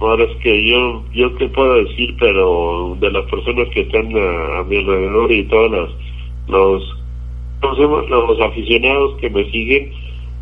ahora 0.00 0.24
es 0.24 0.36
que 0.38 0.68
yo, 0.68 1.04
yo 1.12 1.32
te 1.36 1.48
puedo 1.48 1.74
decir, 1.84 2.14
pero 2.18 2.96
de 3.00 3.10
las 3.10 3.24
personas 3.30 3.68
que 3.70 3.80
están 3.80 4.16
a, 4.16 4.58
a 4.58 4.64
mi 4.64 4.76
alrededor 4.76 5.32
y 5.32 5.44
todos 5.44 5.70
los, 5.70 5.96
los, 6.48 8.08
los 8.08 8.40
aficionados 8.40 9.16
que 9.20 9.30
me 9.30 9.50
siguen, 9.50 9.92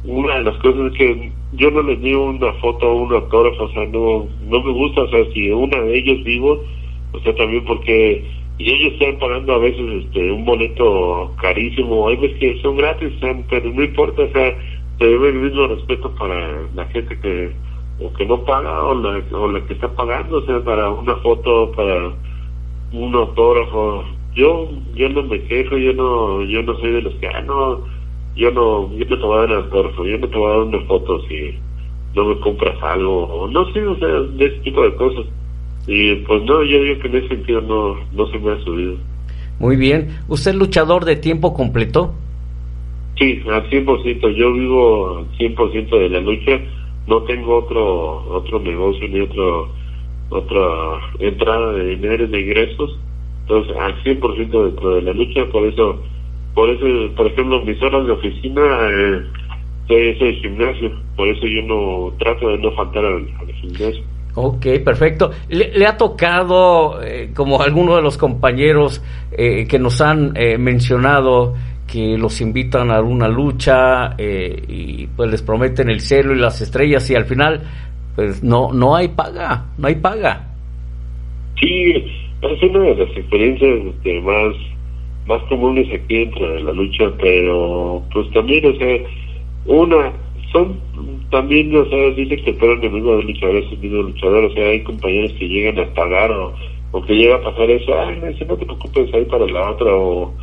una 0.05 0.37
de 0.37 0.45
las 0.45 0.57
cosas 0.59 0.93
es 0.93 0.99
que 0.99 1.33
yo 1.55 1.71
no 1.71 1.83
les 1.83 2.01
digo 2.03 2.25
una 2.25 2.53
foto 2.55 2.91
o 2.91 3.03
un 3.03 3.15
autógrafo, 3.15 3.65
o 3.65 3.73
sea, 3.73 3.87
no, 3.87 4.27
no 4.49 4.63
me 4.63 4.73
gusta, 4.73 5.03
o 5.03 5.09
sea, 5.09 5.25
si 5.33 5.51
una 5.51 5.81
de 5.81 5.99
ellos 5.99 6.23
vivo, 6.25 6.63
o 7.13 7.21
sea, 7.21 7.35
también 7.35 7.65
porque 7.65 8.25
y 8.57 8.71
ellos 8.71 8.93
están 8.93 9.19
pagando 9.19 9.55
a 9.55 9.59
veces 9.59 10.05
este 10.05 10.31
un 10.31 10.45
boleto 10.45 11.33
carísimo, 11.41 12.09
hay 12.09 12.17
veces 12.17 12.39
que 12.39 12.63
son 12.63 12.77
gratis, 12.77 13.13
pero 13.51 13.73
no 13.73 13.83
importa, 13.83 14.23
o 14.23 14.29
sea, 14.31 14.57
se 14.99 15.05
debe 15.05 15.31
el 15.31 15.35
mismo 15.37 15.67
respeto 15.67 16.15
para 16.17 16.63
la 16.75 16.85
gente 16.87 17.19
que 17.19 17.51
o 18.01 18.13
que 18.13 18.27
no 18.27 18.45
paga 18.45 18.85
o 18.85 18.95
la, 18.95 19.23
o 19.37 19.49
la 19.49 19.65
que 19.67 19.75
está 19.75 19.89
pagando, 19.89 20.39
o 20.39 20.47
sea, 20.47 20.61
para 20.63 20.91
una 20.91 21.17
foto, 21.17 21.73
para 21.73 22.13
un 22.93 23.15
autógrafo. 23.15 24.05
Yo 24.35 24.69
yo 24.95 25.09
no 25.09 25.23
me 25.23 25.43
quejo, 25.45 25.77
yo 25.77 25.93
no 25.93 26.43
yo 26.45 26.63
no 26.63 26.79
soy 26.79 26.93
de 26.93 27.03
los 27.03 27.15
que, 27.15 27.29
ah, 27.29 27.43
no, 27.43 27.85
yo 28.37 28.51
no, 28.51 28.93
yo 28.97 29.05
no 29.05 29.19
te 29.19 29.25
voy 29.25 29.37
a 29.37 29.41
dar 29.41 29.51
el 29.51 29.57
autógrafo, 29.65 30.05
yo 30.05 30.19
no 30.19 30.29
te 30.29 30.37
voy 30.37 30.47
a 30.47 30.57
dar 30.57 30.67
una 30.67 30.81
foto 30.87 31.21
si 31.29 31.55
no 32.15 32.25
me 32.25 32.41
compras 32.41 32.77
algo, 32.83 33.25
o 33.25 33.49
no 33.49 33.73
sé, 33.73 33.87
o 33.87 33.97
sea, 33.99 34.09
de 34.09 34.47
ese 34.47 34.59
tipo 34.61 34.83
de 34.83 34.95
cosas. 34.95 35.27
Y 35.87 36.15
pues 36.17 36.43
no, 36.45 36.63
yo 36.65 36.83
digo 36.83 37.01
que 37.01 37.09
en 37.09 37.17
ese 37.17 37.29
sentido 37.29 37.61
no, 37.61 37.97
no 38.13 38.27
se 38.31 38.39
me 38.39 38.53
ha 38.53 38.65
subido. 38.65 38.97
Muy 39.59 39.77
bien. 39.77 40.09
¿Usted 40.29 40.53
es 40.53 40.57
luchador 40.57 41.05
de 41.05 41.17
tiempo 41.17 41.55
completo? 41.55 42.15
Sí, 43.19 43.41
al 43.51 43.69
100%. 43.71 44.35
Yo 44.35 44.53
vivo 44.53 45.19
al 45.19 45.39
100% 45.39 45.91
de 45.91 46.09
la 46.09 46.21
lucha. 46.21 46.61
No 47.07 47.23
tengo 47.25 47.59
otro 47.59 48.25
otro 48.35 48.61
negocio 48.61 49.09
ni 49.09 49.21
otro 49.21 49.69
otra 50.31 51.01
entrada 51.19 51.73
de 51.73 51.85
dinero 51.97 52.27
de 52.27 52.41
ingresos. 52.41 52.99
Entonces, 53.43 53.77
al 53.77 54.03
100% 54.03 54.65
dentro 54.65 54.95
de 54.95 55.03
la 55.03 55.13
lucha. 55.13 55.45
Por 55.53 55.67
eso, 55.67 56.01
por 56.55 56.71
eso, 56.71 57.15
por 57.15 57.27
ejemplo, 57.27 57.63
mis 57.63 57.81
horas 57.83 58.07
de 58.07 58.13
oficina, 58.13 58.63
eh, 58.91 59.23
soy, 59.87 60.19
soy 60.19 60.35
gimnasio. 60.37 60.93
Por 61.17 61.29
eso 61.29 61.47
yo 61.47 61.63
no 61.63 62.13
trato 62.19 62.49
de 62.49 62.59
no 62.59 62.73
faltar 62.73 63.05
al, 63.05 63.29
al 63.39 63.53
gimnasio. 63.55 64.03
Ok, 64.37 64.67
perfecto. 64.85 65.31
¿Le, 65.49 65.71
le 65.79 65.87
ha 65.87 65.97
tocado, 65.97 67.01
eh, 67.03 67.31
como 67.35 67.63
algunos 67.63 67.97
de 67.97 68.03
los 68.03 68.19
compañeros 68.19 69.03
eh, 69.31 69.67
que 69.69 69.79
nos 69.79 70.01
han 70.01 70.33
eh, 70.37 70.59
mencionado, 70.59 71.55
que 71.87 72.17
los 72.19 72.41
invitan 72.41 72.91
a 72.91 73.01
una 73.01 73.29
lucha 73.29 74.15
eh, 74.19 74.63
y 74.69 75.07
pues 75.09 75.31
les 75.31 75.43
prometen 75.43 75.91
el 75.91 76.01
cielo 76.01 76.35
y 76.35 76.39
las 76.39 76.61
estrellas 76.61 77.09
y 77.11 77.15
al 77.15 77.25
final 77.25 77.63
pues 78.15 78.43
no 78.43 78.73
no 78.73 78.97
hay 78.97 79.09
paga, 79.09 79.67
no 79.79 79.89
hay 79.89 79.97
paga. 79.97 80.49
Sí, 81.61 81.93
es 82.43 82.63
una 82.63 82.81
de 82.81 82.97
las 82.97 83.17
experiencias 83.17 83.81
este, 83.87 84.21
más 84.21 84.55
más 85.27 85.43
comunes 85.45 85.89
aquí 85.93 86.19
dentro 86.19 86.53
de 86.53 86.63
la 86.63 86.73
lucha, 86.73 87.11
pero 87.19 88.03
pues 88.13 88.31
también, 88.33 88.67
o 88.67 88.77
sea, 88.77 88.99
una, 89.67 90.13
son 90.53 90.79
también, 91.31 91.75
o 91.75 91.85
sea, 91.87 92.11
dice 92.11 92.37
que 92.37 92.53
fueron 92.55 92.83
el 92.85 92.91
mismo 92.91 93.15
luchador, 93.15 93.57
es 93.57 93.73
el 93.73 93.79
mismo 93.79 94.03
luchador, 94.03 94.45
o 94.45 94.53
sea, 94.53 94.69
hay 94.69 94.83
compañeros 94.83 95.33
que 95.39 95.49
llegan 95.49 95.79
a 95.79 95.95
pagar 95.95 96.31
o, 96.31 96.55
o 96.93 97.03
que 97.03 97.15
llega 97.15 97.37
a 97.37 97.43
pasar 97.43 97.71
eso, 97.71 97.99
ay, 97.99 98.21
no 98.21 98.57
te 98.57 98.67
preocupes 98.67 99.15
ahí 99.15 99.25
para 99.25 99.47
la 99.47 99.71
otra, 99.71 99.95
o 99.95 100.35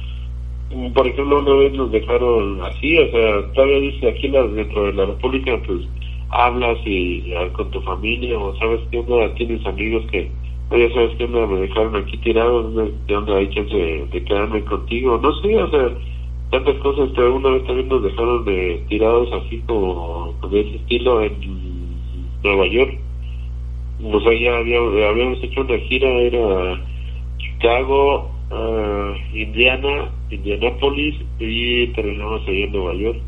por 0.94 1.08
ejemplo, 1.08 1.40
una 1.40 1.54
vez 1.56 1.74
nos 1.74 1.92
dejaron 1.92 2.62
así, 2.62 2.98
o 2.98 3.12
sea, 3.12 3.52
todavía 3.54 3.80
dice 3.80 4.10
aquí 4.10 4.28
dentro 4.30 4.86
de 4.86 4.94
la 4.94 5.06
República, 5.06 5.60
pues 5.66 5.82
hablas 6.30 6.78
y, 6.86 7.24
y 7.26 7.50
con 7.54 7.70
tu 7.72 7.82
familia, 7.82 8.38
o 8.40 8.56
sabes 8.58 8.82
que 8.90 9.00
uno 9.00 9.30
tienes 9.32 9.66
amigos 9.66 10.06
que 10.12 10.30
oye, 10.72 10.90
¿sabes 10.94 11.12
qué? 11.18 11.28
Me 11.28 11.60
dejaron 11.60 11.96
aquí 11.98 12.18
tirado, 12.18 12.72
¿de 12.72 12.94
dónde 13.08 13.36
hay 13.36 13.50
chance 13.50 13.76
de, 13.76 14.24
quedarme 14.24 14.64
contigo? 14.64 15.20
No 15.22 15.34
sé, 15.42 15.62
o 15.62 15.70
sea, 15.70 15.90
tantas 16.50 16.76
cosas, 16.78 17.10
pero 17.16 17.36
una 17.36 17.50
vez 17.50 17.66
también 17.66 17.90
nos 17.90 18.04
dejaron 18.04 18.46
de, 18.46 18.84
tirados 18.88 19.30
así 19.34 19.62
como 19.68 20.34
de 20.50 20.62
ese 20.62 20.76
estilo 20.78 21.22
en 21.22 21.34
Nueva 22.44 22.68
York. 22.68 22.98
O 24.04 24.20
sea, 24.22 24.34
ya 24.34 24.56
habíamos 24.56 25.44
hecho 25.44 25.62
una 25.62 25.78
gira, 25.78 26.10
era 26.10 26.82
Chicago, 27.38 28.32
uh, 28.52 29.36
Indiana, 29.36 30.12
Indianapolis 30.30 31.16
y 31.40 31.88
terminamos 31.88 32.42
ahí 32.48 32.64
en 32.64 32.72
Nueva 32.72 32.94
York. 32.96 33.20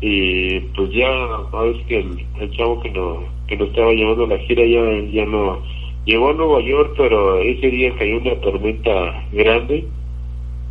Y 0.00 0.60
pues 0.76 0.90
ya, 0.90 1.08
sabes 1.50 1.76
que 1.86 1.98
el, 2.40 2.50
chavo 2.52 2.80
que, 2.80 2.90
no, 2.90 3.24
que 3.46 3.56
nos 3.56 3.68
estaba 3.68 3.92
llevando 3.92 4.26
la 4.26 4.38
gira 4.38 4.64
ya, 4.64 4.82
ya 5.12 5.24
no 5.26 5.62
llegó 6.04 6.30
a 6.30 6.34
Nueva 6.34 6.60
York, 6.60 6.94
pero 6.96 7.38
ese 7.38 7.70
día 7.70 7.94
cayó 7.96 8.18
una 8.18 8.34
tormenta 8.40 9.24
grande 9.32 9.86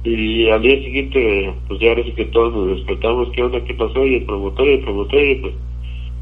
y 0.03 0.49
al 0.49 0.61
día 0.61 0.83
siguiente, 0.83 1.53
pues 1.67 1.79
ya 1.79 1.95
parece 1.95 2.13
que 2.13 2.25
todos 2.25 2.53
nos 2.53 2.75
despertamos, 2.75 3.29
¿qué 3.31 3.43
onda? 3.43 3.63
¿Qué 3.63 3.73
pasó? 3.73 4.05
Y 4.05 4.15
el 4.15 4.25
promotor, 4.25 4.67
y 4.67 4.73
el 4.73 4.79
promotor, 4.81 5.23
y 5.23 5.35
pues, 5.35 5.53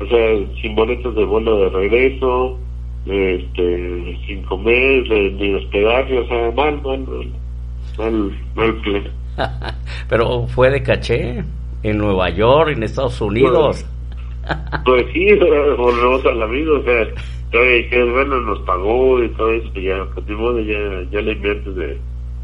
o 0.01 0.05
sea, 0.05 0.61
sin 0.61 0.75
boletos 0.75 1.15
de 1.15 1.25
vuelo 1.25 1.57
de 1.57 1.69
regreso, 1.69 2.59
este, 3.07 4.17
sin 4.27 4.43
comer, 4.43 5.33
ni 5.33 5.53
hospedaje, 5.55 6.19
o 6.19 6.27
sea, 6.27 6.51
mal, 6.51 6.79
mal, 6.83 7.07
mal, 7.07 7.27
mal, 7.97 8.75
plan. 8.81 9.03
Pero 10.09 10.47
fue 10.47 10.69
de 10.69 10.83
caché 10.83 11.43
en 11.83 11.97
Nueva 11.97 12.29
York, 12.29 12.71
en 12.75 12.83
Estados 12.83 13.19
Unidos. 13.21 13.85
Pues, 14.45 14.83
pues 14.85 15.05
sí, 15.13 15.27
volvemos 15.77 16.25
al 16.25 16.41
amigo, 16.41 16.79
o 16.79 16.83
sea, 16.83 17.07
todavía 17.51 17.75
dije, 17.75 18.03
bueno, 18.03 18.41
nos 18.41 18.59
pagó 18.61 19.23
y 19.23 19.29
todo 19.29 19.51
eso, 19.51 19.73
ya, 19.75 20.05
pues, 20.13 20.25
ya, 20.27 21.11
ya 21.11 21.21
le 21.21 21.31
inviertes 21.33 21.75
de, 21.75 21.97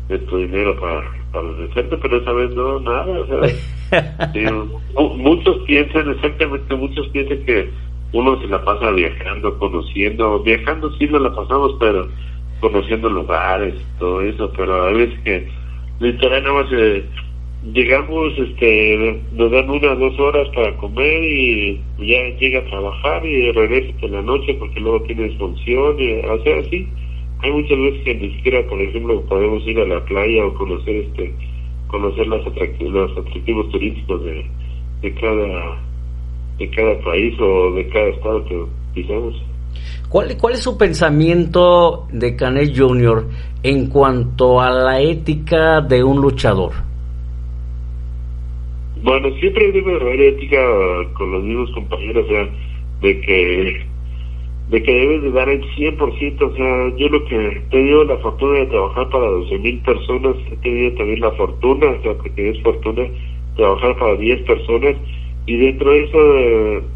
de 0.10 0.20
tu 0.20 0.38
dinero 0.38 0.80
para, 0.80 1.02
para 1.32 1.98
pero 2.02 2.18
esa 2.18 2.32
vez 2.32 2.52
no, 2.52 2.80
nada, 2.80 3.06
o 3.06 3.28
sea, 3.28 4.32
muchos 5.16 5.58
piensan, 5.66 6.12
exactamente, 6.12 6.76
muchos 6.76 7.08
piensan 7.10 7.44
que 7.46 7.70
uno 8.14 8.40
se 8.40 8.48
la 8.48 8.64
pasa 8.64 8.92
viajando, 8.92 9.58
conociendo, 9.60 10.40
viajando 10.44 10.92
sí 10.98 11.08
no 11.08 11.20
la 11.20 11.34
pasamos, 11.36 11.76
pero 11.80 12.08
conociendo 12.60 13.10
lugares, 13.10 13.76
todo 14.00 14.22
eso, 14.22 14.52
pero 14.56 14.86
a 14.86 14.92
veces 14.92 15.20
que 15.24 15.48
literal 16.00 16.44
nada 16.44 16.64
más 16.64 16.72
eh, 16.72 17.04
llegamos, 17.74 18.34
este, 18.38 19.22
nos 19.34 19.52
dan 19.52 19.70
una 19.70 19.96
dos 19.96 20.20
horas 20.20 20.48
para 20.56 20.76
comer 20.78 21.24
y 21.24 21.82
ya 22.00 22.38
llega 22.40 22.60
a 22.60 22.66
trabajar 22.66 23.26
y 23.26 23.52
regresa 23.52 23.94
en 24.02 24.12
la 24.12 24.22
noche 24.22 24.54
porque 24.56 24.80
luego 24.80 25.02
tienes 25.04 25.38
función, 25.38 26.00
y, 26.00 26.14
o 26.14 26.44
sea, 26.44 26.58
hay 27.40 27.52
muchas 27.52 27.78
veces 27.78 28.02
que 28.04 28.16
ni 28.16 28.32
siquiera, 28.36 28.68
por 28.68 28.82
ejemplo, 28.82 29.22
podemos 29.28 29.66
ir 29.68 29.80
a 29.80 29.86
la 29.86 30.04
playa 30.06 30.46
o 30.46 30.54
conocer 30.56 30.96
este, 30.96 31.34
conocer 31.88 32.28
las 32.28 32.46
atractivos, 32.46 32.94
los 32.94 33.18
atractivos 33.18 33.70
turísticos 33.70 34.24
de, 34.24 34.46
de 35.02 35.14
cada 35.14 35.78
de 36.58 36.70
cada 36.72 37.00
país 37.02 37.40
o 37.40 37.72
de 37.74 37.88
cada 37.90 38.08
estado 38.08 38.46
que 38.46 38.66
pisamos. 38.96 39.36
¿Cuál, 40.10 40.38
¿Cuál 40.38 40.54
es 40.54 40.62
su 40.62 40.78
pensamiento 40.78 42.08
de 42.12 42.36
Canet 42.36 42.78
Jr. 42.78 43.28
en 43.64 43.88
cuanto 43.88 44.62
a 44.62 44.70
la 44.70 45.02
ética 45.02 45.82
de 45.82 46.04
un 46.04 46.22
luchador? 46.22 46.72
Bueno, 49.04 49.30
siempre 49.40 49.72
debe 49.72 49.96
haber 49.96 50.22
ética 50.22 50.58
con 51.14 51.32
los 51.32 51.44
mismos 51.44 51.72
compañeros, 51.72 52.26
o 52.26 52.30
sea, 52.30 52.50
de 53.02 53.22
que 53.22 53.86
de 54.70 54.84
que 54.84 54.92
debes 54.92 55.22
de 55.24 55.32
dar 55.32 55.48
el 55.48 55.64
100%, 55.76 56.42
o 56.42 56.56
sea, 56.56 56.98
yo 56.98 57.08
lo 57.08 57.24
que 57.26 57.36
he 57.36 57.60
tenido 57.72 58.04
la 58.04 58.18
fortuna 58.18 58.60
de 58.60 58.66
trabajar 58.66 59.10
para 59.10 59.26
12 59.26 59.60
mil 59.60 59.80
personas, 59.80 60.36
he 60.52 60.58
tenido 60.58 60.92
también 60.98 61.22
la 61.22 61.32
fortuna, 61.32 61.88
o 61.88 62.02
sea, 62.02 62.14
porque 62.16 62.50
es 62.50 62.62
fortuna 62.64 63.04
trabajar 63.56 63.98
para 63.98 64.16
10 64.16 64.42
personas 64.42 64.96
y 65.46 65.58
dentro 65.58 65.92
de 65.92 66.04
eso 66.04 66.88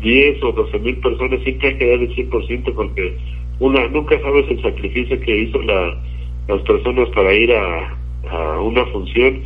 10 0.00 0.42
o 0.42 0.52
12 0.52 0.78
mil 0.80 0.96
personas 0.98 1.40
siempre 1.42 1.68
hay 1.68 1.78
que 1.78 1.90
dar 1.90 1.98
el 2.00 2.14
100% 2.14 2.74
porque 2.74 3.16
una 3.58 3.88
nunca 3.88 4.20
sabes 4.20 4.46
el 4.50 4.62
sacrificio 4.62 5.20
que 5.20 5.36
hizo 5.36 5.60
la, 5.62 5.98
las 6.48 6.62
personas 6.62 7.08
para 7.10 7.32
ir 7.34 7.52
a, 7.52 7.98
a 8.30 8.60
una 8.60 8.84
función 8.86 9.42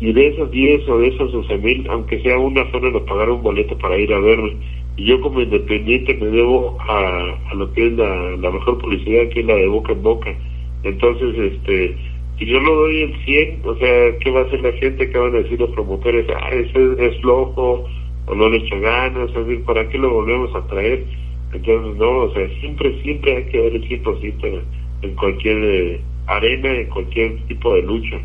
y 0.00 0.12
de 0.12 0.28
esos 0.28 0.50
10 0.50 0.88
o 0.88 0.98
de 0.98 1.08
esos 1.08 1.32
12 1.32 1.58
mil, 1.58 1.86
aunque 1.90 2.20
sea 2.20 2.38
una 2.38 2.70
sola, 2.70 2.90
nos 2.90 3.02
pagaron 3.02 3.36
un 3.36 3.42
boleto 3.42 3.76
para 3.78 3.98
ir 3.98 4.12
a 4.12 4.20
verme. 4.20 4.56
Y 4.96 5.06
yo 5.06 5.20
como 5.20 5.40
independiente 5.40 6.14
me 6.14 6.26
debo 6.26 6.76
a, 6.80 7.36
a 7.50 7.54
lo 7.54 7.72
que 7.72 7.86
es 7.86 7.92
la, 7.94 8.36
la 8.36 8.50
mejor 8.50 8.78
publicidad, 8.78 9.28
que 9.30 9.40
es 9.40 9.46
la 9.46 9.56
de 9.56 9.66
boca 9.66 9.92
en 9.92 10.02
boca. 10.02 10.36
Entonces, 10.84 11.36
este 11.36 11.96
si 12.38 12.46
yo 12.46 12.60
lo 12.60 12.72
doy 12.72 13.02
el 13.02 13.24
100, 13.24 13.62
o 13.64 13.74
sea, 13.76 14.18
¿qué 14.18 14.30
va 14.30 14.40
a 14.40 14.44
hacer 14.44 14.60
la 14.60 14.72
gente? 14.72 15.10
¿Qué 15.10 15.18
van 15.18 15.34
a 15.34 15.38
decir 15.38 15.58
los 15.58 15.70
promotores? 15.70 16.24
Ah, 16.30 16.50
ese 16.50 17.06
es 17.06 17.20
flojo, 17.20 17.84
o 18.28 18.34
no 18.34 18.48
le 18.48 18.58
echa 18.58 18.76
ganas, 18.76 19.30
es 19.30 19.34
decir, 19.34 19.64
¿para 19.64 19.88
qué 19.88 19.98
lo 19.98 20.12
volvemos 20.12 20.54
a 20.54 20.66
traer? 20.66 21.04
Entonces, 21.52 21.96
no, 21.96 22.18
o 22.24 22.34
sea, 22.34 22.46
siempre, 22.60 23.02
siempre 23.02 23.36
hay 23.36 23.44
que 23.44 23.62
dar 23.62 23.72
el 23.72 23.88
100% 23.88 24.62
en 25.02 25.14
cualquier 25.14 25.56
eh, 25.64 26.00
arena, 26.26 26.72
en 26.72 26.88
cualquier 26.88 27.36
tipo 27.46 27.74
de 27.74 27.82
lucha. 27.82 28.16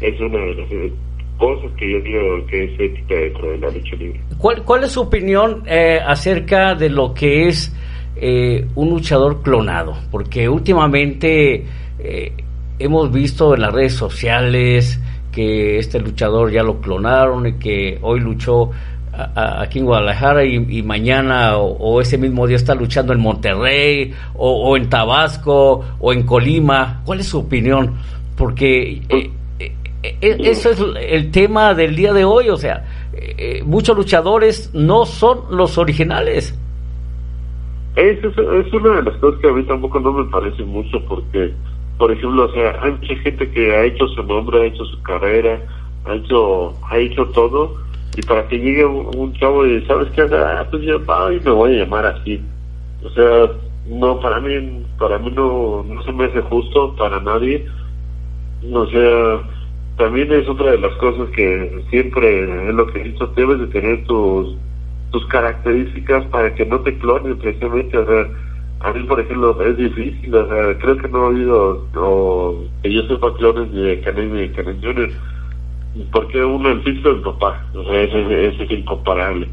Es 0.00 0.20
una 0.20 0.38
de 0.38 0.54
las 0.54 0.72
eh, 0.72 0.92
cosas 1.38 1.70
que 1.76 1.90
yo 1.90 2.00
digo 2.00 2.46
que 2.46 2.64
es 2.64 2.80
ética 2.80 3.14
dentro 3.14 3.50
de 3.50 3.58
la 3.58 3.70
lucha 3.70 3.96
libre. 3.96 4.20
¿Cuál, 4.38 4.62
cuál 4.62 4.84
es 4.84 4.92
su 4.92 5.00
opinión 5.00 5.64
eh, 5.66 5.98
acerca 6.04 6.74
de 6.74 6.90
lo 6.90 7.12
que 7.12 7.48
es 7.48 7.74
un 8.74 8.90
luchador 8.90 9.40
clonado? 9.40 9.94
Porque 10.10 10.46
últimamente 10.46 11.64
hemos 12.78 13.10
visto 13.10 13.54
en 13.54 13.62
las 13.62 13.72
redes 13.72 13.94
sociales 13.94 15.00
que 15.32 15.78
este 15.78 16.00
luchador 16.00 16.50
ya 16.50 16.62
lo 16.62 16.80
clonaron 16.82 17.46
y 17.46 17.52
que 17.54 17.98
hoy 18.02 18.20
luchó 18.20 18.70
aquí 19.34 19.78
en 19.78 19.86
Guadalajara 19.86 20.44
y, 20.44 20.82
mañana 20.82 21.56
o, 21.56 22.00
ese 22.00 22.18
mismo 22.18 22.46
día 22.46 22.56
está 22.56 22.74
luchando 22.74 23.12
en 23.12 23.20
Monterrey 23.20 24.12
o, 24.34 24.76
en 24.76 24.88
Tabasco 24.88 25.84
o 25.98 26.12
en 26.12 26.24
Colima. 26.24 27.02
¿Cuál 27.04 27.20
es 27.20 27.28
su 27.28 27.38
opinión? 27.38 27.94
Porque 28.36 29.02
eh, 29.08 29.30
eh, 29.58 29.72
eh, 30.02 30.36
eso 30.40 30.70
es 30.70 30.82
el 31.08 31.30
tema 31.30 31.74
del 31.74 31.94
día 31.96 32.12
de 32.12 32.24
hoy, 32.24 32.48
o 32.48 32.56
sea, 32.56 32.84
muchos 33.64 33.96
luchadores 33.96 34.70
no 34.74 35.04
son 35.04 35.56
los 35.56 35.78
originales. 35.78 36.56
Es, 37.96 38.18
es, 38.24 38.72
una 38.72 38.96
de 38.96 39.02
las 39.02 39.16
cosas 39.16 39.40
que 39.40 39.48
a 39.48 39.52
mí 39.52 39.62
tampoco 39.64 39.98
no 40.00 40.12
me 40.12 40.30
parece 40.30 40.62
mucho 40.62 41.04
porque 41.06 41.52
por 42.00 42.10
ejemplo, 42.10 42.46
o 42.46 42.52
sea, 42.52 42.82
hay 42.82 42.92
mucha 42.92 43.14
gente 43.16 43.50
que 43.50 43.76
ha 43.76 43.84
hecho 43.84 44.08
su 44.08 44.22
nombre, 44.22 44.62
ha 44.62 44.64
hecho 44.64 44.86
su 44.86 45.02
carrera, 45.02 45.60
ha 46.06 46.14
hecho, 46.14 46.74
ha 46.88 46.96
hecho 46.96 47.26
todo, 47.26 47.76
y 48.16 48.22
para 48.22 48.46
que 48.48 48.58
llegue 48.58 48.84
un, 48.84 49.32
chavo 49.34 49.66
y, 49.66 49.84
¿sabes 49.86 50.08
qué? 50.12 50.22
Ah, 50.22 50.66
pues 50.70 50.82
yo 50.82 50.96
y 50.96 51.40
me 51.40 51.50
voy 51.50 51.74
a 51.74 51.84
llamar 51.84 52.06
así. 52.06 52.42
O 53.04 53.10
sea, 53.10 53.50
no, 53.86 54.20
para 54.20 54.40
mí, 54.40 54.84
para 54.98 55.18
mí 55.18 55.30
no, 55.30 55.84
no 55.84 56.02
se 56.02 56.12
me 56.12 56.24
hace 56.24 56.40
justo, 56.42 56.94
para 56.96 57.20
nadie. 57.20 57.66
O 58.72 58.86
sea, 58.86 59.40
también 59.96 60.32
es 60.32 60.48
otra 60.48 60.72
de 60.72 60.78
las 60.78 60.94
cosas 60.96 61.28
que 61.30 61.82
siempre 61.90 62.68
es 62.68 62.74
lo 62.74 62.86
que 62.86 63.00
he 63.00 63.04
dicho, 63.04 63.26
debes 63.36 63.60
de 63.60 63.66
tener 63.68 64.04
tus, 64.06 64.56
tus 65.10 65.26
características 65.26 66.24
para 66.26 66.54
que 66.54 66.66
no 66.66 66.80
te 66.80 66.96
clonen 66.98 67.38
precisamente, 67.38 67.96
o 67.98 68.06
sea, 68.06 68.26
a 68.80 68.92
mí, 68.92 69.04
por 69.04 69.20
ejemplo, 69.20 69.62
es 69.62 69.76
difícil, 69.76 70.34
o 70.34 70.48
sea, 70.48 70.78
creo 70.78 70.96
que 70.96 71.08
no 71.08 71.24
ha 71.24 71.26
habido, 71.28 71.86
o, 71.96 72.64
que 72.82 72.92
yo 72.92 73.02
sepa 73.08 73.34
clones 73.34 73.70
de 73.72 74.00
Canet 74.00 74.30
ni 74.30 74.40
de 74.40 74.52
Canet 74.52 74.76
Jr., 74.82 75.10
porque 76.12 76.44
uno, 76.44 76.70
el 76.70 76.82
físico 76.82 77.10
del 77.10 77.22
papá, 77.22 77.64
o 77.74 77.84
sea, 77.84 78.02
ese, 78.02 78.46
es 78.46 78.70
incomparable. 78.70 79.48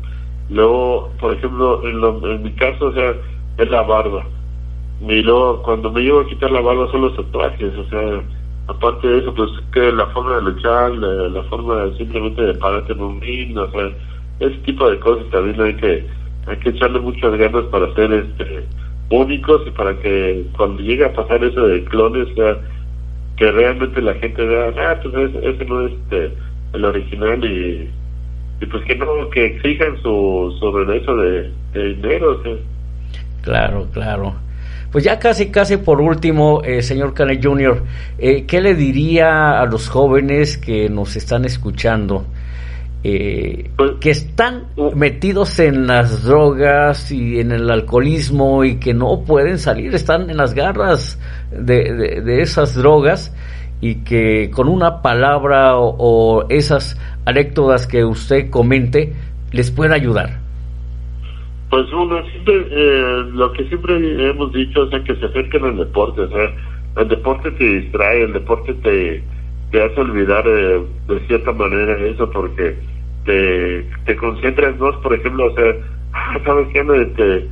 Luego, 0.50 1.12
por 1.20 1.34
ejemplo, 1.34 1.82
en, 1.88 2.32
en 2.32 2.44
mi 2.44 2.52
caso, 2.52 2.88
o 2.88 2.94
sea, 2.94 3.14
es 3.58 3.70
la 3.70 3.82
barba. 3.82 4.26
Y 5.02 5.22
luego, 5.22 5.62
cuando 5.64 5.92
me 5.92 6.02
llevo 6.02 6.22
a 6.22 6.28
quitar 6.28 6.52
la 6.52 6.62
barba 6.62 6.90
son 6.92 7.02
los 7.02 7.16
tatuajes, 7.16 7.74
o 7.76 7.90
sea, 7.90 8.22
aparte 8.68 9.08
de 9.08 9.20
eso, 9.20 9.34
pues 9.34 9.50
que 9.74 9.92
la 9.92 10.08
forma 10.08 10.36
de 10.36 10.42
luchar, 10.44 10.92
la, 10.92 11.44
forma 11.44 11.86
de, 11.86 11.98
simplemente 11.98 12.42
de 12.42 12.54
pararte 12.56 12.94
en 12.94 13.02
un 13.02 13.22
ring, 13.22 13.58
o 13.58 13.70
sea, 13.72 13.92
ese 14.40 14.58
tipo 14.60 14.90
de 14.90 15.00
cosas 15.00 15.30
también 15.32 15.60
hay 15.62 15.76
que, 15.76 16.06
hay 16.48 16.58
que 16.58 16.70
echarle 16.70 17.00
muchas 17.00 17.36
ganas 17.38 17.64
para 17.66 17.88
hacer 17.88 18.12
este 18.12 18.66
únicos 19.10 19.62
y 19.66 19.72
para 19.72 19.98
que 20.00 20.46
cuando 20.58 20.82
llegue 20.82 21.06
a 21.06 21.14
pasar 21.14 21.44
eso 21.44 21.66
de 21.68 21.84
clones, 21.86 22.28
sea, 22.36 22.58
que 23.38 23.52
realmente 23.52 24.02
la 24.02 24.16
gente 24.16 24.44
vea, 24.44 24.74
ah, 24.78 25.00
pues 25.02 25.34
ese, 25.44 25.66
no 25.66 25.88
es 25.88 25.94
este, 25.94 26.32
el 26.74 26.86
original 26.86 27.46
y, 27.46 27.90
pues 28.66 28.84
que 28.86 28.96
no, 28.96 29.30
que 29.30 29.46
exijan 29.46 29.96
su, 30.02 30.56
su 30.60 30.72
regreso 30.72 31.16
de, 31.16 31.52
dinero. 31.74 32.42
Claro, 33.44 33.88
claro. 33.94 34.36
Pues 34.92 35.04
ya 35.04 35.20
casi, 35.20 35.52
casi 35.52 35.78
por 35.78 36.02
último, 36.02 36.62
eh, 36.64 36.82
señor 36.82 37.14
Canet 37.14 37.46
Jr., 37.46 37.84
eh, 38.18 38.46
¿qué 38.48 38.62
le 38.62 38.74
diría 38.74 39.62
a 39.62 39.66
los 39.66 39.90
jóvenes 39.90 40.58
que 40.58 40.90
nos 40.90 41.16
están 41.16 41.46
escuchando 41.46 42.26
eh, 43.04 43.70
pues, 43.78 43.92
que 44.02 44.10
están 44.10 44.66
metidos 44.96 45.60
en 45.60 45.86
las 45.88 46.24
drogas 46.24 47.12
y 47.12 47.40
en 47.40 47.52
el 47.52 47.70
alcoholismo 47.70 48.64
y 48.64 48.80
que 48.80 48.94
no 48.94 49.24
pueden 49.24 49.60
salir, 49.60 49.94
están 49.94 50.30
en 50.30 50.38
las 50.38 50.54
garras 50.54 51.20
de, 51.52 52.22
de, 52.22 52.42
esas 52.42 52.76
drogas 52.76 53.34
y 53.82 54.04
que 54.04 54.50
con 54.52 54.68
una 54.68 55.02
palabra 55.02 55.78
o, 55.78 56.48
esas 56.50 57.00
anécdotas 57.26 57.86
que 57.86 58.04
usted 58.04 58.50
comente 58.50 59.14
les 59.52 59.70
puede 59.70 59.94
ayudar. 59.94 60.40
Pues 61.70 61.86
uno 61.94 62.22
siempre, 62.32 62.56
eh, 62.72 63.24
lo 63.32 63.52
que 63.54 63.68
siempre 63.68 64.30
hemos 64.30 64.52
dicho 64.54 64.90
es 64.90 65.04
que 65.04 65.16
se 65.16 65.26
acerquen 65.26 65.66
al 65.66 65.78
deporte, 65.78 66.22
o 66.22 66.30
sea, 66.30 66.52
el 66.98 67.08
deporte 67.10 67.52
te 67.52 67.64
distrae, 67.64 68.24
el 68.24 68.34
deporte 68.34 68.74
te, 68.76 69.24
te 69.72 69.84
hace 69.84 70.00
olvidar 70.00 70.44
eh, 70.48 70.82
de 71.08 71.20
cierta 71.28 71.52
manera 71.52 71.98
eso 72.06 72.30
porque 72.32 72.76
te, 73.26 73.86
te 74.06 74.16
concentras 74.16 74.80
más, 74.80 74.96
por 74.98 75.14
ejemplo, 75.14 75.48
o 75.48 75.56
sea, 75.56 75.74
ah, 76.14 76.38
¿sabes 76.46 76.68
qué? 76.72 76.80
Este, 76.80 77.48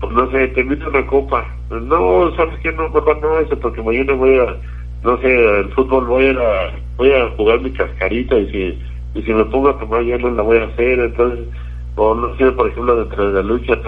pues 0.00 0.12
no 0.12 0.30
sé, 0.30 0.48
te 0.48 0.60
invito 0.62 0.88
una 0.88 1.06
copa. 1.06 1.46
No, 1.70 2.34
¿sabes 2.36 2.58
qué? 2.62 2.72
No, 2.72 2.92
papá, 2.92 3.16
no, 3.22 3.38
eso 3.38 3.58
porque 3.60 3.82
mañana 3.82 4.14
voy 4.14 4.38
a, 4.38 4.56
no 5.04 5.16
sé, 5.18 5.60
el 5.60 5.68
fútbol 5.72 6.06
voy 6.06 6.28
a, 6.28 6.74
voy 6.96 7.12
a 7.12 7.28
jugar 7.36 7.60
mi 7.60 7.70
cascarita 7.70 8.36
y 8.36 8.50
si, 8.50 9.18
y 9.18 9.22
si 9.22 9.32
me 9.32 9.44
pongo 9.44 9.68
a 9.68 9.78
tomar 9.78 10.02
ya 10.02 10.18
no 10.18 10.30
la 10.30 10.42
voy 10.42 10.58
a 10.58 10.64
hacer, 10.64 10.98
entonces, 10.98 11.46
o 11.94 12.14
no 12.14 12.36
sé, 12.36 12.50
por 12.52 12.68
ejemplo, 12.68 12.96
dentro 12.96 13.30
de 13.30 13.42
la 13.42 13.48
lucha, 13.48 13.78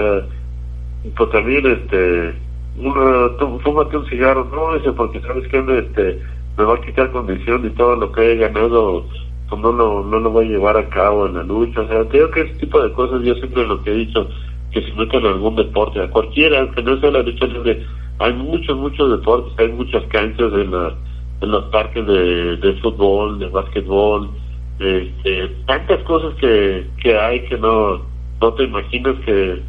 pues 1.17 1.31
también, 1.31 1.67
este, 1.67 2.35
uno, 2.77 3.31
tú, 3.33 3.59
fúmate 3.61 3.97
un 3.97 4.07
cigarro, 4.07 4.49
no, 4.53 4.77
ese 4.77 4.93
porque 4.93 5.21
sabes 5.21 5.47
que 5.49 5.59
este, 5.59 6.21
me 6.57 6.65
va 6.65 6.75
a 6.75 6.81
quitar 6.81 7.11
condición 7.13 7.67
y 7.67 7.71
todo 7.71 7.97
lo 7.97 8.13
que 8.13 8.33
he 8.33 8.37
ganado 8.37 9.07
pues 9.49 9.61
no 9.61 9.71
lo, 9.71 10.03
no 10.05 10.19
lo 10.19 10.31
voy 10.31 10.47
a 10.47 10.49
llevar 10.49 10.79
a 10.79 10.89
cabo 10.89 11.27
en 11.27 11.35
la 11.35 11.43
lucha. 11.43 11.83
O 11.83 11.87
sea, 11.87 12.09
creo 12.09 12.31
que 12.31 12.41
ese 12.41 12.55
tipo 12.55 12.81
de 12.81 12.91
cosas 12.93 13.23
yo 13.23 13.35
siempre 13.35 13.67
lo 13.67 13.83
que 13.83 13.91
he 13.91 13.97
dicho, 13.97 14.27
que 14.71 14.81
se 14.81 14.93
metan 14.95 15.21
en 15.21 15.27
algún 15.27 15.57
deporte, 15.57 16.01
a 16.01 16.09
cualquiera, 16.09 16.71
que 16.71 16.83
no 16.83 16.99
sea 17.01 17.11
la 17.11 17.23
lucha 17.23 17.47
libre. 17.47 17.87
Hay 18.19 18.33
muchos, 18.33 18.79
muchos 18.79 19.11
deportes, 19.11 19.53
hay 19.59 19.69
muchas 19.73 20.03
canchas 20.05 20.53
en, 20.55 20.71
la, 20.71 20.95
en 21.43 21.51
los 21.51 21.65
parques 21.67 22.07
de, 22.07 22.57
de 22.57 22.73
fútbol, 22.81 23.39
de 23.41 23.49
básquetbol, 23.49 24.31
este, 24.79 25.49
tantas 25.67 26.03
cosas 26.05 26.35
que, 26.41 26.87
que 27.03 27.19
hay 27.19 27.41
que 27.45 27.59
no, 27.59 28.01
no 28.41 28.55
te 28.55 28.65
imaginas 28.65 29.17
que, 29.27 29.61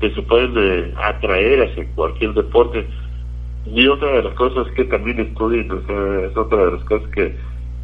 que 0.00 0.14
se 0.14 0.22
pueden 0.22 0.52
eh, 0.56 0.94
atraer 1.02 1.62
hacia 1.62 1.88
cualquier 1.94 2.34
deporte. 2.34 2.86
Y 3.66 3.86
otra 3.86 4.10
de 4.12 4.22
las 4.22 4.34
cosas 4.34 4.66
que 4.74 4.84
también 4.84 5.20
estudien, 5.20 5.70
es 5.70 6.36
otra 6.36 6.66
de 6.66 6.72
las 6.72 6.84
cosas 6.84 7.08
que 7.10 7.34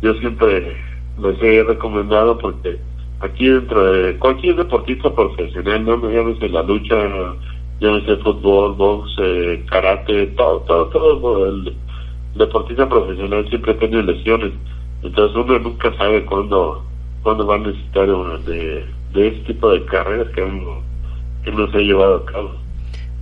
yo 0.02 0.14
siempre 0.14 0.76
les 1.18 1.42
he 1.42 1.64
recomendado 1.64 2.38
porque 2.38 2.78
aquí 3.20 3.48
dentro 3.48 3.92
de 3.92 4.18
cualquier 4.18 4.56
deportista 4.56 5.14
profesional, 5.14 5.84
no 5.84 6.10
llámese 6.10 6.48
la 6.48 6.62
lucha, 6.62 6.96
llámese 7.80 8.16
fútbol, 8.18 8.74
box, 8.74 9.10
eh, 9.18 9.64
karate, 9.70 10.26
todo, 10.28 10.60
todo, 10.60 10.86
todo, 10.88 11.46
el 11.46 11.74
deportista 12.34 12.88
profesional 12.88 13.48
siempre 13.48 13.74
tiene 13.74 14.02
lesiones, 14.02 14.52
entonces 15.02 15.36
uno 15.36 15.58
nunca 15.58 15.94
sabe 15.96 16.24
cuándo, 16.26 16.84
cuándo 17.22 17.46
va 17.46 17.56
a 17.56 17.58
necesitar 17.58 18.08
de, 18.44 18.84
de 19.12 19.28
este 19.28 19.52
tipo 19.52 19.70
de 19.70 19.84
carreras 19.86 20.28
que 20.34 20.42
uno, 20.42 20.82
que 21.44 21.50
uno 21.50 21.70
se 21.70 21.78
ha 21.78 21.80
llevado 21.80 22.16
a 22.16 22.24
cabo. 22.26 22.65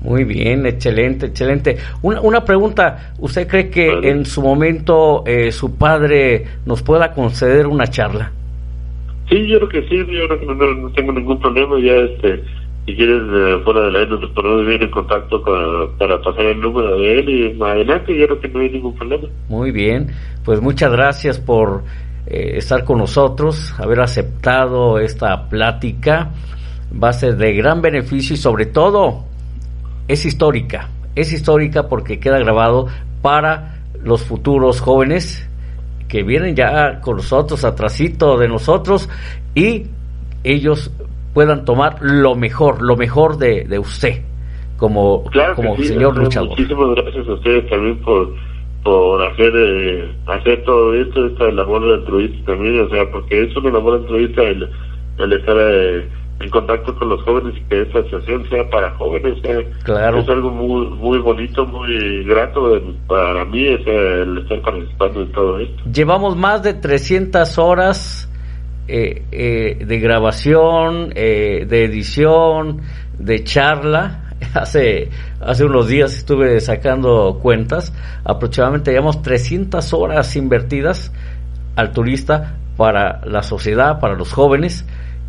Muy 0.04 0.24
bien, 0.24 0.66
excelente, 0.66 1.26
excelente. 1.26 1.78
Una, 2.02 2.20
una 2.20 2.44
pregunta, 2.44 3.14
¿usted 3.18 3.48
cree 3.48 3.70
que 3.70 3.88
en 4.02 4.26
su 4.26 4.42
momento 4.42 5.24
eh, 5.26 5.50
su 5.50 5.76
padre 5.76 6.44
nos 6.66 6.82
pueda 6.82 7.12
conceder 7.12 7.66
una 7.66 7.86
charla? 7.86 8.30
Sí, 9.30 9.48
yo 9.48 9.58
creo 9.60 9.68
que 9.70 9.88
sí, 9.88 9.96
yo 9.96 10.28
creo 10.28 10.40
que 10.40 10.46
no, 10.46 10.90
tengo 10.90 11.12
ningún 11.12 11.40
problema, 11.40 11.80
ya 11.80 11.94
este, 11.94 12.42
si 12.84 12.94
quieres 12.94 13.22
eh, 13.32 13.60
fuera 13.64 13.86
de 13.86 13.92
la 13.92 13.98
aire 14.00 14.10
nos 14.10 14.30
ponemos 14.32 14.66
bien 14.66 14.82
en 14.82 14.90
contacto 14.90 15.42
para 15.98 16.20
pasar 16.20 16.44
el 16.44 16.60
número 16.60 16.98
de 16.98 17.20
él 17.20 17.28
y 17.30 17.54
más 17.54 17.70
adelante 17.70 18.14
yo 18.14 18.26
creo 18.26 18.40
que 18.40 18.48
no 18.48 18.60
hay 18.60 18.68
ningún 18.68 18.94
problema. 18.94 19.26
Muy 19.48 19.70
bien, 19.70 20.08
pues 20.44 20.60
muchas 20.60 20.92
gracias 20.92 21.40
por 21.40 21.82
eh, 22.26 22.58
estar 22.58 22.84
con 22.84 22.98
nosotros, 22.98 23.74
haber 23.78 24.00
aceptado 24.00 24.98
esta 24.98 25.48
plática, 25.48 26.30
va 27.02 27.08
a 27.08 27.12
ser 27.14 27.38
de 27.38 27.54
gran 27.54 27.80
beneficio 27.80 28.34
y 28.34 28.36
sobre 28.36 28.66
todo 28.66 29.32
es 30.08 30.26
histórica, 30.26 30.88
es 31.14 31.32
histórica 31.32 31.88
porque 31.88 32.18
queda 32.20 32.38
grabado 32.38 32.88
para 33.22 33.76
los 34.02 34.24
futuros 34.24 34.80
jóvenes 34.80 35.48
que 36.08 36.22
vienen 36.22 36.54
ya 36.54 37.00
con 37.00 37.16
nosotros, 37.16 37.64
atrasito 37.64 38.36
de 38.38 38.48
nosotros, 38.48 39.08
y 39.54 39.86
ellos 40.44 40.90
puedan 41.32 41.64
tomar 41.64 41.98
lo 42.00 42.34
mejor, 42.34 42.82
lo 42.82 42.96
mejor 42.96 43.38
de, 43.38 43.64
de 43.64 43.78
usted 43.78 44.22
como, 44.76 45.24
como 45.56 45.76
señor 45.78 46.16
luchador. 46.16 46.50
Muchísimas 46.50 46.94
gracias 46.96 47.26
a 47.26 47.32
ustedes 47.32 47.70
también 47.70 47.98
por, 48.00 48.34
por 48.82 49.22
hacer, 49.22 49.52
eh, 49.56 50.14
hacer 50.26 50.62
todo 50.64 50.94
esto, 50.94 51.26
esta 51.26 51.50
labor 51.50 51.82
altruista 51.94 52.52
también, 52.52 52.80
o 52.80 52.88
sea, 52.90 53.10
porque 53.10 53.44
es 53.44 53.56
una 53.56 53.70
labor 53.70 54.00
altruista 54.00 54.42
el, 54.42 54.68
el 55.18 55.32
estar... 55.32 55.56
Eh, 55.58 56.08
en 56.40 56.50
contacto 56.50 56.94
con 56.96 57.08
los 57.08 57.22
jóvenes 57.22 57.54
y 57.56 57.64
que 57.68 57.82
esta 57.82 58.00
asociación 58.00 58.48
sea 58.48 58.68
para 58.68 58.90
jóvenes. 58.96 59.38
Claro. 59.84 60.18
Es 60.18 60.28
algo 60.28 60.50
muy, 60.50 60.86
muy 60.88 61.18
bonito, 61.18 61.64
muy 61.66 62.24
grato 62.24 62.80
para 63.06 63.44
mí 63.44 63.66
es 63.66 63.86
el 63.86 64.38
estar 64.38 64.60
participando 64.62 65.22
en 65.22 65.32
todo 65.32 65.58
esto. 65.58 65.82
Llevamos 65.92 66.36
más 66.36 66.62
de 66.62 66.74
300 66.74 67.58
horas 67.58 68.28
eh, 68.88 69.22
eh, 69.32 69.84
de 69.84 69.98
grabación, 70.00 71.12
eh, 71.14 71.64
de 71.68 71.84
edición, 71.84 72.82
de 73.18 73.44
charla. 73.44 74.20
Hace, 74.54 75.08
hace 75.40 75.64
unos 75.64 75.88
días 75.88 76.18
estuve 76.18 76.60
sacando 76.60 77.38
cuentas, 77.40 77.94
aproximadamente 78.24 78.90
llevamos 78.90 79.22
300 79.22 79.94
horas 79.94 80.36
invertidas 80.36 81.12
al 81.76 81.92
turista 81.92 82.56
para 82.76 83.24
la 83.24 83.42
sociedad, 83.42 84.00
para 84.00 84.14
los 84.14 84.32
jóvenes 84.32 84.84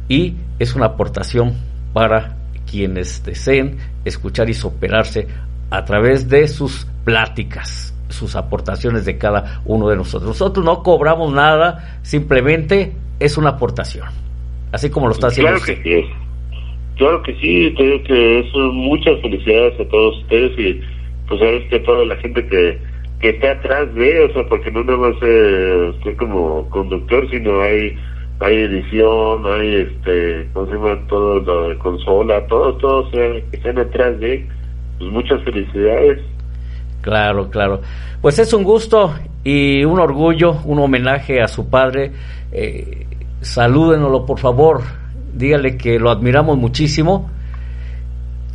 y 0.08 0.36
es 0.60 0.76
una 0.76 0.88
aportación 0.88 1.54
para 1.94 2.38
quienes 2.70 3.24
deseen 3.24 3.78
escuchar 4.04 4.50
y 4.50 4.54
superarse 4.54 5.28
a 5.70 5.84
través 5.86 6.30
de 6.30 6.48
sus 6.48 6.88
pláticas, 7.04 7.94
sus 8.10 8.36
aportaciones 8.36 9.06
de 9.06 9.18
cada 9.18 9.62
uno 9.66 9.90
de 9.90 9.96
nosotros. 9.96 10.30
Nosotros 10.30 10.66
no 10.66 10.84
cobramos 10.84 11.34
nada, 11.34 12.00
simplemente 12.04 12.94
es 13.20 13.38
una 13.38 13.52
aportación, 13.52 14.08
así 14.72 14.90
como 14.90 15.08
lo 15.08 15.14
está 15.14 15.28
haciendo 15.28 15.60
claro 15.60 15.66
Que 15.66 15.84
sí. 15.84 16.10
Claro 16.98 17.22
que 17.24 17.36
sí, 17.42 17.74
creo 17.76 18.02
que 18.04 18.40
eso, 18.40 18.58
muchas 18.72 19.20
felicidades 19.22 19.78
a 19.82 19.90
todos 19.90 20.18
ustedes 20.20 20.58
y 20.58 20.82
pues 21.28 21.40
sabes 21.42 21.70
que 21.70 21.80
toda 21.80 22.06
la 22.06 22.16
gente 22.18 22.46
que, 22.48 22.80
que 23.20 23.30
está 23.30 23.52
atrás 23.52 23.94
de, 23.96 24.24
o 24.24 24.34
sea, 24.34 24.48
porque 24.48 24.72
no 24.72 24.82
nada 24.84 24.98
más 25.00 25.16
eh, 25.22 25.92
estoy 25.98 26.16
como 26.16 26.70
conductor, 26.70 27.30
sino 27.30 27.62
hay 27.62 27.98
hay 28.40 28.56
edición, 28.56 29.46
hay 29.46 29.76
este, 29.76 30.50
¿cómo 30.54 30.66
se 30.66 30.74
llama? 30.74 31.00
Todo 31.08 31.40
lo 31.40 31.80
consola, 31.80 32.46
todo, 32.48 32.76
todo, 32.78 33.10
sea, 33.12 33.34
que 33.52 33.58
estén 33.58 33.76
detrás 33.76 34.20
de, 34.20 34.48
pues 34.98 35.12
muchas 35.12 35.44
felicidades. 35.44 36.22
Claro, 37.02 37.50
claro. 37.50 37.82
Pues 38.22 38.40
es 38.40 38.52
un 38.54 38.64
gusto 38.64 39.14
y 39.44 39.86
un 39.86 40.00
orgullo, 40.00 40.54
un 40.66 40.80
homenaje 40.80 41.42
a 41.42 41.48
su 41.48 41.70
padre. 41.70 42.12
Eh, 42.52 43.06
salúdenlo, 43.42 44.26
por 44.26 44.40
favor. 44.40 44.82
Dígale 45.34 45.78
que 45.78 46.00
lo 46.00 46.10
admiramos 46.10 46.58
muchísimo 46.58 47.30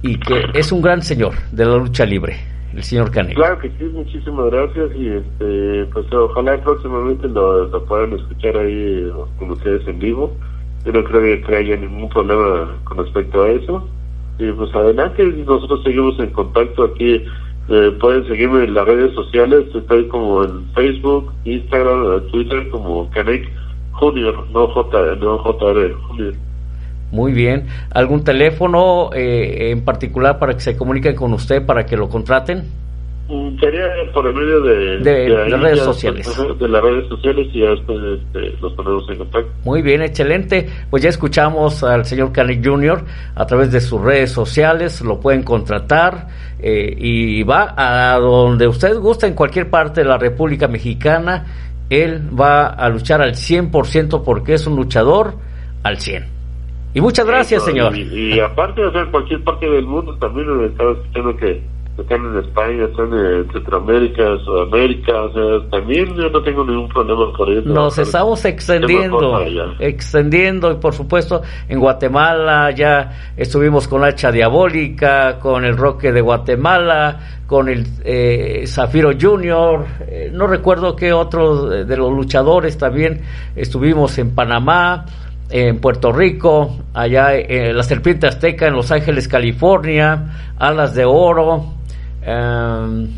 y 0.02 0.18
que 0.18 0.46
es 0.54 0.72
un 0.72 0.82
gran 0.82 1.02
señor 1.02 1.34
de 1.52 1.64
la 1.64 1.76
lucha 1.76 2.04
libre 2.04 2.49
el 2.74 2.82
señor 2.82 3.10
Caneco. 3.10 3.40
Claro 3.40 3.58
que 3.58 3.70
sí, 3.70 3.84
muchísimas 3.92 4.50
gracias 4.50 4.90
y 4.96 5.08
este, 5.08 5.84
pues 5.92 6.12
ojalá 6.12 6.60
próximamente 6.62 7.28
lo, 7.28 7.84
puedan 7.86 8.12
escuchar 8.12 8.56
ahí 8.56 9.10
con 9.38 9.50
ustedes 9.50 9.86
en 9.88 9.98
vivo. 9.98 10.34
Yo 10.84 10.92
no 10.92 11.04
creo 11.04 11.46
que 11.46 11.56
haya 11.56 11.76
ningún 11.76 12.08
problema 12.08 12.76
con 12.84 12.98
respecto 12.98 13.42
a 13.42 13.50
eso. 13.50 13.88
Y 14.38 14.50
pues 14.52 14.74
adelante, 14.74 15.22
nosotros 15.24 15.82
seguimos 15.82 16.18
en 16.18 16.30
contacto 16.30 16.84
aquí. 16.84 17.24
Eh, 17.68 17.96
pueden 18.00 18.26
seguirme 18.26 18.64
en 18.64 18.74
las 18.74 18.86
redes 18.86 19.14
sociales, 19.14 19.66
estoy 19.74 20.08
como 20.08 20.42
en 20.42 20.66
Facebook, 20.74 21.32
Instagram, 21.44 22.26
Twitter 22.32 22.68
como 22.70 23.08
Canek 23.10 23.48
Junior, 23.92 24.46
no 24.50 24.66
J, 24.68 25.16
no 25.16 25.38
JR 25.38 25.92
Junior. 26.08 26.34
Muy 27.12 27.32
bien. 27.32 27.66
¿Algún 27.92 28.24
teléfono 28.24 29.10
eh, 29.12 29.70
en 29.70 29.84
particular 29.84 30.38
para 30.38 30.54
que 30.54 30.60
se 30.60 30.76
comuniquen 30.76 31.14
con 31.14 31.32
usted, 31.32 31.64
para 31.64 31.84
que 31.84 31.96
lo 31.96 32.08
contraten? 32.08 32.64
Mm, 33.30 33.60
sería 33.60 33.86
por 34.12 34.26
el 34.26 34.34
medio 34.34 34.60
de, 34.60 34.98
de, 34.98 35.28
las 35.28 35.60
redes 35.60 35.78
sociales. 35.80 36.36
De 36.58 36.68
las 36.68 36.82
redes 36.82 37.08
sociales 37.08 37.46
y 37.52 37.60
ya 37.60 37.70
después 37.70 37.98
este, 38.18 38.56
los 38.60 38.72
ponemos 38.72 39.08
en 39.08 39.18
contacto. 39.18 39.50
Muy 39.64 39.82
bien, 39.82 40.02
excelente. 40.02 40.68
Pues 40.90 41.04
ya 41.04 41.10
escuchamos 41.10 41.84
al 41.84 42.04
señor 42.04 42.32
Canic 42.32 42.66
Jr. 42.66 43.04
a 43.36 43.46
través 43.46 43.70
de 43.70 43.80
sus 43.80 44.00
redes 44.00 44.32
sociales, 44.32 45.00
lo 45.02 45.20
pueden 45.20 45.44
contratar 45.44 46.26
eh, 46.58 46.92
y 46.98 47.44
va 47.44 47.74
a 47.76 48.18
donde 48.18 48.66
usted 48.66 48.96
gusta, 48.98 49.28
en 49.28 49.34
cualquier 49.34 49.70
parte 49.70 50.02
de 50.02 50.08
la 50.08 50.18
República 50.18 50.66
Mexicana. 50.66 51.46
Él 51.88 52.22
va 52.38 52.66
a 52.66 52.88
luchar 52.88 53.22
al 53.22 53.34
100% 53.34 54.24
porque 54.24 54.54
es 54.54 54.66
un 54.66 54.74
luchador 54.74 55.34
al 55.84 55.98
100. 55.98 56.39
Y 56.92 57.00
muchas 57.00 57.26
gracias, 57.26 57.64
señor. 57.64 57.96
Y, 57.96 58.38
aparte, 58.40 58.84
o 58.84 58.90
sea, 58.90 59.02
en 59.02 59.10
cualquier 59.10 59.44
parte 59.44 59.68
del 59.68 59.86
mundo 59.86 60.16
también 60.16 60.64
estaba 60.64 60.92
escuchando 60.92 61.36
que 61.36 61.62
están 61.98 62.24
en 62.24 62.38
España, 62.38 62.84
están 62.84 63.12
en 63.12 63.52
Centroamérica, 63.52 64.38
Sudamérica, 64.44 65.22
o 65.22 65.32
sea, 65.32 65.70
también 65.70 66.14
yo 66.14 66.30
no 66.30 66.42
tengo 66.42 66.64
ningún 66.64 66.88
problema 66.88 67.32
con 67.36 67.52
eso. 67.52 67.68
Nos 67.68 67.98
estamos 67.98 68.44
extendiendo, 68.44 69.40
extendiendo, 69.78 70.72
y 70.72 70.76
por 70.76 70.94
supuesto 70.94 71.42
en 71.68 71.78
Guatemala 71.78 72.70
ya 72.70 73.32
estuvimos 73.36 73.86
con 73.86 74.02
Hacha 74.04 74.32
Diabólica, 74.32 75.38
con 75.38 75.64
el 75.64 75.76
Roque 75.76 76.12
de 76.12 76.20
Guatemala, 76.20 77.20
con 77.46 77.68
el 77.68 77.86
eh, 78.04 78.64
Zafiro 78.66 79.10
Junior, 79.20 79.84
eh, 80.06 80.30
no 80.32 80.46
recuerdo 80.46 80.96
qué 80.96 81.12
otro 81.12 81.66
de 81.66 81.96
los 81.96 82.12
luchadores 82.12 82.78
también 82.78 83.22
estuvimos 83.56 84.16
en 84.18 84.34
Panamá 84.34 85.04
en 85.50 85.80
Puerto 85.80 86.12
Rico, 86.12 86.78
allá 86.94 87.34
en 87.36 87.76
la 87.76 87.82
Serpiente 87.82 88.26
Azteca 88.26 88.66
en 88.66 88.74
Los 88.74 88.90
Ángeles, 88.90 89.28
California, 89.28 90.52
Alas 90.58 90.94
de 90.94 91.04
Oro, 91.04 91.80
Em, 92.22 93.08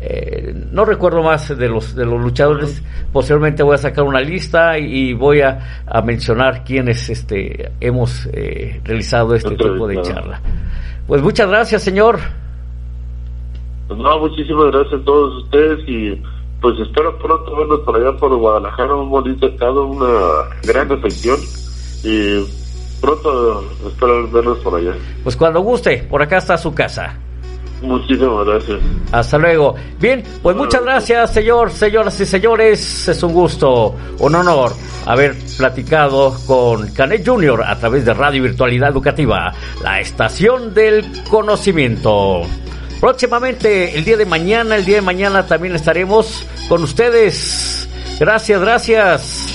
eh, 0.00 0.54
no 0.70 0.84
recuerdo 0.84 1.22
más 1.22 1.56
de 1.56 1.68
los 1.68 1.94
de 1.94 2.06
los 2.06 2.20
luchadores. 2.20 2.82
Posteriormente 3.12 3.62
voy 3.62 3.74
a 3.74 3.78
sacar 3.78 4.04
una 4.04 4.20
lista 4.20 4.78
y, 4.78 5.12
voy 5.12 5.40
a, 5.40 5.58
mencionar 6.04 6.62
quienes 6.62 7.10
este 7.10 7.72
hemos 7.80 8.26
eh, 8.32 8.80
realizado 8.84 9.34
este 9.34 9.56
tipo 9.56 9.88
de 9.88 10.00
charla. 10.02 10.40
Pues 11.06 11.22
muchas 11.22 11.48
gracias, 11.48 11.82
señor. 11.82 12.18
Pues 13.88 13.98
no, 13.98 14.18
muchísimas 14.20 14.70
gracias 14.70 15.00
a 15.00 15.04
todos 15.04 15.42
ustedes 15.44 15.88
y 15.88 16.22
pues 16.60 16.78
espero 16.80 17.16
pronto 17.18 17.56
vernos 17.56 17.80
por 17.80 17.96
allá 17.96 18.16
por 18.16 18.34
Guadalajara, 18.34 18.94
un 18.94 19.10
bonito 19.10 19.46
estado, 19.46 19.86
una 19.86 20.48
gran 20.64 20.88
reflexión 20.88 21.38
y 22.02 22.44
pronto 23.00 23.64
espero 23.86 24.28
vernos 24.30 24.58
por 24.58 24.74
allá. 24.74 24.94
Pues 25.22 25.36
cuando 25.36 25.60
guste, 25.60 26.06
por 26.10 26.22
acá 26.22 26.38
está 26.38 26.58
su 26.58 26.74
casa. 26.74 27.18
Muchísimas 27.82 28.44
gracias. 28.44 28.80
Hasta 29.12 29.38
luego. 29.38 29.74
Bien, 30.00 30.22
pues 30.42 30.56
muchas 30.56 30.82
gracias, 30.82 31.32
señor, 31.32 31.70
señoras 31.70 32.20
y 32.20 32.26
señores. 32.26 33.08
Es 33.08 33.22
un 33.22 33.32
gusto, 33.32 33.94
un 34.18 34.34
honor 34.34 34.72
haber 35.06 35.36
platicado 35.56 36.34
con 36.46 36.88
Canet 36.92 37.26
Junior 37.26 37.62
a 37.62 37.78
través 37.78 38.04
de 38.04 38.14
Radio 38.14 38.42
Virtualidad 38.42 38.90
Educativa, 38.90 39.52
la 39.82 40.00
estación 40.00 40.74
del 40.74 41.04
conocimiento. 41.30 42.42
Próximamente, 43.00 43.96
el 43.96 44.04
día 44.04 44.16
de 44.16 44.26
mañana, 44.26 44.74
el 44.74 44.84
día 44.84 44.96
de 44.96 45.02
mañana 45.02 45.46
también 45.46 45.74
estaremos 45.76 46.44
con 46.68 46.82
ustedes. 46.82 47.88
Gracias, 48.18 48.60
gracias. 48.60 49.46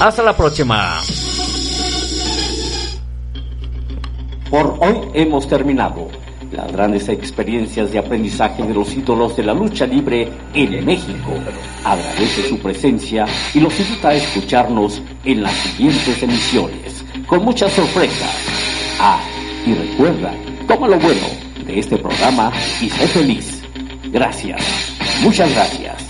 Hasta 0.00 0.22
la 0.22 0.34
próxima. 0.34 0.98
Por 4.48 4.78
hoy 4.80 4.96
hemos 5.12 5.46
terminado 5.46 6.08
las 6.52 6.72
grandes 6.72 7.08
experiencias 7.10 7.92
de 7.92 7.98
aprendizaje 7.98 8.62
de 8.62 8.72
los 8.72 8.94
ídolos 8.94 9.36
de 9.36 9.42
la 9.42 9.52
lucha 9.52 9.86
libre 9.86 10.32
en 10.54 10.84
México. 10.86 11.34
Agradece 11.84 12.48
su 12.48 12.58
presencia 12.60 13.26
y 13.52 13.60
los 13.60 13.78
invita 13.78 14.08
a 14.08 14.14
escucharnos 14.14 15.02
en 15.24 15.42
las 15.42 15.52
siguientes 15.52 16.22
emisiones, 16.22 17.04
con 17.26 17.44
muchas 17.44 17.72
sorpresas. 17.72 18.34
Ah, 18.98 19.20
y 19.66 19.74
recuerda, 19.74 20.32
toma 20.66 20.88
lo 20.88 20.98
bueno 20.98 21.45
de 21.66 21.78
este 21.80 21.98
programa 21.98 22.52
y 22.80 22.88
sé 22.88 23.06
feliz. 23.08 23.62
Gracias, 24.10 24.62
muchas 25.22 25.50
gracias. 25.52 26.05